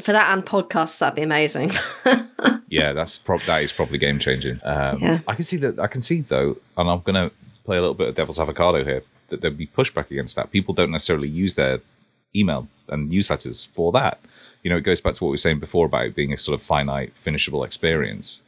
for 0.00 0.12
that 0.12 0.32
and 0.32 0.44
podcasts 0.44 0.98
that'd 0.98 1.14
be 1.16 1.22
amazing 1.22 1.70
Yeah, 2.68 2.92
that's 2.92 3.16
prob- 3.18 3.42
that 3.42 3.62
is 3.62 3.72
probably 3.72 3.98
game 3.98 4.18
changing. 4.18 4.60
Um, 4.64 4.98
Yeah. 5.00 5.20
I 5.28 5.34
can 5.34 5.44
see 5.44 5.56
that. 5.58 5.78
I 5.78 5.86
can 5.86 6.02
see 6.02 6.20
though, 6.20 6.56
and 6.76 6.90
I'm 6.90 7.00
going 7.00 7.14
to 7.14 7.30
play 7.64 7.76
a 7.76 7.80
little 7.80 7.94
bit 7.94 8.08
of 8.08 8.14
devil's 8.16 8.40
avocado 8.40 8.84
here. 8.84 9.02
That 9.28 9.40
there'd 9.40 9.56
be 9.56 9.66
pushback 9.68 10.10
against 10.10 10.34
that. 10.36 10.50
People 10.50 10.74
don't 10.74 10.90
necessarily 10.90 11.28
use 11.28 11.54
their 11.54 11.80
email 12.34 12.66
and 12.88 13.10
newsletters 13.10 13.68
for 13.68 13.92
that. 13.92 14.18
You 14.64 14.70
know, 14.70 14.76
it 14.76 14.82
goes 14.82 15.00
back 15.00 15.14
to 15.14 15.24
what 15.24 15.28
we 15.30 15.34
were 15.34 15.38
saying 15.38 15.60
before 15.60 15.86
about 15.86 16.06
it 16.06 16.14
being 16.16 16.32
a 16.32 16.36
sort 16.36 16.58
of 16.60 16.64
finite, 16.66 17.12
finishable 17.14 17.62
experience. 17.64 18.42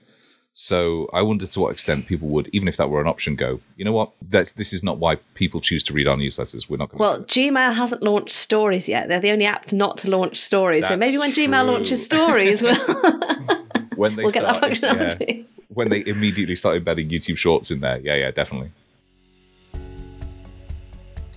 So 0.61 1.09
I 1.12 1.23
wonder 1.23 1.47
to 1.47 1.61
what 1.61 1.71
extent 1.71 2.09
people 2.09 2.27
would, 2.31 2.49
even 2.53 2.66
if 2.66 2.77
that 2.79 2.90
were 2.90 3.01
an 3.01 3.07
option, 3.07 3.37
go. 3.37 3.61
You 3.77 3.85
know 3.85 3.92
what? 3.92 4.11
That 4.21 4.55
this 4.57 4.73
is 4.73 4.83
not 4.83 4.99
why 4.99 5.21
people 5.35 5.61
choose 5.61 5.85
to 5.85 5.92
read 5.92 6.09
our 6.09 6.16
newsletters. 6.16 6.68
We're 6.68 6.79
not 6.79 6.88
going. 6.88 6.99
to. 6.99 7.03
well 7.03 7.23
Gmail 7.23 7.75
hasn't 7.75 8.03
launched 8.03 8.35
stories 8.35 8.88
yet 8.88 9.09
they're 9.09 9.21
the 9.21 9.31
only 9.31 9.47
app 9.47 9.73
not 9.73 9.99
to 9.99 10.11
launch 10.11 10.37
stories 10.37 10.88
so 10.88 10.97
maybe 10.97 11.16
when 11.16 11.31
Gmail 11.31 11.64
launches 11.64 12.05
stories 12.05 12.61
we'll, 12.61 12.75
when 13.94 14.16
they 14.16 14.25
we'll 14.25 14.33
get 14.33 14.42
that 14.42 14.57
start, 14.75 14.99
yeah, 14.99 15.14
functionality 15.14 15.44
when 15.68 15.90
they 15.90 16.05
immediately 16.07 16.57
start 16.57 16.77
embedding 16.77 17.09
YouTube 17.09 17.37
Shorts 17.37 17.71
in 17.71 17.79
there. 17.79 17.99
Yeah, 17.99 18.16
yeah, 18.16 18.31
definitely. 18.33 18.73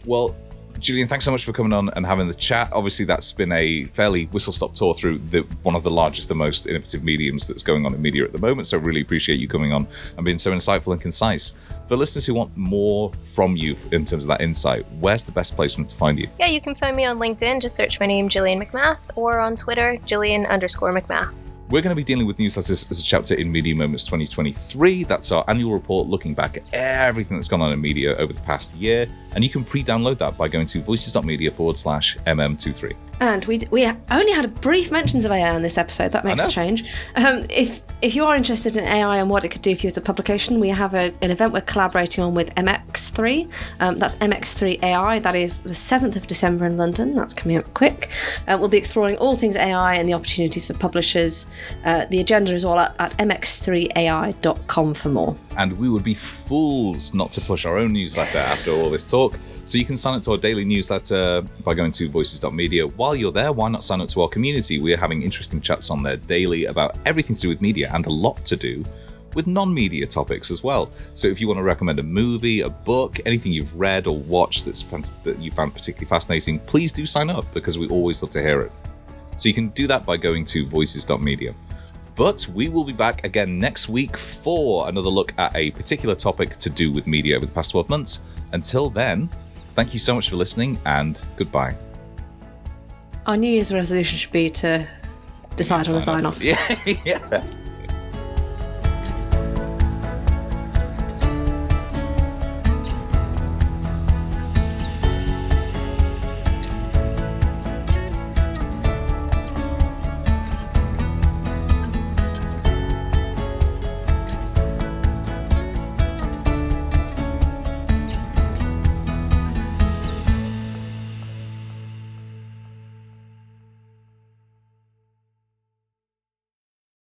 Well, 0.03 0.36
Jillian, 0.82 1.08
thanks 1.08 1.26
so 1.26 1.32
much 1.32 1.46
for 1.46 1.54
coming 1.54 1.74
on 1.74 1.89
and 1.89 2.08
having 2.08 2.28
the 2.28 2.34
chat. 2.34 2.74
Obviously, 2.74 3.06
that's 3.06 3.32
been 3.32 3.52
a 3.52 3.86
fairly 3.86 4.26
whistle 4.26 4.52
stop 4.52 4.74
tour 4.74 4.96
through 4.96 5.20
the 5.30 5.41
one 5.62 5.76
of 5.76 5.84
the 5.84 5.91
largest 5.91 6.32
and 6.32 6.39
most 6.39 6.65
innovative 6.65 7.04
mediums 7.04 7.46
that's 7.48 7.62
going 7.62 7.86
on 7.86 7.94
in 7.94 8.02
media 8.02 8.24
at 8.24 8.32
the 8.32 8.41
moment. 8.41 8.67
So, 8.67 8.80
really 8.80 9.02
appreciate 9.02 9.39
you 9.39 9.48
coming 9.48 9.74
on 9.74 9.88
and 10.17 10.26
being 10.26 10.39
so 10.39 10.52
insightful 10.52 10.91
and 10.91 11.00
concise. 11.00 11.54
For 11.88 11.96
listeners 11.96 12.26
who 12.26 12.34
want 12.34 12.58
more 12.58 13.12
from 13.24 13.56
you 13.56 13.76
in 13.91 14.06
terms 14.06 14.24
of 14.24 14.30
that 14.30 14.41
insight, 14.41 14.88
where's 15.00 15.22
the 15.22 15.32
best 15.32 15.56
place 15.56 15.76
for 15.76 15.82
them 15.82 15.88
to 15.88 15.96
find 15.96 16.17
you? 16.17 16.28
Yeah, 16.39 16.48
you 16.48 16.60
can 16.60 16.74
find 16.74 16.96
me 16.98 17.06
on 17.06 17.20
LinkedIn. 17.20 17.62
Just 17.62 17.76
search 17.76 18.00
my 18.00 18.08
name, 18.08 18.28
Jillian 18.28 18.65
MacMath, 18.65 19.12
or 19.15 19.38
on 19.38 19.56
Twitter, 19.56 19.98
Jillian 20.06 20.50
underscore 20.50 20.91
MacMath. 20.94 21.50
We're 21.71 21.81
going 21.81 21.91
to 21.91 21.95
be 21.95 22.03
dealing 22.03 22.27
with 22.27 22.36
newsletters 22.36 22.91
as 22.91 22.99
a 22.99 23.01
chapter 23.01 23.34
in 23.36 23.49
Media 23.49 23.73
Moments 23.73 24.03
2023. 24.03 25.05
That's 25.05 25.31
our 25.31 25.45
annual 25.47 25.71
report 25.71 26.05
looking 26.05 26.34
back 26.34 26.57
at 26.57 26.63
everything 26.73 27.38
that's 27.38 27.47
gone 27.47 27.62
on 27.62 27.71
in 27.71 27.79
media 27.79 28.13
over 28.17 28.34
the 28.34 28.41
past 28.41 28.75
year. 28.75 29.07
And 29.36 29.41
you 29.41 29.49
can 29.49 29.63
pre 29.63 29.81
download 29.81 30.17
that 30.17 30.38
by 30.38 30.49
going 30.49 30.65
to 30.65 30.81
voices.media 30.81 31.49
forward 31.49 31.77
slash 31.77 32.17
MM23. 32.27 32.93
And 33.21 33.45
we 33.45 33.60
we 33.69 33.86
only 34.10 34.31
had 34.31 34.60
brief 34.62 34.91
mentions 34.91 35.25
of 35.25 35.31
AI 35.31 35.53
on 35.53 35.62
this 35.62 35.77
episode. 35.77 36.12
That 36.12 36.25
makes 36.25 36.41
a 36.41 36.49
change. 36.49 36.86
Um, 37.15 37.45
if 37.51 37.84
if 38.01 38.15
you 38.15 38.25
are 38.25 38.36
interested 38.36 38.75
in 38.75 38.84
AI 38.84 39.17
and 39.17 39.29
what 39.29 39.45
it 39.45 39.49
could 39.49 39.62
do 39.62 39.75
for 39.75 39.84
you 39.84 39.88
as 39.88 39.97
a 39.97 40.01
publication, 40.01 40.60
we 40.60 40.69
have 40.69 40.95
a, 40.95 41.13
an 41.21 41.29
event 41.29 41.53
we're 41.53 41.62
collaborating 41.62 42.23
on 42.23 42.34
with 42.34 42.49
MX3. 42.55 43.47
Um, 43.79 43.97
that's 43.97 44.15
MX3 44.15 44.81
AI. 44.81 45.19
That 45.19 45.36
is 45.36 45.60
the 45.60 45.75
seventh 45.75 46.15
of 46.15 46.25
December 46.25 46.65
in 46.65 46.77
London. 46.77 47.13
That's 47.13 47.36
coming 47.36 47.57
up 47.57 47.71
quick. 47.75 48.10
Uh, 48.47 48.57
we'll 48.60 48.69
be 48.69 48.77
exploring 48.77 49.17
all 49.17 49.36
things 49.36 49.55
AI 49.55 49.93
and 49.93 50.10
the 50.10 50.13
opportunities 50.13 50.65
for 50.65 50.73
publishers. 50.73 51.45
Uh, 51.86 52.07
the 52.07 52.19
agenda 52.19 52.53
is 52.53 52.65
all 52.65 52.79
at, 52.79 52.95
at 52.97 53.15
mx3ai.com 53.17 54.93
for 54.95 55.10
more. 55.10 55.38
And 55.57 55.73
we 55.73 55.89
would 55.89 56.03
be 56.03 56.15
fools 56.15 57.13
not 57.13 57.31
to 57.34 57.41
push 57.41 57.65
our 57.65 57.77
own 57.77 57.93
newsletter 57.93 58.39
after 58.39 58.71
all 58.71 58.89
this 58.89 59.03
talk. 59.03 59.38
So 59.63 59.78
you 59.78 59.86
can 59.86 59.95
sign 59.95 60.15
up 60.15 60.21
to 60.24 60.32
our 60.32 60.38
daily 60.38 60.65
newsletter 60.65 61.43
by 61.63 61.74
going 61.74 61.91
to 61.91 62.10
voices.media. 62.10 62.88
While 62.88 63.15
you're 63.15 63.32
there, 63.32 63.52
why 63.52 63.69
not 63.69 63.84
sign 63.84 64.02
up 64.02 64.10
to 64.10 64.21
our 64.21 64.30
community? 64.30 64.80
We 64.80 64.93
are 64.93 64.97
having 64.97 65.21
interesting 65.21 65.62
chats 65.62 65.89
on 65.89 66.04
there 66.04 66.17
daily 66.17 66.65
about 66.65 66.97
everything 67.06 67.36
to 67.36 67.41
do 67.43 67.50
with 67.50 67.62
media 67.62 67.89
and 67.93 68.06
a 68.06 68.10
lot 68.10 68.43
to 68.45 68.56
do 68.56 68.84
with 69.36 69.47
non-media 69.47 70.06
topics 70.08 70.52
as 70.52 70.63
well. 70.63 70.91
So 71.13 71.28
if 71.28 71.39
you 71.39 71.47
want 71.47 71.60
to 71.60 71.63
recommend 71.63 72.00
a 72.00 72.04
movie, 72.04 72.62
a 72.62 72.69
book, 72.69 73.19
anything 73.26 73.52
you've 73.52 73.74
read 73.76 74.08
or 74.08 74.17
watched 74.17 74.65
that's 74.65 74.82
that 74.82 75.39
you 75.39 75.52
found 75.52 75.74
particularly 75.74 76.08
fascinating, 76.08 76.60
please 76.60 76.91
do 76.91 77.06
sign 77.06 77.30
up 77.30 77.52
because 77.54 77.78
we 77.78 77.88
always 77.88 78.21
love 78.21 78.32
to 78.32 78.41
hear 78.41 78.62
it. 78.62 78.71
So 79.38 79.47
you 79.47 79.56
can 79.56 79.69
do 79.69 79.88
that 79.88 80.06
by 80.06 80.17
going 80.17 80.43
to 80.45 80.65
voices.media. 80.65 81.56
But 82.15 82.45
we 82.54 82.67
will 82.67 82.84
be 82.84 82.93
back 82.93 83.24
again 83.24 83.58
next 83.58 83.88
week 83.88 84.17
for 84.17 84.89
another 84.89 85.10
look 85.10 85.34
at 85.38 85.56
a 85.56 85.71
particular 85.71 86.13
topic 86.13 86.58
to 86.58 86.69
do 86.69 86.91
with 86.91 87.08
media 87.08 87.38
over 87.38 87.45
the 87.45 87.52
past 87.52 87.71
12 87.71 87.89
months. 87.89 88.21
Until 88.52 88.89
then, 88.89 89.30
thank 89.75 89.93
you 89.93 89.99
so 89.99 90.15
much 90.15 90.29
for 90.29 90.36
listening 90.36 90.79
and 90.86 91.19
goodbye. 91.38 91.75
Our 93.25 93.38
New 93.38 93.51
Year's 93.51 93.73
resolution 93.73 94.17
should 94.17 94.31
be 94.31 94.49
to 94.49 94.88
decide 95.55 95.88
on 95.88 95.95
a 95.95 96.01
sign 96.01 96.25
off. 96.25 96.38
Yeah, 96.41 96.57
yeah. 97.05 97.43